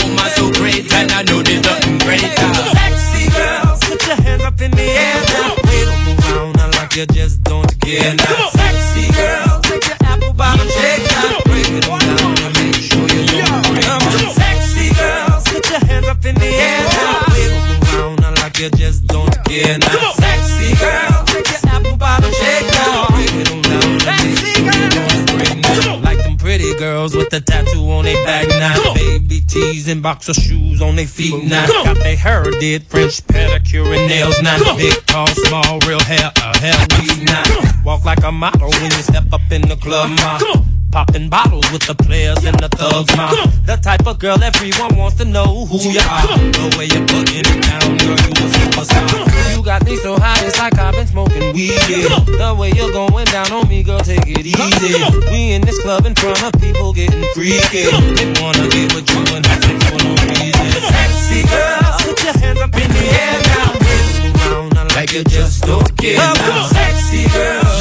Woman 0.00 0.30
so 0.34 0.50
great 0.52 0.92
and 0.92 1.10
I 1.12 1.22
know 1.22 1.42
there's 1.42 1.62
nothing 1.62 1.98
greater. 1.98 2.75
You 6.96 7.06
just 7.08 7.44
don't 7.44 7.78
care 7.80 8.14
now. 8.14 8.48
Sexy 8.56 9.12
girls, 9.12 9.60
take 9.62 9.84
your 9.84 9.96
apple 10.04 10.32
bottom 10.32 10.66
shake 10.66 11.02
now. 11.12 11.40
Break 11.44 11.68
it 11.68 11.84
down 11.84 12.00
and 12.40 12.54
make 12.56 12.74
sure 12.76 13.06
you 13.06 13.26
don't 13.44 13.62
break 13.68 13.84
now. 13.84 13.98
Sexy 14.32 14.94
girls, 14.94 15.44
put 15.44 15.68
your 15.68 15.80
hands 15.84 16.06
up 16.08 16.24
in 16.24 16.34
the 16.36 16.46
air 16.46 16.82
now. 16.96 17.34
'em 18.00 18.24
around 18.24 18.38
like 18.38 18.58
you 18.58 18.70
just 18.70 19.06
don't 19.08 19.44
care 19.44 19.76
now. 19.78 19.95
With 27.26 27.44
the 27.44 27.52
tattoo 27.52 27.90
on 27.90 28.04
their 28.04 28.24
back 28.24 28.48
now. 28.48 28.94
Baby 28.94 29.40
tees 29.40 29.88
and 29.88 30.02
boxer 30.02 30.34
shoes 30.34 30.82
on 30.82 30.96
their 30.96 31.06
feet 31.06 31.44
now. 31.44 31.66
Got 31.66 31.96
their 31.98 32.16
hair 32.16 32.44
did 32.44 32.84
French 32.84 33.24
pedicure 33.26 33.96
and 33.96 34.08
nails 34.08 34.40
now. 34.42 34.58
Big, 34.76 34.94
tall, 35.06 35.26
small, 35.26 35.78
real 35.86 36.00
hair, 36.00 36.32
a 36.36 36.58
hair 36.58 36.86
weave 36.98 37.24
now. 37.24 37.42
Walk 37.84 38.04
like 38.04 38.22
a 38.24 38.32
model 38.32 38.70
when 38.70 38.84
you 38.84 39.02
step 39.02 39.32
up 39.32 39.40
in 39.50 39.62
the 39.62 39.76
club, 39.76 40.10
ma. 40.10 40.38
Popping 40.90 41.28
bottles 41.28 41.70
with 41.72 41.82
the 41.86 41.94
players 41.94 42.42
and 42.44 42.58
the 42.58 42.68
thugs, 42.68 43.14
ma. 43.16 43.28
The 43.66 43.76
type 43.76 44.06
of 44.06 44.18
girl 44.18 44.42
everyone 44.42 44.96
wants 44.96 45.16
to 45.18 45.24
know 45.26 45.66
who 45.66 45.76
you 45.90 46.00
are. 46.00 46.26
The 46.56 46.74
way 46.78 46.86
you're 46.88 47.04
putting 47.04 47.44
it 47.44 47.60
down, 47.68 48.00
girl, 48.00 48.16
you 48.16 48.32
a 48.32 48.46
superstar. 48.48 49.56
You 49.56 49.62
got 49.62 49.84
me 49.84 49.96
so 49.96 50.16
high, 50.16 50.40
it's 50.46 50.58
like 50.58 50.78
I've 50.78 50.94
been 50.94 51.06
smoking 51.06 51.52
weed. 51.52 51.76
yeah. 51.90 52.16
The 52.24 52.56
way 52.58 52.72
you're 52.72 52.92
going 52.92 53.26
down 53.26 53.52
on 53.52 53.68
me, 53.68 53.82
girl, 53.82 54.00
take 54.00 54.24
it 54.24 54.46
easy. 54.46 54.96
We 55.30 55.52
in 55.52 55.62
this 55.62 55.78
club 55.82 56.06
in 56.06 56.14
front 56.14 56.42
of 56.42 56.52
people 56.62 56.94
getting 56.94 57.24
freaky. 57.34 57.84
They 58.16 58.32
wanna 58.40 58.64
get 58.72 58.94
with 58.96 59.04
you 59.10 59.20
and 59.36 59.44
sex 59.44 59.76
for 59.92 60.00
no 60.00 60.16
reason. 60.32 60.80
Sexy 60.80 61.44
girls, 61.44 61.96
put 62.08 62.24
your 62.24 62.36
hands 62.40 62.60
up 62.64 62.72
in 62.72 62.88
the 62.88 63.04
air 63.20 63.36
now. 63.52 63.76
Like 64.96 65.12
you 65.12 65.24
just 65.24 65.62
don't 65.64 65.84
care 65.98 66.16
now. 66.16 66.68
Sexy 66.72 67.28
girls, 67.28 67.75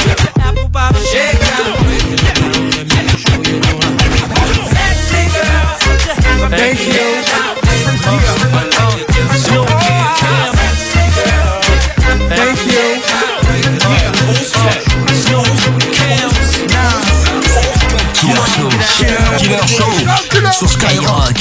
Killer 19.45 19.59
you. 19.69 20.51
sur 20.51 20.69
Skyrock. 20.69 21.35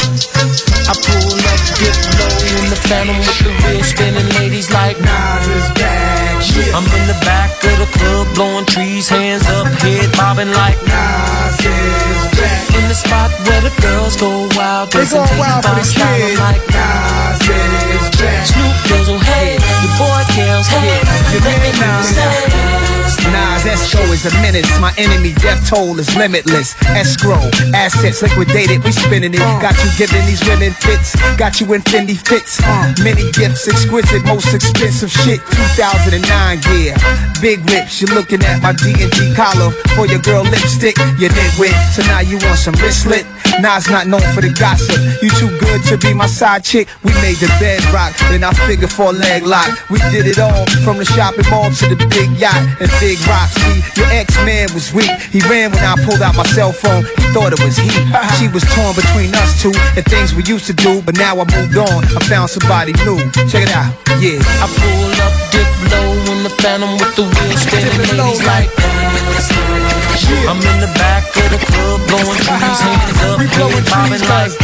I 0.87 0.95
pull 1.05 1.39
up 1.39 1.61
Dip 1.79 1.97
low 2.19 2.35
in 2.59 2.71
the 2.71 2.77
phantom 2.89 3.19
with 3.19 3.39
the 3.45 3.51
wheel 3.65 3.83
spinning. 3.85 4.29
Ladies 4.41 4.71
like 4.71 4.99
Nas 5.01 5.47
is 5.49 5.71
back. 5.75 6.43
I'm 6.75 6.85
in 6.85 7.07
the 7.07 7.19
back 7.25 7.51
of 7.65 7.79
the 7.79 7.99
club 7.99 8.35
blowing 8.35 8.67
trees, 8.67 9.09
hands 9.09 9.47
up, 9.49 9.67
head 9.83 10.13
bobbing 10.17 10.53
like 10.53 10.81
Nas 10.87 11.59
is 11.61 12.39
back. 12.39 12.64
The 12.95 13.01
spot 13.09 13.31
where 13.43 13.61
the 13.61 13.75
girls 13.83 14.15
go 14.15 14.47
wild, 14.55 14.93
They 14.93 15.03
going 15.11 15.27
wild 15.37 15.65
for 15.67 15.75
the 15.75 15.83
kids. 15.83 16.39
like 16.39 16.63
Nas 16.71 17.43
is 17.43 18.07
back. 18.23 18.47
Snoop 18.47 18.77
Dizzle, 18.87 19.19
hey, 19.19 19.59
your 19.83 19.95
boy 19.99 20.23
Kels, 20.31 20.69
hey, 20.71 21.03
you 21.35 21.41
make 21.43 21.75
me 21.75 22.03
say. 22.07 22.95
Nas 23.35 23.65
Esco 23.67 23.99
is 24.15 24.27
a 24.27 24.33
menace. 24.43 24.71
My 24.79 24.93
enemy, 24.97 25.33
death 25.43 25.69
toll 25.69 25.99
is 25.99 26.15
limitless. 26.15 26.75
Escrow, 26.95 27.43
assets 27.75 28.23
liquidated, 28.23 28.85
we 28.85 28.93
spinning 28.93 29.35
it. 29.35 29.41
Got 29.59 29.75
you 29.83 29.91
giving 29.99 30.25
these 30.27 30.45
women 30.47 30.73
fits. 30.73 31.17
Got 31.37 31.61
you 31.61 31.73
in 31.75 31.83
Fendi 31.83 32.15
fits. 32.15 32.61
Many 33.03 33.31
gifts, 33.33 33.67
exquisite, 33.67 34.25
most 34.25 34.55
expensive 34.55 35.11
shit. 35.11 35.41
2009 35.83 36.61
gear. 36.61 36.95
Big 37.41 37.59
whips, 37.71 38.01
you're 38.01 38.15
looking 38.15 38.43
at 38.45 38.63
my 38.63 38.73
D&G 38.73 39.35
collar. 39.35 39.71
For 39.97 40.07
your 40.07 40.21
girl 40.21 40.45
lipstick, 40.45 40.97
you 41.19 41.29
nitwit. 41.29 41.75
So 41.95 42.03
now 42.07 42.21
you 42.21 42.39
want 42.39 42.59
some 42.59 42.75
wristlet. 42.85 43.25
Nas 43.61 43.89
not 43.89 44.07
known 44.07 44.25
for 44.35 44.43
the 44.43 44.53
gossip. 44.53 44.99
You 45.23 45.31
too 45.41 45.49
good 45.63 45.81
to 45.89 45.97
be 45.97 46.13
my 46.13 46.27
side 46.27 46.65
chick. 46.65 46.89
We 47.03 47.13
made 47.25 47.39
the 47.41 47.49
bedrock, 47.57 48.13
then 48.29 48.45
I 48.45 48.53
figured 48.67 48.91
for 48.93 49.11
a 49.11 49.17
leg 49.17 49.47
lock. 49.47 49.71
We 49.89 49.99
did 50.11 50.27
it 50.27 50.39
all, 50.39 50.67
from 50.85 50.99
the 50.99 51.05
shopping 51.07 51.49
mall 51.49 51.71
to 51.71 51.95
the 51.95 51.97
big 52.11 52.35
yacht 52.37 52.61
and 52.83 52.91
big 53.01 53.17
rocks. 53.25 53.55
See, 53.57 53.79
your 53.97 54.11
ex-man 54.11 54.75
was 54.75 54.93
weak. 54.93 55.11
He 55.31 55.41
ran 55.49 55.71
when 55.71 55.85
I 55.87 55.95
pulled 56.05 56.21
out 56.21 56.35
my 56.37 56.45
cell 56.51 56.73
phone. 56.73 57.07
He 57.17 57.25
thought 57.33 57.55
it 57.55 57.63
was 57.63 57.79
he. 57.79 57.89
She 58.37 58.51
was 58.51 58.67
torn 58.75 58.95
between 58.99 59.31
us 59.39 59.63
two 59.63 59.73
and 59.95 60.05
things 60.11 60.35
we 60.35 60.43
used 60.45 60.67
to 60.67 60.75
do, 60.75 61.01
but 61.03 61.17
now 61.17 61.39
I 61.39 61.47
moved 61.55 61.79
on. 61.79 62.05
I 62.05 62.21
found 62.27 62.51
somebody 62.51 62.93
new. 63.07 63.19
Check 63.47 63.65
it 63.65 63.73
out, 63.73 63.95
yeah. 64.19 64.43
I 64.61 64.67
pull 64.67 65.15
up, 65.23 65.33
dip 65.55 65.71
low 65.95 66.35
in 66.35 66.43
the 66.43 66.51
phantom 66.59 66.99
with 66.99 67.15
the 67.15 67.23
wheel 67.23 67.57
spinning. 67.57 68.19
Ladies 68.19 68.43
like 68.43 68.69
mm, 68.75 69.84
I'm 70.15 70.63
in 70.63 70.79
the 70.79 70.87
back 70.95 71.27
of 71.27 71.51
the 71.51 71.59
club 71.59 71.99
blowing 72.07 72.39
trees, 72.39 72.47
hands 72.47 72.87
up, 72.87 73.03
head 73.19 73.83
bobbing 73.91 74.23
like 74.31 74.55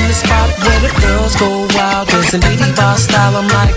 In 0.00 0.04
the 0.08 0.16
spot 0.16 0.48
where 0.64 0.80
the 0.80 0.88
girls 1.04 1.36
go 1.36 1.68
wild, 1.76 2.08
dancing 2.08 2.40
lady 2.40 2.72
boss 2.72 3.04
style. 3.04 3.36
I'm 3.36 3.48
like 3.52 3.76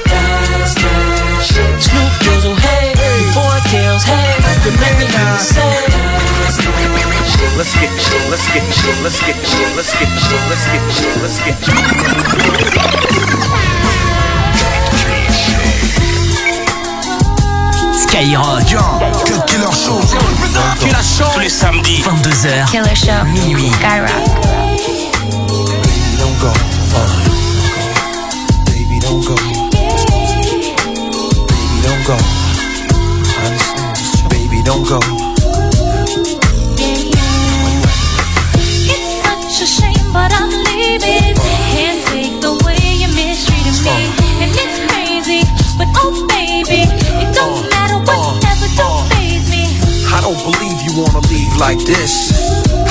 Snoop 1.44 2.16
Dizzle, 2.24 2.56
oh, 2.56 2.64
hey, 2.64 2.96
your 2.96 3.36
boy 3.36 3.60
Kels, 3.68 4.08
hey, 4.08 4.40
you 4.64 4.72
make 4.80 4.96
me 5.04 5.08
say. 5.44 5.84
Let's 7.58 7.76
get 7.76 7.92
chill, 8.00 8.24
let's 8.32 8.48
get 8.56 8.64
chill, 8.72 8.96
let's 9.04 9.20
get 9.20 9.36
chill, 9.44 9.68
let's 9.76 9.92
get 10.00 10.08
chill, 10.24 10.40
let's 10.48 10.64
get 10.72 10.80
chill, 10.96 11.12
let's 11.20 11.44
get 13.52 13.63
Skyrock. 18.04 18.62
Cut 19.26 19.48
Killer 19.48 19.72
Show. 19.72 20.00
Killer 20.80 21.04
Show. 21.04 21.26
Tous 21.34 21.40
les 21.40 21.50
samedis. 21.50 22.04
22h. 22.04 22.66
Killer 22.72 22.96
Show. 22.96 23.24
Minuit. 23.26 23.72
Skyrock. 23.80 24.12
Don't 26.20 26.38
go. 26.40 26.52
Baby, 28.66 29.00
don't 29.00 29.24
go. 29.26 29.36
Baby, 29.36 29.52
don't 31.84 32.04
go. 32.06 32.16
I 33.26 33.28
understand. 33.48 34.30
Baby, 34.30 34.62
don't 34.64 34.84
go. 34.88 35.00
It's 38.94 39.10
such 39.24 39.62
a 39.62 39.66
shame, 39.66 40.12
but 40.12 40.32
I'm 40.34 40.50
leaving. 40.50 41.36
Can't 41.74 42.02
take 42.08 42.40
the 42.42 42.52
way 42.66 42.78
you 43.02 43.08
mistreated 43.16 43.78
me. 43.86 43.92
And 44.44 44.52
it's 44.54 44.78
crazy, 44.92 45.42
but 45.78 45.88
oh 45.98 46.28
wanna 50.96 51.22
leave 51.30 51.54
like 51.58 51.80
this. 51.86 52.30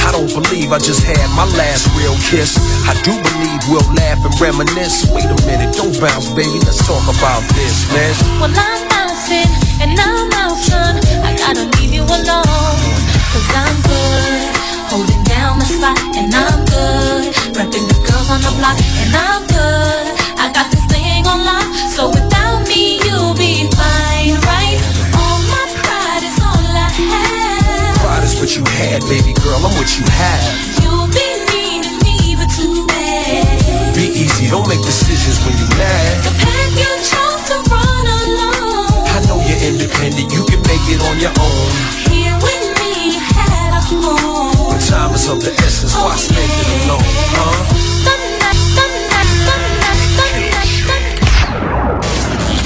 I 0.02 0.10
don't 0.10 0.26
believe 0.26 0.72
I 0.72 0.78
just 0.78 1.02
had 1.06 1.22
my 1.38 1.46
last 1.54 1.86
real 1.94 2.14
kiss. 2.26 2.58
I 2.86 2.94
do 3.06 3.14
believe 3.14 3.60
we'll 3.70 3.86
laugh 3.94 4.18
and 4.26 4.34
reminisce. 4.40 5.06
Wait 5.14 5.26
a 5.26 5.38
minute, 5.46 5.74
don't 5.74 5.94
bounce, 6.00 6.28
baby. 6.34 6.58
Let's 6.66 6.82
talk 6.86 7.02
about 7.06 7.42
this, 7.54 7.86
man. 7.94 8.12
Well, 8.42 8.50
I'm 8.50 8.82
bouncing 8.90 9.50
and 9.78 9.94
I'm 9.98 10.30
out, 10.34 10.58
son. 10.58 10.98
I 11.22 11.34
gotta 11.38 11.70
leave 11.78 11.94
you 11.94 12.02
alone. 12.02 12.82
Cause 13.30 13.48
I'm 13.54 13.76
good. 13.86 14.50
Holding 14.90 15.22
down 15.24 15.58
the 15.58 15.66
spot 15.66 15.98
and 16.18 16.34
I'm 16.34 16.60
good. 16.66 17.32
Repping 17.54 17.86
the 17.86 17.98
girls 18.02 18.28
on 18.30 18.42
the 18.42 18.52
block 18.58 18.76
and 18.98 19.14
I'm 19.14 19.46
good. 19.46 20.06
I 20.42 20.50
got 20.52 20.70
this 20.74 20.84
thing 20.90 21.26
on 21.26 21.46
lock. 21.46 21.66
So 21.88 22.10
without 22.10 22.66
me, 22.66 22.98
you'll 23.06 23.34
be 23.38 23.71
what 28.42 28.56
you 28.56 28.64
had, 28.74 29.00
baby 29.06 29.32
girl. 29.38 29.54
I'm 29.62 29.70
what 29.78 29.86
you 29.94 30.02
have. 30.02 30.82
You'll 30.82 31.06
be 31.14 31.46
needing 31.54 31.94
me, 32.02 32.34
but 32.34 32.50
too 32.50 32.82
bad. 32.90 33.94
Be 33.94 34.10
easy, 34.18 34.50
don't 34.50 34.66
make 34.66 34.82
decisions 34.82 35.38
when 35.46 35.54
you're 35.62 35.78
mad. 35.78 36.26
The 36.26 36.34
path 36.42 36.74
you 36.74 36.90
chose 37.06 37.42
to 37.54 37.56
run 37.70 38.02
alone. 38.02 39.06
I 39.14 39.22
know 39.30 39.38
you're 39.46 39.62
independent, 39.62 40.34
you 40.34 40.42
can 40.50 40.58
make 40.66 40.82
it 40.90 40.98
on 41.06 41.22
your 41.22 41.30
own. 41.38 41.70
Here 42.10 42.34
with 42.42 42.66
me, 42.82 43.14
you 43.14 43.22
had 43.22 43.78
a 43.78 43.80
home. 43.80 44.74
But 44.74 44.82
time 44.90 45.14
is 45.14 45.28
of 45.28 45.38
the 45.38 45.54
essence, 45.62 45.94
why 45.94 46.16
spend 46.16 46.42
it 46.42 46.66
alone, 46.82 46.98
huh? 47.38 47.92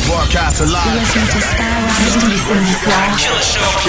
Broadcast 0.06 0.60
live. 0.60 1.02
Tous 2.14 2.26
les 2.28 2.38
samedis 2.38 2.78
soirs. 2.84 3.18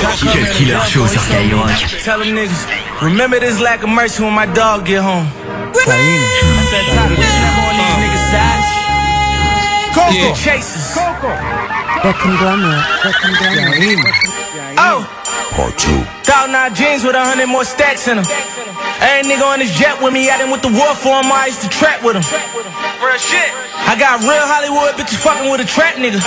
Cut 0.01 0.49
Killer 0.53 0.79
Show 0.87 1.05
sur 1.07 1.21
Skyrock. 1.21 1.69
Tell 2.03 2.19
them 2.19 2.33
niggas, 2.35 2.65
remember 3.01 3.39
this 3.39 3.59
lack 3.59 3.83
of 3.83 3.89
mercy 3.89 4.23
when 4.23 4.33
my 4.33 4.45
dog 4.47 4.85
get 4.85 5.01
home. 5.01 5.27
I 5.27 5.73
said, 6.69 6.85
top 6.95 7.11
of 7.11 7.17
snap 7.17 7.57
on 7.63 7.73
these 7.77 7.97
niggas' 8.01 8.27
sides. 8.33 8.69
Coco. 9.93 10.11
Yeah. 10.13 10.33
Chasers. 10.33 10.93
The 12.03 12.13
conglomerate. 12.21 12.85
The 13.03 13.11
conglomerate. 13.21 13.99
Oh, 14.77 15.05
Part 15.55 15.77
two. 15.77 16.01
thousand 16.23 16.51
nine 16.51 16.73
jeans 16.75 17.03
with 17.03 17.15
a 17.15 17.23
hundred 17.23 17.47
more 17.47 17.63
stacks 17.65 18.07
in 18.07 18.17
them. 18.17 18.25
Every 19.01 19.29
nigga 19.29 19.45
on 19.45 19.59
this 19.59 19.73
jet 19.77 20.01
with 20.01 20.13
me, 20.13 20.29
I 20.29 20.37
done 20.37 20.51
with 20.51 20.61
the 20.61 20.69
war 20.69 20.93
for 20.95 21.21
him, 21.21 21.31
I 21.31 21.47
used 21.47 21.61
to 21.61 21.69
trap 21.69 22.03
with 22.03 22.15
him. 22.15 22.23
Real 23.01 23.17
shit. 23.17 23.53
I 23.87 23.95
got 23.95 24.19
real 24.19 24.43
Hollywood 24.43 24.99
bitches 24.99 25.23
fucking 25.23 25.47
with 25.47 25.63
a 25.63 25.67
trap 25.67 25.95
nigga. 25.95 26.19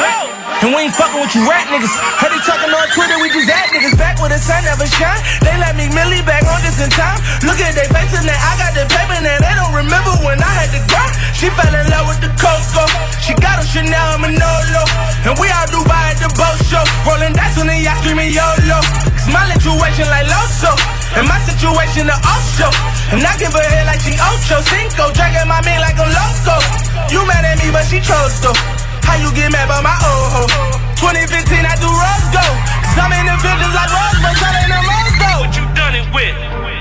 And 0.65 0.73
we 0.73 0.89
ain't 0.89 0.97
fucking 0.97 1.21
with 1.21 1.37
you 1.37 1.45
rap 1.45 1.69
niggas. 1.69 1.93
Heard 2.17 2.33
they 2.33 2.41
talking 2.41 2.73
on 2.73 2.89
Twitter, 2.97 3.21
we 3.21 3.29
just 3.29 3.53
at 3.53 3.69
niggas 3.69 4.01
back 4.01 4.17
where 4.17 4.33
the 4.33 4.41
sun 4.41 4.65
never 4.65 4.89
shine. 4.89 5.21
They 5.45 5.53
let 5.61 5.77
me 5.77 5.93
Millie 5.93 6.25
back 6.25 6.49
on 6.49 6.57
this 6.65 6.81
in 6.81 6.89
time. 6.89 7.21
Look 7.45 7.61
at 7.61 7.77
they 7.77 7.85
faces 7.93 8.25
now, 8.25 8.33
I 8.33 8.57
got 8.57 8.73
the 8.73 8.89
paper 8.89 9.21
now. 9.21 9.37
They 9.45 9.53
don't 9.61 9.77
remember 9.77 10.09
when 10.25 10.41
I 10.41 10.53
had 10.57 10.73
the 10.73 10.81
grind. 10.89 11.13
She 11.37 11.53
fell 11.53 11.69
in 11.69 11.85
love 11.93 12.09
with 12.09 12.25
the 12.25 12.33
Coco. 12.41 12.89
She 13.21 13.37
got 13.37 13.61
a 13.61 13.65
Chanel 13.69 14.17
Manolo. 14.25 14.85
And 15.29 15.37
we 15.37 15.53
all 15.53 15.69
Dubai 15.69 16.17
at 16.17 16.19
the 16.21 16.33
boat 16.33 16.57
show. 16.65 16.81
Rolling 17.05 17.37
dice 17.37 17.61
on 17.61 17.69
the 17.69 17.77
yacht 17.77 18.01
screaming 18.01 18.33
YOLO. 18.33 18.81
Cause 19.21 19.29
my 19.29 19.45
situation 19.53 20.09
like 20.09 20.25
Loso. 20.33 20.73
And 21.13 21.29
my 21.29 21.37
situation 21.45 22.09
the 22.09 22.17
Osho. 22.25 22.73
And 23.13 23.21
I 23.21 23.37
give 23.37 23.53
her 23.53 23.61
head 23.61 23.85
like 23.85 24.01
she 24.01 24.17
Ocho 24.17 24.65
Cinco. 24.65 25.13
Dragging 25.13 25.45
my 25.45 25.61
man 25.61 25.85
like 25.85 26.01
a 26.01 26.09
loco. 26.09 26.90
You 27.11 27.27
mad 27.27 27.43
at 27.43 27.59
me, 27.59 27.75
but 27.75 27.83
she 27.91 27.99
chose 27.99 28.39
though. 28.39 28.55
How 29.03 29.19
you 29.19 29.35
get 29.35 29.51
mad 29.51 29.67
by 29.67 29.83
my 29.83 29.99
old 29.99 30.31
hoe? 30.31 30.79
2015, 31.03 31.67
I 31.67 31.75
do 31.83 31.91
rose 31.91 32.29
go. 32.31 32.47
Cause 32.87 32.99
I'm 33.03 33.11
in 33.11 33.27
the 33.27 33.35
villages 33.43 33.75
like 33.75 33.91
Rose, 33.91 34.19
but 34.23 34.35
I 34.39 34.51
ain't 34.63 34.71
a 34.71 34.81
rose 34.87 35.17
go. 35.19 35.33
What 35.43 35.53
you 35.59 35.67
done 35.75 35.95
it 35.99 36.07
with? 36.15 36.35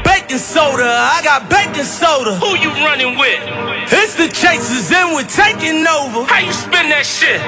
Baking 0.06 0.38
soda, 0.38 0.86
I 0.86 1.26
got 1.26 1.50
baking 1.50 1.82
soda. 1.82 2.38
Who 2.38 2.54
you 2.62 2.70
running 2.86 3.18
with? 3.18 3.42
It's 3.90 4.14
the 4.14 4.30
chasers 4.30 4.94
and 4.94 5.18
we're 5.18 5.26
taking 5.26 5.82
over. 5.90 6.30
How 6.30 6.46
you 6.46 6.54
spin 6.54 6.94
that 6.94 7.10
shit? 7.10 7.42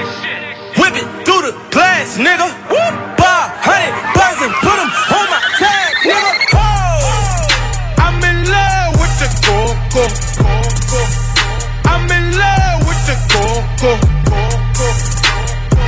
Whip 0.82 0.98
it 0.98 1.06
through 1.22 1.54
the 1.54 1.54
glass, 1.70 2.18
nigga. 2.18 2.50
Whoop, 2.66 2.94
bar, 3.22 3.46
hundred 3.62 3.94
and 4.42 4.54
put 4.66 4.78
'em 4.82 4.90
on 4.90 5.26
my 5.30 5.42
tag, 5.62 5.94
nigga. 6.02 6.34
Oh, 6.58 7.46
I'm 8.02 8.18
in 8.26 8.50
love 8.50 8.98
with 8.98 9.14
the 9.22 9.30
coco. 9.46 11.21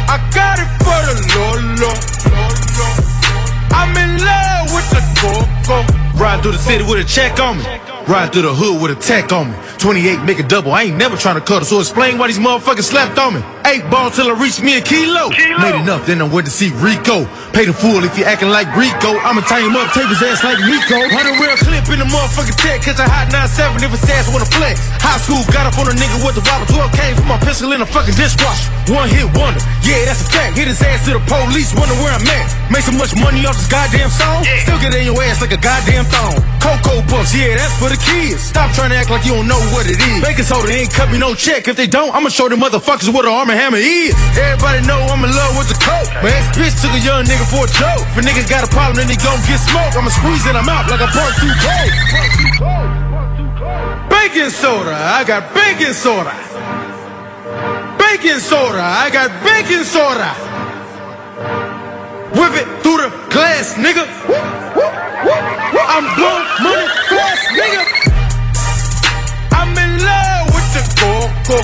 I 0.10 0.18
got 0.34 0.58
it 0.58 0.72
for 0.82 1.00
the 1.06 1.16
Lolo. 1.36 1.94
I'm 3.72 3.96
in 3.96 4.18
love 4.26 4.74
with 4.74 4.90
the 4.90 5.02
coco. 5.22 6.03
Ride 6.16 6.42
through 6.42 6.54
the 6.54 6.60
city 6.60 6.84
with 6.84 7.02
a 7.02 7.08
check 7.08 7.40
on 7.40 7.58
me. 7.58 7.66
Ride 8.06 8.32
through 8.34 8.44
the 8.44 8.54
hood 8.54 8.82
with 8.84 8.92
a 8.92 9.00
tech 9.00 9.32
on 9.32 9.50
me. 9.50 9.56
28 9.80 10.24
make 10.24 10.40
a 10.40 10.44
double. 10.44 10.72
I 10.72 10.88
ain't 10.88 11.00
never 11.00 11.18
trying 11.18 11.36
to 11.36 11.44
cut 11.44 11.64
it, 11.64 11.66
so 11.66 11.80
explain 11.80 12.20
why 12.20 12.28
these 12.28 12.40
motherfuckers 12.40 12.86
slept 12.86 13.18
on 13.18 13.36
me. 13.36 13.42
Eight 13.66 13.84
ball 13.90 14.12
till 14.12 14.28
I 14.28 14.36
reach 14.36 14.60
me 14.60 14.78
a 14.78 14.84
kilo. 14.84 15.32
Made 15.32 15.76
enough, 15.80 16.06
then 16.06 16.20
I 16.22 16.28
went 16.28 16.46
to 16.46 16.54
see 16.54 16.70
Rico. 16.84 17.24
Pay 17.56 17.66
the 17.66 17.74
fool 17.74 18.04
if 18.04 18.16
you 18.20 18.28
acting 18.28 18.52
like 18.52 18.68
Rico. 18.76 19.16
I'ma 19.24 19.42
tie 19.48 19.64
him 19.64 19.76
up, 19.76 19.92
tape 19.96 20.12
his 20.12 20.20
ass 20.20 20.44
like 20.44 20.60
Nico. 20.62 21.00
Hundred 21.16 21.40
real 21.40 21.56
clip 21.56 21.88
in 21.90 22.00
the 22.04 22.08
motherfucking 22.12 22.60
tech. 22.60 22.84
Catch 22.84 23.00
a 23.00 23.08
hot 23.08 23.32
9-7 23.32 23.82
if 23.82 23.92
his 23.96 24.04
ass 24.12 24.28
wanna 24.30 24.48
flex. 24.52 24.84
High 25.00 25.20
school 25.24 25.42
got 25.50 25.66
up 25.66 25.80
on 25.80 25.88
a 25.88 25.96
nigga 25.96 26.20
with 26.22 26.36
the 26.36 26.44
wobble. 26.44 26.68
12 26.68 26.92
came 26.94 27.16
from 27.16 27.28
my 27.32 27.40
pistol 27.40 27.72
in 27.72 27.80
a 27.82 27.88
fucking 27.88 28.16
dishwasher. 28.20 28.68
One 28.92 29.08
hit 29.08 29.32
wonder. 29.34 29.64
Yeah, 29.88 30.04
that's 30.06 30.24
a 30.24 30.28
fact. 30.28 30.60
Hit 30.60 30.68
his 30.68 30.84
ass 30.84 31.08
to 31.08 31.16
the 31.16 31.24
police, 31.24 31.72
wonder 31.72 31.96
where 32.04 32.12
I'm 32.12 32.28
at. 32.36 32.52
Make 32.68 32.84
so 32.84 32.92
much 32.96 33.16
money 33.16 33.48
off 33.48 33.56
this 33.56 33.72
goddamn 33.72 34.12
song. 34.12 34.44
Still 34.64 34.80
get 34.84 34.92
in 34.92 35.08
your 35.08 35.16
ass 35.24 35.40
like 35.40 35.56
a 35.56 35.60
goddamn 35.60 36.03
thong. 36.10 36.40
Cocoa 36.64 37.02
Puffs, 37.12 37.36
yeah, 37.36 37.56
that's 37.56 37.76
for 37.80 37.90
the 37.90 38.00
kids. 38.00 38.42
Stop 38.42 38.72
trying 38.72 38.92
to 38.92 38.98
act 38.98 39.10
like 39.10 39.26
you 39.26 39.36
don't 39.36 39.48
know 39.48 39.60
what 39.76 39.86
it 39.86 40.00
is. 40.00 40.22
Baking 40.24 40.48
soda 40.48 40.72
ain't 40.72 40.92
cut 40.92 41.12
me 41.12 41.18
no 41.18 41.36
check. 41.36 41.68
If 41.68 41.76
they 41.76 41.88
don't, 41.88 42.14
I'ma 42.16 42.30
show 42.30 42.48
them 42.48 42.60
motherfuckers 42.62 43.12
what 43.14 43.26
an 43.26 43.32
arm 43.32 43.50
and 43.50 43.60
hammer 43.60 43.78
is. 43.78 44.16
Everybody 44.40 44.86
know 44.88 45.00
I'm 45.12 45.24
in 45.24 45.32
love 45.32 45.58
with 45.60 45.68
the 45.68 45.78
coke. 45.80 46.08
My 46.24 46.32
ex 46.32 46.48
bitch 46.56 46.76
took 46.80 46.94
a 46.96 47.02
young 47.04 47.26
nigga 47.26 47.46
for 47.48 47.68
a 47.68 47.72
joke. 47.72 48.04
If 48.14 48.18
a 48.18 48.24
nigga 48.24 48.48
got 48.50 48.64
a 48.64 48.72
problem, 48.72 48.98
then 48.98 49.10
he 49.12 49.18
gon' 49.20 49.40
get 49.44 49.60
smoked. 49.60 49.96
I'ma 50.00 50.10
squeeze 50.10 50.46
it, 50.48 50.56
I'm 50.56 50.70
out 50.70 50.88
like 50.88 51.04
a 51.04 51.12
part 51.12 51.34
two 51.38 51.54
coke. 51.60 51.94
Baking 54.10 54.50
soda, 54.50 54.96
I 54.96 55.24
got 55.28 55.54
baking 55.54 55.94
soda. 55.94 56.34
Baking 58.00 58.40
soda, 58.40 58.82
I 58.82 59.10
got 59.12 59.30
baking 59.44 59.84
soda. 59.84 60.32
Whip 62.34 62.54
it 62.58 62.66
through 62.82 62.98
the 62.98 63.10
glass, 63.30 63.76
nigga. 63.76 65.03
I'm 65.26 66.04
blowing 66.16 66.48
money 66.64 66.88
fast, 67.08 67.48
nigga. 67.56 67.84
I'm 69.54 69.72
in 69.78 69.92
love 70.04 70.48
with 70.54 70.68
the 70.76 70.84
coco. 71.00 71.60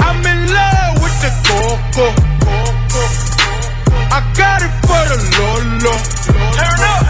I'm 0.00 0.24
in 0.24 0.40
love 0.48 1.02
with 1.02 1.16
the 1.20 1.30
coco. 1.44 2.06
I 4.10 4.20
got 4.34 4.62
it 4.62 4.72
for 4.86 5.02
the 5.10 5.18
Lolo. 5.36 5.94
Turn 6.56 6.80
up. 6.88 7.04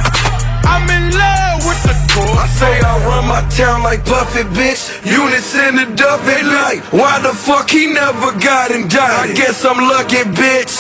I'm 0.67 0.91
in 0.91 1.17
love 1.19 1.44
with 1.83 1.83
the. 1.83 2.05
I 2.15 2.47
say 2.47 2.79
I 2.79 2.95
run 3.07 3.27
my 3.27 3.43
town 3.51 3.83
like 3.83 4.05
Puffy, 4.05 4.47
bitch. 4.55 5.03
Units 5.03 5.55
in 5.59 5.75
the 5.75 5.87
Duffy 5.99 6.47
like, 6.47 6.79
why 6.93 7.19
the 7.19 7.35
fuck 7.35 7.71
he 7.71 7.91
never 7.91 8.31
got 8.39 8.71
indicted? 8.71 9.03
I 9.03 9.35
guess 9.35 9.65
I'm 9.65 9.83
lucky, 9.83 10.23
bitch. 10.31 10.79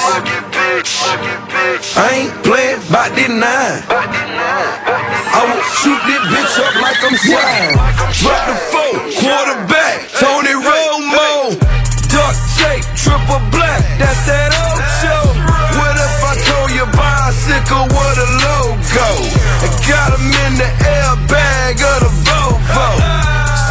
I 1.98 2.08
ain't 2.14 2.34
playing 2.46 2.78
by 2.86 3.10
the 3.10 3.26
nine. 3.34 3.82
I 3.90 5.42
will 5.42 5.66
shoot 5.82 5.98
this 6.06 6.22
bitch 6.30 6.54
up 6.62 6.74
like 6.78 7.02
I'm 7.02 7.18
slime. 7.18 7.74
Drop 8.14 8.42
the 8.46 8.54
four, 8.70 8.94
quarterback, 9.18 10.06
Tony 10.14 10.54
Romo. 10.54 11.58
Duct 12.14 12.38
tape, 12.62 12.86
triple 12.94 13.42
black, 13.50 13.82
that's 13.98 14.22
that 14.30 14.53
in 20.54 20.62
the 20.62 20.70
airbag 20.86 21.82
of 21.82 21.98
the 22.06 22.12
Volvo. 22.30 22.86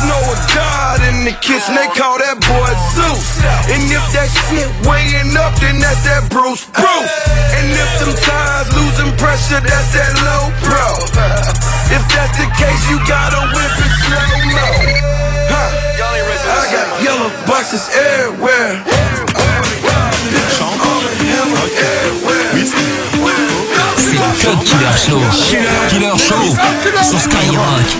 Snow 0.03 0.19
a 0.19 0.35
God 0.51 0.99
in 1.07 1.23
the 1.23 1.31
kitchen, 1.39 1.79
they 1.79 1.87
call 1.95 2.19
that 2.19 2.35
boy 2.43 2.71
Zeus. 2.91 3.39
And 3.71 3.87
if 3.87 4.03
that 4.11 4.27
shit 4.27 4.67
weighing 4.83 5.31
up, 5.39 5.55
then 5.63 5.79
that's 5.79 6.03
that 6.03 6.27
Bruce 6.27 6.67
Bruce. 6.75 7.15
And 7.55 7.71
if 7.71 7.89
them 8.03 8.11
tires 8.27 8.67
losing 8.75 9.15
pressure, 9.15 9.63
that's 9.63 9.89
that 9.95 10.11
low 10.27 10.51
pro. 10.67 10.87
If 11.95 12.03
that's 12.11 12.35
the 12.35 12.51
case, 12.59 12.83
you 12.91 12.99
gotta 13.07 13.39
whip 13.55 13.75
it 13.79 13.93
slow 14.03 14.31
mo. 14.51 14.67
Huh. 15.47 15.71
I 16.03 16.63
got 16.67 16.87
yellow 16.99 17.31
boxes 17.47 17.87
everywhere. 17.95 18.83
C'est 22.65 22.77
le 22.77 23.12
Cut 24.39 24.63
Killer 24.63 24.97
Show. 24.97 25.19
Killer 25.89 26.17
Show 26.17 26.55
sur 27.03 27.19
Skyrock. 27.19 27.97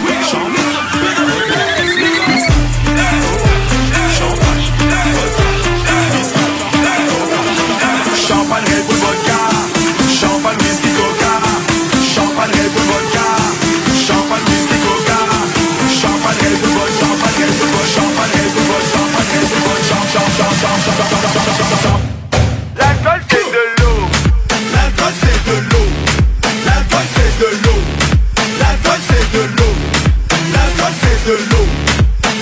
C'est 31.26 31.32
de 31.32 31.36
l'eau 31.36 31.68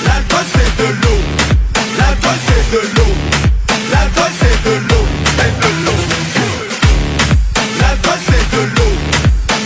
L'alcool 0.05 0.45
c'est 0.53 0.71
de 0.77 0.87
l'eau 1.01 1.19
L'alcool 1.97 2.37
c'est 2.47 2.65
de 2.71 2.81
l'eau 2.95 3.11
L'alcool 3.91 4.31
c'est 4.39 4.57
de 4.63 4.73
l'eau 4.89 5.05
C'est 5.37 5.53
de 5.61 5.69
l'eau 5.85 5.99
L'alcool 7.79 8.19
c'est 8.25 8.45
de 8.55 8.61
l'eau 8.75 8.93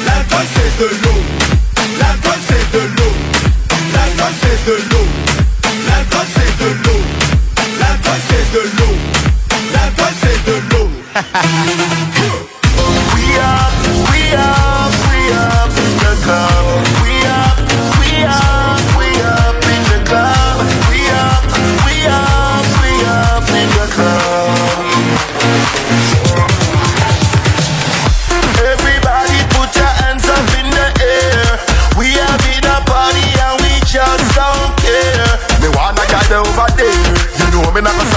L'alcool 0.05 0.45
c'est 0.55 0.73
de 0.79 0.87
l'eau 1.03 1.19
L'alcool 1.99 2.39
c'est 2.47 2.65
de 2.73 2.81
l'eau 2.95 3.13
L'alcool 3.93 4.33
c'est 4.41 4.59
de 4.65 4.75
l'eau 4.89 5.05
L'alcool 5.87 6.27
c'est 6.35 6.53
de 6.59 6.69
l'eau 6.83 7.01
L'alcool 7.79 8.21
c'est 8.27 8.45
de 8.53 8.61
l'eau 8.77 8.93
L'alcool 9.73 10.13
c'est 10.21 10.39
de 10.45 10.55
l'eau 10.71 10.87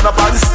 na 0.08 0.47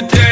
today 0.00 0.31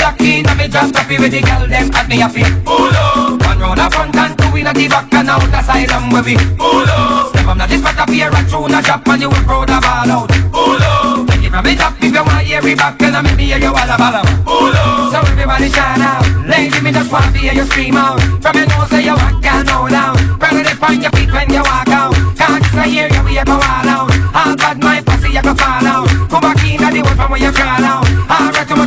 me 0.00 0.16
the 0.16 0.16
block 0.16 0.20
in 0.20 0.46
and 0.48 0.58
me 0.58 0.68
drop 0.68 0.94
happy 0.94 1.18
with 1.18 1.32
the 1.32 1.40
girl 1.40 1.66
them 1.68 1.90
at 1.92 2.08
me 2.08 2.22
a 2.22 2.28
fit. 2.28 2.48
Pull 2.64 2.88
up. 2.88 3.40
One 3.44 3.58
round 3.60 3.80
a 3.80 3.90
front 3.90 4.16
and 4.16 4.38
two 4.38 4.56
in 4.56 4.66
a 4.66 4.72
the 4.72 4.88
back 4.88 5.12
and 5.12 5.28
out 5.28 5.44
the 5.44 5.58
asylum 5.60 6.10
where 6.10 6.24
we 6.24 6.36
Pull 6.56 6.88
up. 6.88 7.28
Step 7.28 7.46
on 7.46 7.58
the 7.58 7.66
this 7.66 7.80
spot 7.80 7.98
up 7.98 8.08
here 8.08 8.30
a 8.30 8.40
tune 8.48 8.74
a 8.74 8.80
drop 8.80 9.06
and 9.08 9.20
you 9.20 9.28
will 9.28 9.44
proud 9.44 9.70
of 9.70 9.84
all 9.84 10.10
out. 10.10 10.28
Pull 10.52 10.80
up. 10.80 11.28
Take 11.28 11.44
it 11.44 11.50
from 11.50 11.64
the 11.64 11.74
top 11.76 11.94
if 12.00 12.14
you 12.14 12.24
want 12.24 12.44
hear 12.46 12.64
it 12.64 12.78
back 12.78 13.02
and 13.02 13.16
I 13.16 13.20
make 13.22 13.36
me 13.36 13.44
hear 13.44 13.60
you 13.60 13.72
all 13.72 13.90
about 13.90 14.24
Pull 14.44 14.72
up. 14.72 15.12
So 15.12 15.18
everybody 15.20 15.68
shout 15.68 16.00
out. 16.00 16.24
Lady 16.48 16.80
me 16.80 16.90
just 16.92 17.12
want 17.12 17.32
to 17.34 17.38
hear 17.38 17.54
you 17.54 17.64
scream 17.68 17.96
out. 17.96 18.20
From 18.40 18.56
your 18.56 18.66
nose 18.66 18.88
say 18.88 19.04
you 19.04 19.14
walk 19.14 19.44
and 19.44 19.66
know 19.68 19.88
down 19.88 20.16
Rather 20.40 20.62
than 20.64 20.78
on 20.80 20.96
your 21.02 21.12
feet 21.12 21.30
when 21.30 21.48
you 21.52 21.62
walk 21.62 21.92
out. 21.92 22.14
Can't 22.40 22.64
just 22.64 22.88
hear 22.88 23.08
you 23.08 23.22
we 23.24 23.34
go 23.36 23.56
all 23.58 23.88
out. 23.88 24.08
All 24.32 24.56
bad 24.56 24.78
my 24.80 25.02
pussy 25.04 25.28
you 25.36 25.42
go 25.42 25.52
fall 25.54 25.84
out. 25.84 26.08
Come 26.30 26.40
back 26.40 26.62
in 26.64 26.80
and 26.80 26.94
the 26.96 27.00
one 27.04 27.16
from 27.16 27.30
where 27.30 27.40
you 27.40 27.52
crawl 27.52 27.84
out. 27.84 28.04
Alright 28.30 28.68
too 28.68 28.79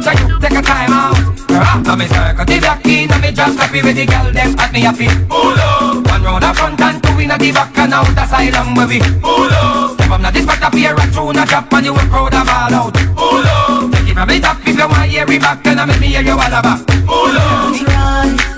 After 1.73 1.97
me 1.97 2.05
circle 2.05 2.45
the 2.45 2.59
back 2.61 2.85
in 2.85 3.09
and 3.09 3.17
me 3.17 3.31
drop 3.33 3.57
happy 3.57 3.81
with 3.81 3.97
the 3.97 4.05
girl 4.05 4.29
them 4.29 4.53
at 4.61 4.69
me 4.69 4.85
a 4.85 4.93
fit 4.93 5.09
Pull 5.25 5.57
up 5.57 6.05
One 6.05 6.21
round 6.21 6.45
a 6.45 6.53
front 6.53 6.79
and 6.79 7.01
two 7.01 7.17
in 7.17 7.33
the 7.33 7.49
back 7.49 7.73
and 7.81 7.93
out 7.97 8.13
asylum 8.13 8.77
where 8.77 8.85
we 8.85 9.01
Pull 9.25 9.49
up 9.49 9.97
Step 9.97 10.11
up 10.13 10.21
now 10.21 10.29
this 10.29 10.45
spot 10.45 10.61
up 10.61 10.73
here 10.77 10.93
a 10.93 11.05
tune 11.09 11.33
a 11.33 11.43
drop 11.49 11.73
and 11.73 11.85
you 11.85 11.93
will 11.97 12.09
proud 12.13 12.35
of 12.37 12.45
all 12.45 12.73
out 12.77 12.93
Pull 13.17 13.41
up 13.41 13.89
Take 13.89 14.05
it 14.05 14.13
from 14.13 14.29
the 14.29 14.37
top 14.37 14.61
if 14.61 14.77
you 14.77 14.85
want 14.85 15.09
hear 15.09 15.25
it 15.25 15.41
back 15.41 15.65
and 15.65 15.81
I 15.81 15.85
make 15.89 15.99
me 15.99 16.07
hear 16.13 16.21
you 16.21 16.37
all 16.37 16.53
about 16.53 16.85
Pull 17.09 17.41
up 17.41 17.73
Time's 17.73 17.81
right. 17.89 18.53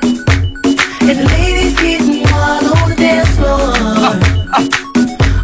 And 1.08 1.16
the 1.16 1.24
ladies 1.24 1.76
getting 1.80 2.28
wild 2.28 2.68
on 2.68 2.90
the 2.92 2.96
dance 3.00 3.32
floor. 3.40 3.80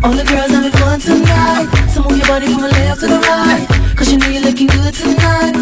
All 0.04 0.12
the 0.12 0.28
girls 0.28 0.52
having 0.52 0.76
fun 0.76 1.00
tonight. 1.00 1.72
So 1.88 2.04
move 2.04 2.20
your 2.20 2.28
body 2.28 2.52
from 2.52 2.68
the 2.68 2.68
left 2.68 3.00
to 3.00 3.08
the 3.08 3.20
right. 3.32 3.64
Cause 3.96 4.12
you 4.12 4.18
know 4.18 4.28
you're 4.28 4.44
looking 4.44 4.68
good 4.68 4.94
tonight 4.94 5.61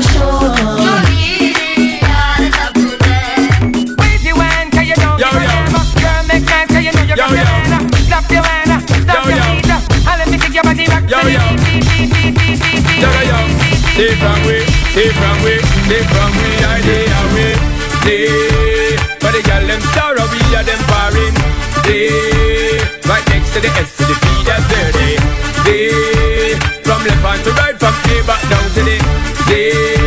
Stay 14.00 14.16
from 14.16 14.40
we, 14.48 14.64
stay 14.96 15.10
from 15.12 15.44
we, 15.44 15.60
stay 15.60 16.04
from 16.08 16.32
we, 16.40 16.48
idea 16.64 17.20
we. 17.36 17.52
Stay. 18.00 18.96
But 19.20 19.36
the 19.36 19.44
girl 19.44 19.68
them 19.68 19.82
sorrow, 19.92 20.24
we 20.32 20.40
are 20.56 20.64
them 20.64 20.80
foreign. 20.88 21.36
Stay. 21.84 22.80
Right 23.10 23.28
next 23.28 23.52
to 23.56 23.60
the 23.60 23.68
S 23.68 23.98
to 23.98 24.06
the 24.08 24.16
P, 24.16 24.44
that's 24.48 24.64
dirty. 24.72 25.20
Stay. 25.60 26.56
From 26.88 27.04
left 27.04 27.20
hand 27.20 27.44
to 27.44 27.52
right, 27.60 27.78
from 27.78 27.94
A 28.08 28.24
back 28.26 28.42
down 28.48 28.64
to 28.72 28.82
the 28.88 28.98
Stay. 29.44 29.99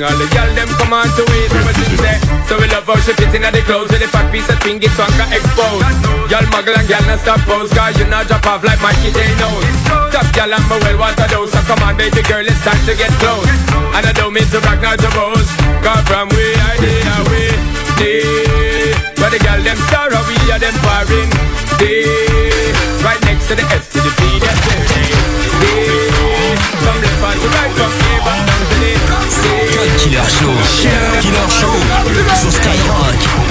Bring 0.00 0.08
all 0.08 0.16
the 0.16 0.32
girl 0.32 0.48
them 0.56 0.70
come 0.80 0.96
on 0.96 1.04
to 1.12 1.24
it, 1.28 1.52
what 1.60 1.76
you 1.76 1.92
say. 2.00 2.16
So 2.48 2.56
we 2.56 2.64
love 2.72 2.88
how 2.88 2.96
she 3.04 3.12
fit 3.20 3.36
in 3.36 3.44
the 3.44 3.60
clothes 3.68 3.92
with 3.92 4.00
the 4.00 4.08
fat 4.08 4.32
piece 4.32 4.48
of 4.48 4.56
thing, 4.64 4.80
it's 4.80 4.96
one 4.96 5.12
got 5.20 5.28
exposed. 5.28 5.84
Girl 6.24 6.46
muggle 6.48 6.72
and 6.72 6.88
girl 6.88 7.04
not 7.04 7.20
stop 7.20 7.36
pose, 7.44 7.68
cause 7.68 8.00
you 8.00 8.08
not 8.08 8.24
drop 8.24 8.40
off 8.48 8.64
like 8.64 8.80
Mikey 8.80 9.12
J 9.12 9.20
knows. 9.36 9.68
Top 10.08 10.24
girl 10.32 10.56
I'm 10.56 10.64
a 10.72 10.76
well 10.80 11.04
water 11.04 11.28
dose, 11.28 11.52
so 11.52 11.60
come 11.68 11.84
on 11.84 12.00
baby 12.00 12.24
girl, 12.24 12.40
it's 12.40 12.56
time 12.64 12.80
to 12.88 12.96
get 12.96 13.12
close. 13.20 13.44
And 13.92 14.08
I 14.08 14.12
don't 14.16 14.32
mean 14.32 14.48
to 14.48 14.64
brag, 14.64 14.80
not 14.80 14.96
to 15.04 15.10
boast. 15.12 15.52
Cause 15.84 16.04
from 16.08 16.32
we 16.32 16.48
idea 16.48 17.20
we 17.28 17.52
stay. 17.92 18.96
But 19.20 19.36
the 19.36 19.40
girl 19.44 19.60
them 19.60 19.76
sorrow, 19.92 20.24
we 20.24 20.36
are 20.48 20.56
them 20.56 20.76
foreign. 20.80 21.28
Stay. 21.76 22.72
Right 23.04 23.20
next 23.28 23.52
to 23.52 23.54
the 23.58 23.68
S 23.68 23.92
to 23.92 24.00
the 24.00 24.12
P, 24.16 24.40
that's 24.40 24.64
dirty. 24.64 25.04
Stay. 25.60 26.56
From 26.88 26.96
left 27.04 27.20
hand 27.20 27.36
to 27.36 27.48
right, 27.52 27.72
from 27.76 27.92
A 28.56 28.59
Cut 28.80 29.96
Killer 29.98 30.24
Show. 30.24 30.52
Killer 31.20 31.50
Show 31.50 32.34
sur 32.34 32.52
Skyrock. 32.52 33.49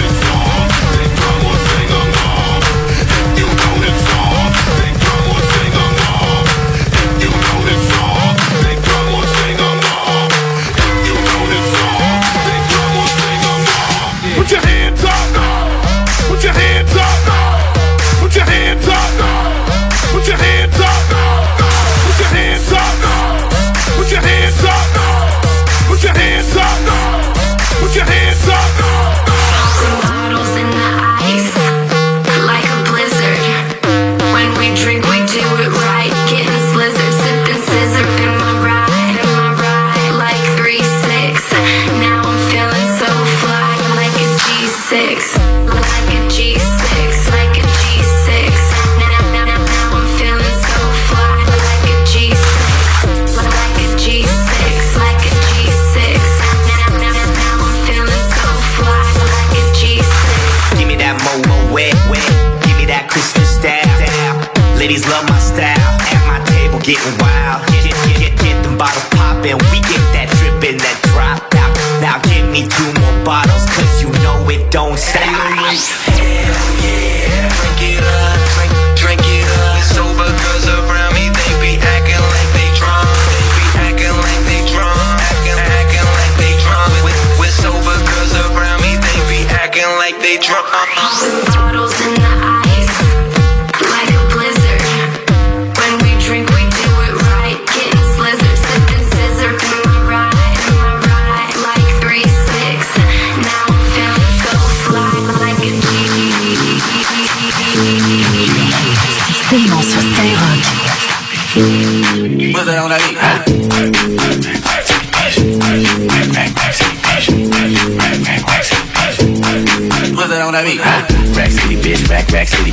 Getting 66.90 67.18
wild. 67.20 67.62
Get, 67.68 67.84
get, 67.86 68.18
get, 68.18 68.40
get 68.42 68.64
them 68.64 68.78
bottles 68.78 69.06
poppin'. 69.14 69.58
We 69.70 69.80
get 69.86 70.02
that 70.18 70.28
drip 70.42 70.58
and 70.74 70.80
that 70.82 70.98
drop. 71.14 71.38
Now, 71.54 71.70
now 72.02 72.18
give 72.26 72.50
me 72.50 72.66
two 72.66 72.90
more 72.98 73.18
bottles, 73.24 73.66
cause 73.70 74.02
you 74.02 74.10
know 74.26 74.50
it 74.50 74.72
don't 74.72 74.98
stop. 74.98 75.99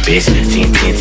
Bitch. 0.07 0.27
10, 0.27 0.73
10, 0.73 0.96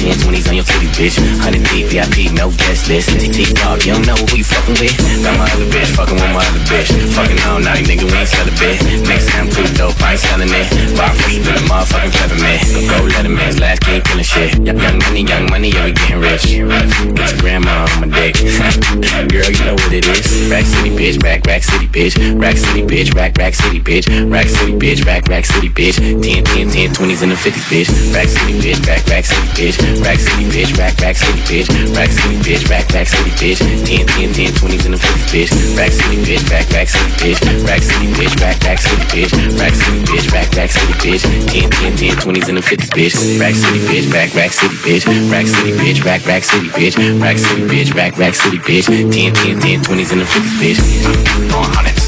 titty 0.66 0.90
bitch. 0.98 1.16
100 1.46 1.64
deep 1.70 1.86
VIP, 1.94 2.34
no 2.34 2.50
guest 2.58 2.90
list. 2.90 3.14
TT 3.16 3.54
dog, 3.56 3.86
you 3.86 3.94
don't 3.94 4.06
know 4.06 4.18
who 4.18 4.42
you 4.42 4.44
fucking 4.44 4.78
with. 4.82 4.96
Got 5.22 5.38
my 5.38 5.48
other 5.54 5.70
bitch, 5.70 5.90
fucking 5.94 6.18
with 6.18 6.34
my 6.34 6.42
other 6.42 6.64
bitch. 6.66 6.90
Fucking 7.14 7.40
all 7.46 7.60
night, 7.62 7.86
nigga, 7.86 8.06
we 8.06 8.16
ain't 8.18 8.30
sell 8.30 8.48
a 8.48 8.56
bit. 8.58 8.82
Next 9.06 9.30
time, 9.30 9.48
too 9.50 9.66
dope, 9.78 9.96
I 10.02 10.18
ain't 10.18 10.22
selling 10.22 10.50
it. 10.50 10.68
Bar 10.98 11.14
fresh 11.14 11.38
with 11.38 11.54
a 11.54 11.64
motherfucking 11.70 12.14
peppermint. 12.18 12.62
Go, 12.74 12.82
go, 12.90 12.98
let 13.14 13.26
a 13.26 13.30
man's 13.30 13.60
last 13.60 13.86
game 13.86 14.02
feeling 14.02 14.26
shit. 14.26 14.58
Young 14.66 14.98
money, 15.06 15.22
young 15.22 15.46
money, 15.50 15.70
yeah, 15.70 15.86
we 15.86 15.92
getting 15.94 16.20
rich. 16.20 16.44
Get 16.50 17.30
your 17.32 17.40
grandma 17.40 17.86
on 17.86 18.10
my 18.10 18.10
dick. 18.10 18.36
Girl, 19.32 19.46
you 19.46 19.66
know 19.66 19.78
what 19.78 19.94
it 19.94 20.06
is. 20.08 20.50
Rack 20.50 20.66
City 20.66 20.90
bitch, 20.90 21.22
rack, 21.22 21.46
rack 21.46 21.64
city 21.64 21.88
bitch. 21.88 22.16
Rack 22.40 22.58
City 22.58 22.82
bitch, 22.82 23.14
rack, 23.14 23.38
rack 23.38 23.54
city 23.54 23.80
bitch. 23.80 24.06
Rack 24.32 24.48
City 24.48 24.74
bitch, 24.74 25.06
rack, 25.06 25.28
rack 25.28 25.46
city 25.46 25.70
bitch. 25.70 25.98
10, 25.98 26.44
10, 26.44 26.70
10, 26.70 26.90
20s 26.94 27.22
and 27.24 27.32
the 27.32 27.36
50s 27.36 27.66
bitch. 27.70 27.90
Rack 28.14 28.28
City 28.28 28.54
bitch, 28.60 28.80
rack, 28.88 29.06
rack 29.08 29.26
city 29.26 29.48
bitch. 29.54 29.76
Rack 30.04 30.20
City 30.20 30.46
bitch, 30.46 30.55
bitch, 30.56 30.72
rack, 30.80 30.95
rack 31.03 31.18
city, 31.18 31.41
bitch, 31.52 31.68
rack 31.91 32.10
city, 32.10 32.38
bitch, 32.40 32.64
rack, 32.72 32.88
rack 32.95 33.07
city, 33.07 33.32
bitch, 33.36 33.60
10, 33.60 34.07
10, 34.07 34.32
10, 34.32 34.53
20s 34.56 34.86
in 34.86 34.91
the 34.95 34.98
50s, 34.98 35.27
bitch, 35.27 35.52
rack 35.76 35.91
city, 35.91 36.15
bitch, 36.23 36.44
rack, 36.48 36.64
rack 36.72 36.88
city, 36.88 37.11
bitch, 37.19 37.40
rack 37.68 37.84
city, 37.84 38.07
bitch, 38.15 38.40
rack, 38.40 38.64
rack 38.64 38.80
city, 38.80 39.03
bitch, 39.11 39.32
rack 39.60 39.76
city, 39.76 39.99
bitch, 40.07 40.32
rack, 40.32 40.48
rack 40.56 40.72
city, 40.72 40.94
bitch, 41.03 41.23
10, 41.52 41.69
10, 41.69 41.98
10, 41.98 42.15
20s 42.23 42.48
in 42.48 42.56
the 42.56 42.61
50s, 42.61 42.90
bitch, 42.95 43.40
rack 43.40 43.53
city, 43.53 43.80
bitch, 43.84 44.07
rack, 44.14 44.34
rack 44.34 44.52
city, 44.52 44.76
bitch, 44.80 45.03
rack 45.30 45.45
city, 45.45 45.72
bitch, 45.76 46.06
rack, 46.06 46.26
rack 46.26 46.44
city, 46.44 46.69
bitch, 46.69 46.95
rack 47.19 47.38
city, 47.38 47.61
bitch, 47.68 47.94
rack, 47.94 48.18
rack 48.18 48.34
city, 48.34 48.57
bitch, 48.60 48.88
10, 48.88 49.11
10, 49.11 49.60
10, 49.60 49.84
20s 49.84 50.11
in 50.14 50.19
the 50.19 50.26
50s, 50.26 50.56
bitch, 50.64 51.52
100. 51.52 52.05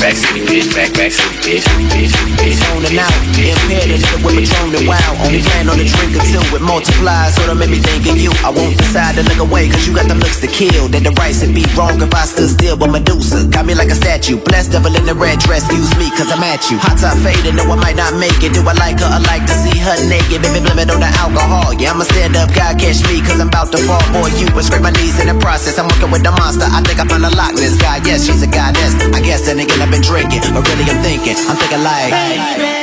Hundreds. 0.00 0.10
Rack 0.10 0.16
City 0.16 0.40
bitch, 0.46 0.68
rack 0.76 1.12
city 1.12 1.36
bitch. 1.44 1.64
Bitch, 1.92 2.14
bitch, 2.40 2.56
Zoning 2.56 2.98
out, 2.98 3.12
impaired 3.36 4.00
with 4.24 4.34
Patron 4.36 4.74
and 4.74 4.88
wow. 4.88 5.24
Only 5.24 5.40
plan 5.44 5.68
on 5.68 5.76
the 5.76 5.84
drink 5.84 6.16
until 6.16 6.44
it 6.56 6.62
multiplies. 6.62 7.34
So 7.36 7.46
don't 7.46 7.58
make 7.58 7.70
me 7.70 7.78
think 7.78 8.06
of 8.08 8.16
you. 8.16 8.32
I 8.44 8.50
won't 8.50 8.76
decide 8.76 9.16
to 9.16 9.22
look 9.22 9.38
away, 9.38 9.68
cause 9.68 9.86
you 9.86 9.94
got 9.94 10.08
the 10.08 10.14
looks 10.16 10.40
to 10.40 10.48
kill. 10.48 10.88
Then 10.88 11.04
the 11.04 11.12
rights 11.20 11.44
would 11.44 11.54
be 11.54 11.64
wrong 11.76 12.00
if 12.00 12.12
I 12.14 12.24
stood 12.24 12.48
still. 12.50 12.76
But 12.76 12.90
Medusa 12.90 13.46
got 13.48 13.66
me 13.66 13.74
like 13.74 13.90
a 13.90 13.98
statue. 13.98 14.40
Blessed 14.40 14.72
devil 14.72 14.94
in 14.96 15.04
the 15.04 15.14
red 15.14 15.38
dress, 15.40 15.64
excuse 15.68 15.92
me, 16.00 16.08
cause 16.16 16.32
I'm 16.32 16.42
at 16.42 16.70
you. 16.70 16.78
Hot 16.80 16.96
top 16.96 17.16
faded, 17.20 17.56
no, 17.56 17.64
I 17.68 17.76
might 17.76 17.96
not 17.96 18.16
make 18.16 18.40
it. 18.40 18.56
Do 18.56 18.64
I 18.64 18.74
like 18.80 19.00
her? 19.00 19.10
I 19.10 19.20
like 19.28 19.44
to 19.44 19.54
see 19.54 19.76
her 19.76 19.96
naked. 20.08 20.40
Baby, 20.40 20.64
blame 20.64 20.80
it 20.80 20.90
on 20.90 21.00
the 21.00 21.12
alcohol. 21.20 21.76
Yeah, 21.76 21.92
I'm 21.92 22.00
a 22.00 22.06
stand 22.08 22.36
up 22.36 22.52
guy, 22.56 22.72
catch 22.74 23.04
me, 23.08 23.20
cause 23.20 23.40
I'm 23.40 23.52
about 23.52 23.72
to 23.72 23.78
fall 23.84 24.02
for 24.14 24.32
you. 24.40 24.48
But 24.52 24.64
scrape 24.64 24.82
my 24.82 24.94
knees 24.96 25.20
in 25.20 25.28
the 25.28 25.36
process. 25.36 25.76
I'm 25.76 25.88
working 25.88 26.10
with 26.10 26.24
the 26.24 26.32
monster. 26.32 26.64
I 26.64 26.80
think 26.82 27.00
I 27.00 27.04
found 27.04 27.24
a 27.24 27.32
Loch 27.32 27.54
Ness 27.54 27.76
guy. 27.76 28.00
Yes, 28.08 28.24
she's 28.24 28.42
a 28.42 28.48
goddess. 28.48 28.96
I 29.12 29.20
guess 29.20 29.44
then 29.44 29.60
again, 29.60 29.89
I've 29.90 29.96
been 29.96 30.02
drinking. 30.02 30.42
But 30.54 30.68
really, 30.68 30.84
I'm 30.84 31.02
thinking. 31.02 31.34
I'm 31.48 31.56
thinking 31.56 31.82
like. 31.82 32.14
Baby, 32.14 32.78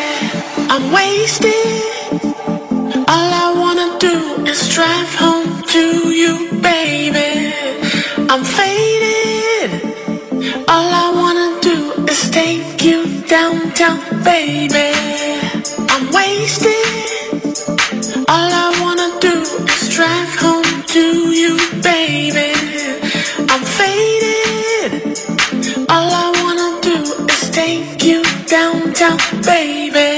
I'm 0.68 0.92
wasted. 0.92 1.56
All 3.08 3.32
I 3.32 3.54
wanna 3.56 3.98
do 3.98 4.44
is 4.46 4.68
drive 4.68 5.16
home 5.16 5.62
to 5.68 6.12
you, 6.12 6.52
baby. 6.60 7.54
I'm 8.30 8.44
faded. 8.44 9.72
All 10.68 10.90
I 11.04 11.08
wanna 11.16 11.62
do 11.62 11.94
is 12.12 12.30
take 12.30 12.84
you 12.84 13.22
downtown, 13.22 14.00
baby. 14.26 14.92
I'm 15.88 16.12
wasted. 16.12 17.48
All 18.28 18.52
I 18.52 18.68
wanna 18.82 19.18
do 19.22 19.44
is 19.72 19.88
drive 19.96 20.36
home 20.36 20.84
to 20.88 21.32
you, 21.32 21.56
baby. 21.82 22.57
Downtown, 28.58 29.18
baby. 29.44 30.16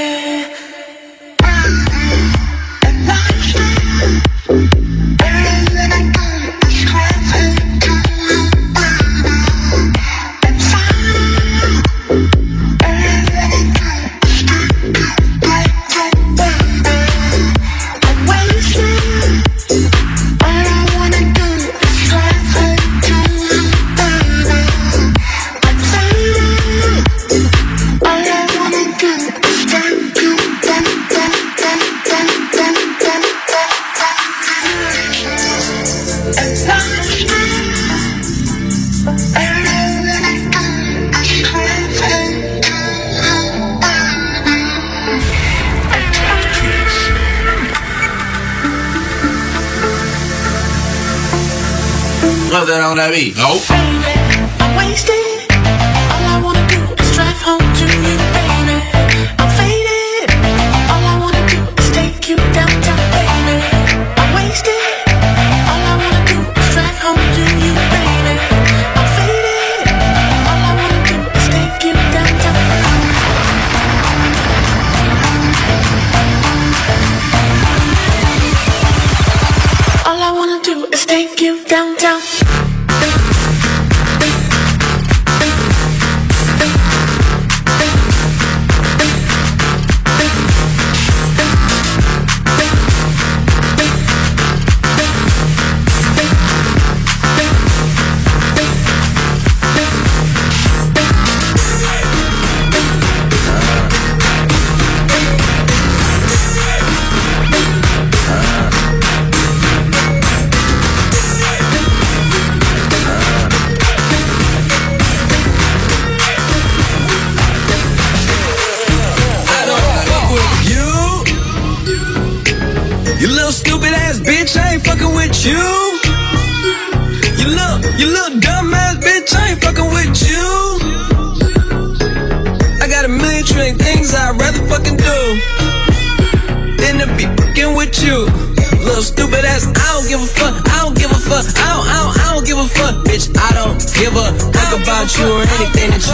What's 52.60 52.70
that 52.72 52.82
on 52.82 52.98
that 52.98 53.10
beat? 53.12 53.38
Nope. 53.38 53.62
I'm 53.70 55.29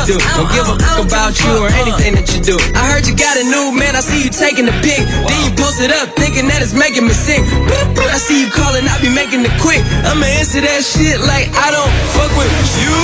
do. 0.07 0.15
Oh, 0.15 0.47
don't 0.47 0.51
give 0.55 0.67
a 0.71 0.79
oh, 0.79 0.79
fuck 0.79 1.03
oh, 1.03 1.11
about 1.11 1.35
you 1.35 1.51
or 1.59 1.71
anything 1.83 2.15
that 2.15 2.31
you 2.31 2.39
do. 2.39 2.55
I 2.79 2.87
heard 2.95 3.11
you 3.11 3.19
got 3.19 3.35
a 3.43 3.45
new 3.51 3.75
man, 3.75 3.99
I 3.99 4.03
see 4.07 4.23
you 4.23 4.31
taking 4.31 4.63
the 4.63 4.77
pic. 4.79 5.03
Then 5.03 5.39
you 5.43 5.51
post 5.59 5.83
it 5.83 5.91
up, 5.91 6.15
thinking 6.15 6.47
that 6.47 6.63
it's 6.63 6.73
making 6.79 7.11
me 7.11 7.15
sick. 7.15 7.43
I 7.43 8.19
see 8.23 8.47
you 8.47 8.49
calling, 8.49 8.87
I 8.87 8.95
be 9.03 9.11
making 9.11 9.43
it 9.43 9.51
quick. 9.59 9.83
I'ma 10.07 10.31
answer 10.39 10.63
that 10.63 10.87
shit 10.87 11.19
like 11.27 11.51
I 11.59 11.75
don't 11.75 11.91
fuck 12.15 12.31
with 12.39 12.55
you. 12.79 12.95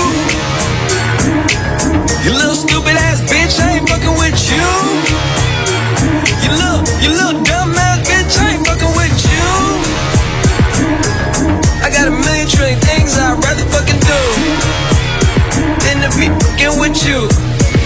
You 2.23 2.39
little 2.39 2.55
stupid 2.55 2.95
ass 2.95 3.19
bitch, 3.27 3.59
I 3.59 3.83
ain't 3.83 3.87
fucking 3.91 4.17
with 4.23 4.39
you. 4.47 4.63
You 6.47 6.51
little, 6.55 6.87
you 7.03 7.11
little 7.19 7.43
dumb 7.43 7.75
ass 7.75 7.99
bitch, 8.07 8.39
I 8.39 8.55
ain't 8.55 8.63
fucking 8.63 8.95
with 8.95 9.19
you. 9.27 9.51
I 11.83 11.91
got 11.91 12.07
a 12.07 12.15
million 12.15 12.47
trillion 12.47 12.79
things 12.87 13.19
I'd 13.19 13.43
rather 13.43 13.67
fucking 13.75 13.99
do 13.99 14.92
with 16.17 17.07
you. 17.09 17.25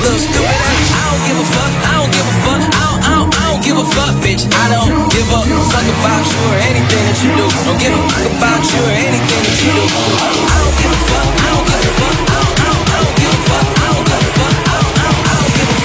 Little 0.03 0.19
stupid. 0.19 0.51
I 0.51 1.05
don't 1.07 1.23
give 1.27 1.39
a 1.39 1.47
fuck. 1.47 1.73
I 1.79 1.95
don't 1.95 2.11
give 2.11 2.27
a 2.27 2.35
fuck. 2.43 2.59
I 2.59 2.81
don't, 2.83 2.99
I 3.07 3.15
don't, 3.15 3.31
I 3.31 3.43
don't 3.53 3.63
give 3.63 3.79
a 3.79 3.85
fuck, 3.87 4.15
bitch. 4.19 4.43
I 4.51 4.67
don't 4.73 4.91
give 5.13 5.27
a 5.31 5.41
fuck 5.71 5.87
about 5.87 6.27
you 6.27 6.41
or 6.51 6.59
anything 6.59 7.03
that 7.07 7.19
you 7.23 7.31
do. 7.39 7.47
Don't 7.47 7.79
give 7.79 7.95
a 7.95 8.03
fuck 8.11 8.27
about 8.27 8.67
you 8.67 8.83
or 8.83 8.91
anything 8.91 9.43
that 9.47 9.57
you 9.63 9.71
do. 9.71 9.85
I 9.87 10.59
don't 10.59 10.75
give 10.75 10.91
a 10.91 11.01
fuck. 11.07 11.29
I 11.39 11.55
don't 11.55 11.67
give 11.71 11.87
a 11.87 11.93
fuck. 11.97 12.19
I 12.27 12.35
don't, 12.35 12.57
I 12.57 12.99
don't, 12.99 13.15
give 13.15 13.31
a 13.31 13.41
fuck. 13.47 13.67
I 13.67 13.95
don't 13.95 14.07
give 14.07 14.17
a 14.17 14.31
fuck. 14.35 14.57
I 14.57 14.75
don't, 14.75 14.91
I 14.91 15.07
don't, 15.07 15.23
I 15.23 15.35
don't 15.37 15.53
give 15.55 15.71
a 15.71 15.79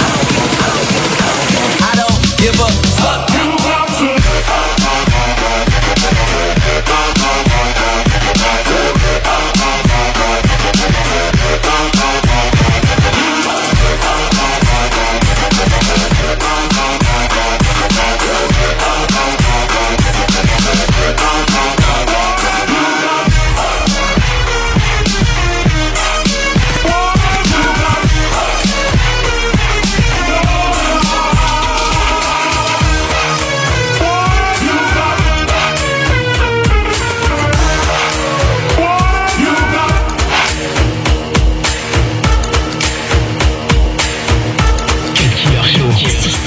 fuck. 0.57 0.81
I 1.81 1.93
don't 1.93 2.19
give 2.41 2.57
a 2.57 2.65
fuck. 2.65 2.80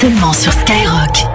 C'est 0.05 0.11
seulement 0.11 0.33
sur 0.33 0.53
Skyrock. 0.53 1.25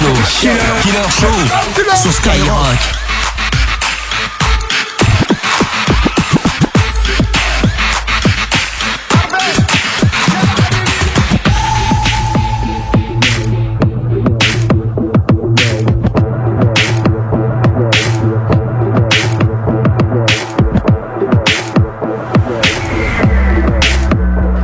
Cut 0.00 0.16
Killer 0.82 1.10
Show. 1.10 1.28
Killer 1.74 1.94
sur 1.94 2.10
Skyrock. 2.10 2.78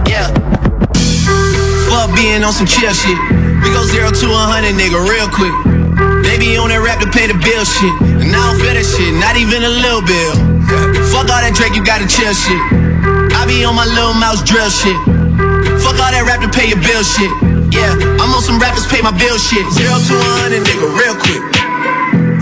Yeah. 0.08 0.32
Fuck 1.90 2.16
being 2.16 2.42
on 2.42 2.52
some 2.54 2.66
chill 2.66 2.94
shit. 2.94 3.35
We 3.66 3.74
go 3.74 3.82
zero 3.82 4.14
to 4.14 4.26
a 4.30 4.42
hundred, 4.46 4.78
nigga, 4.78 4.94
real 5.02 5.26
quick. 5.26 5.50
Be 6.46 6.54
on 6.62 6.70
that 6.70 6.78
rap 6.78 7.02
to 7.02 7.10
pay 7.10 7.26
the 7.26 7.34
bill 7.34 7.66
shit. 7.66 7.90
And 8.22 8.30
I 8.30 8.38
don't 8.38 8.62
feel 8.62 8.70
that 8.70 8.86
shit, 8.86 9.10
not 9.18 9.34
even 9.34 9.66
a 9.66 9.72
little 9.82 9.98
bill. 10.06 10.38
Fuck 11.10 11.26
all 11.26 11.42
that 11.42 11.58
Drake, 11.58 11.74
you 11.74 11.82
gotta 11.82 12.06
chill 12.06 12.30
shit. 12.30 12.62
I 13.34 13.42
be 13.50 13.66
on 13.66 13.74
my 13.74 13.82
Lil 13.82 14.14
Mouse 14.14 14.46
drill 14.46 14.70
shit. 14.70 14.94
Fuck 15.82 15.98
all 15.98 16.12
that 16.14 16.22
rap 16.22 16.38
to 16.46 16.50
pay 16.54 16.70
your 16.70 16.78
bill 16.78 17.02
shit. 17.02 17.26
Yeah, 17.74 17.98
I'm 18.22 18.30
on 18.30 18.38
some 18.46 18.62
rappers 18.62 18.86
pay 18.86 19.02
my 19.02 19.10
bill 19.10 19.34
shit. 19.42 19.66
Zero 19.74 19.98
to 19.98 20.14
a 20.14 20.30
hundred, 20.38 20.62
nigga, 20.62 20.86
real 20.86 21.18
quick. 21.18 21.42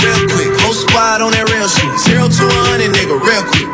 Real 0.05 0.21
quick. 0.29 0.53
Whole 0.61 0.77
squad 0.77 1.25
on 1.25 1.33
that 1.33 1.49
real 1.49 1.65
shit. 1.65 1.89
Zero 2.05 2.29
to 2.29 2.45
a 2.45 2.61
hundred, 2.69 2.93
nigga, 2.93 3.17
real 3.17 3.45
quick. 3.49 3.69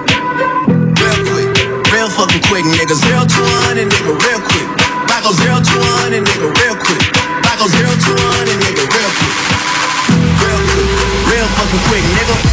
Real 0.95 1.21
quick. 1.27 1.51
Real 1.91 2.07
fucking 2.07 2.47
quick, 2.47 2.63
nigga. 2.71 2.95
Zero 2.95 3.27
to 3.27 3.41
a 3.43 3.57
hundred, 3.67 3.91
nigga, 3.91 4.15
real 4.15 4.39
quick. 4.47 4.69
I 5.11 5.19
go 5.27 5.35
zero 5.35 5.59
to 5.59 5.75
a 5.75 5.91
hundred, 6.07 6.23
nigga, 6.23 6.47
real 6.55 6.79
quick. 6.79 7.00
Go 7.61 7.67
zero 7.67 7.91
to 7.91 8.13
a 8.17 8.29
hundred, 8.41 8.57
nigga, 8.57 8.89
real 8.89 9.11
quick. 9.21 9.37
Real 10.41 10.61
quick. 10.73 11.29
Real 11.29 11.47
fucking 11.61 11.83
quick, 11.91 12.05
nigga. 12.17 12.50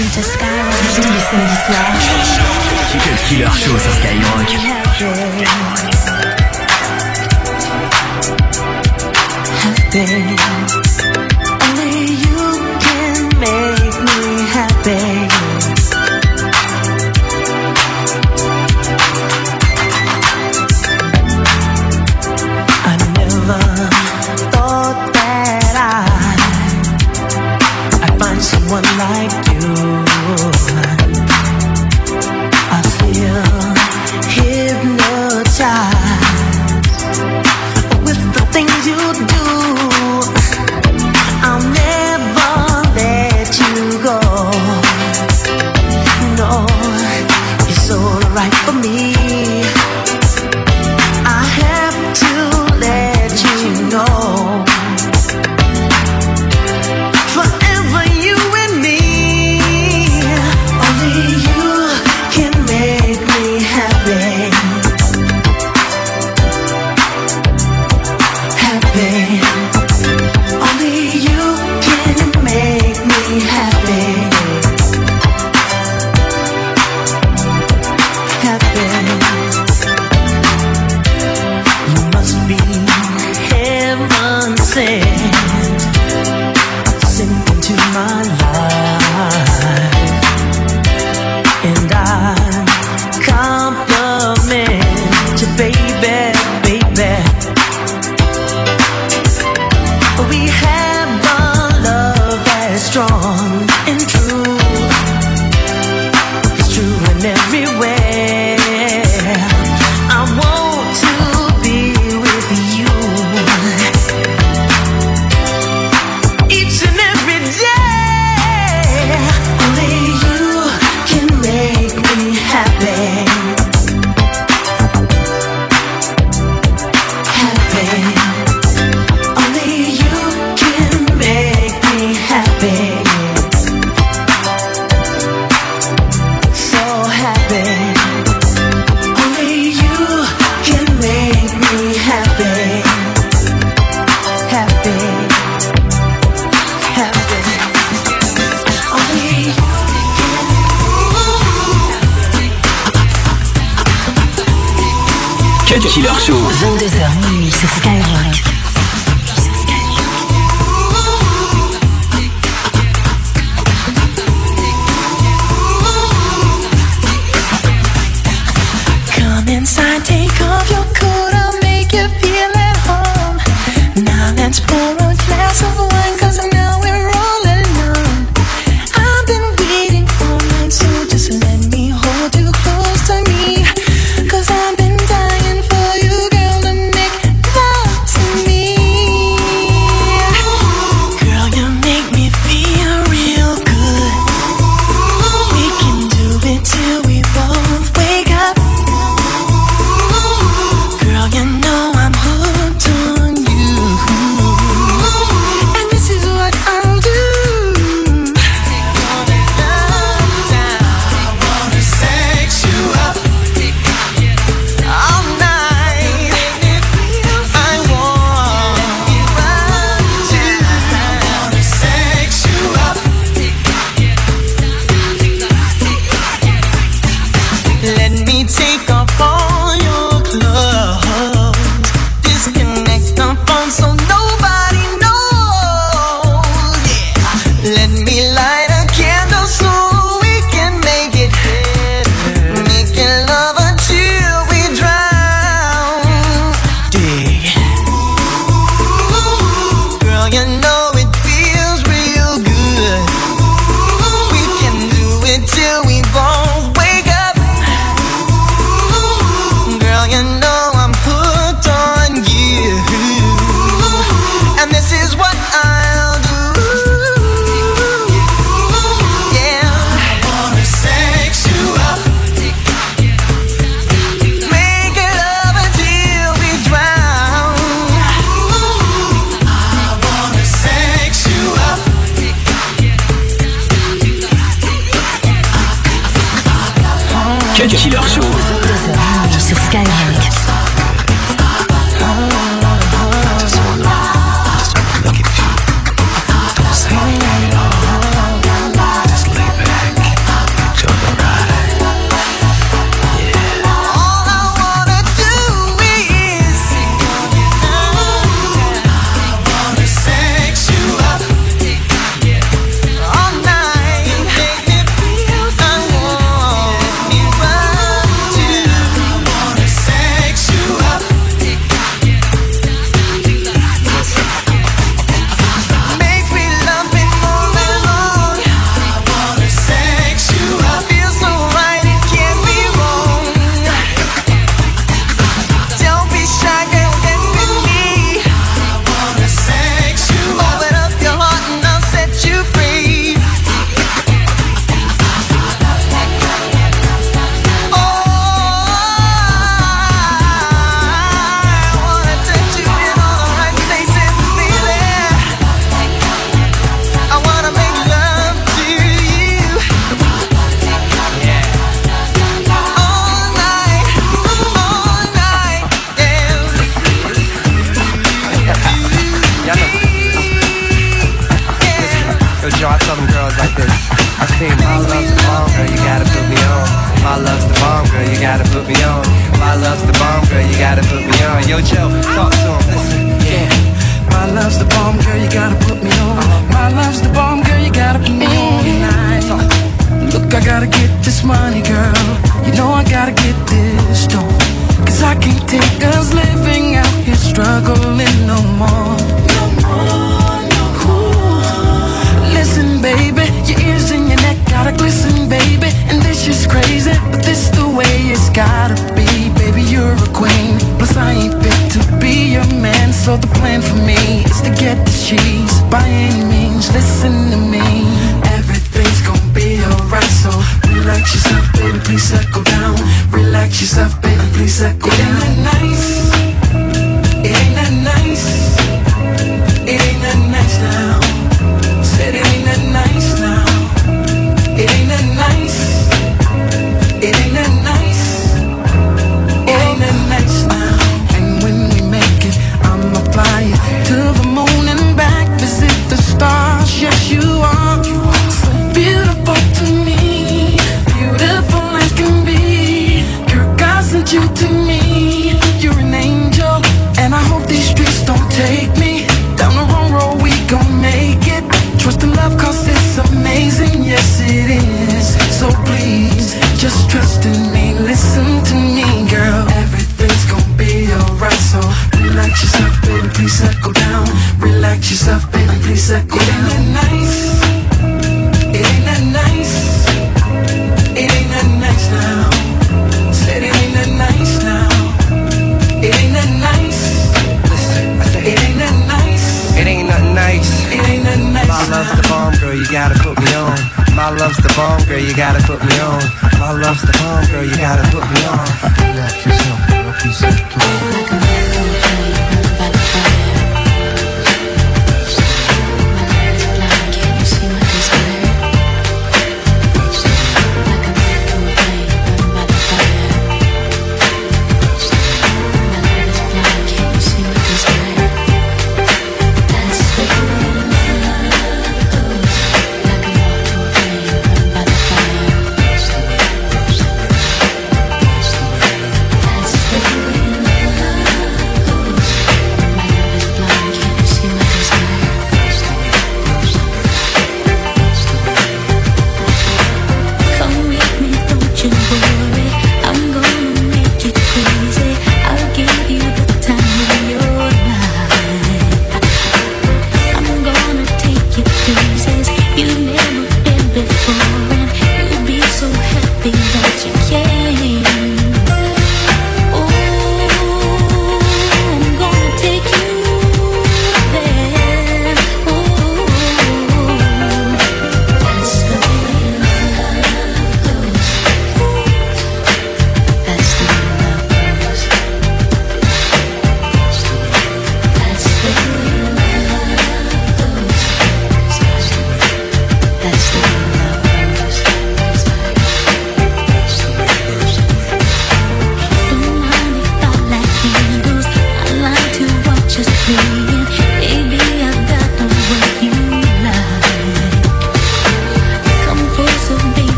Tous 0.00 0.06
les 0.06 1.20
samedis 1.30 1.60
soirs. 1.66 1.92
Cut 2.90 3.20
Killer 3.28 3.50
Show 3.52 3.76
sur 3.78 3.92
Skyrock. 3.92 4.48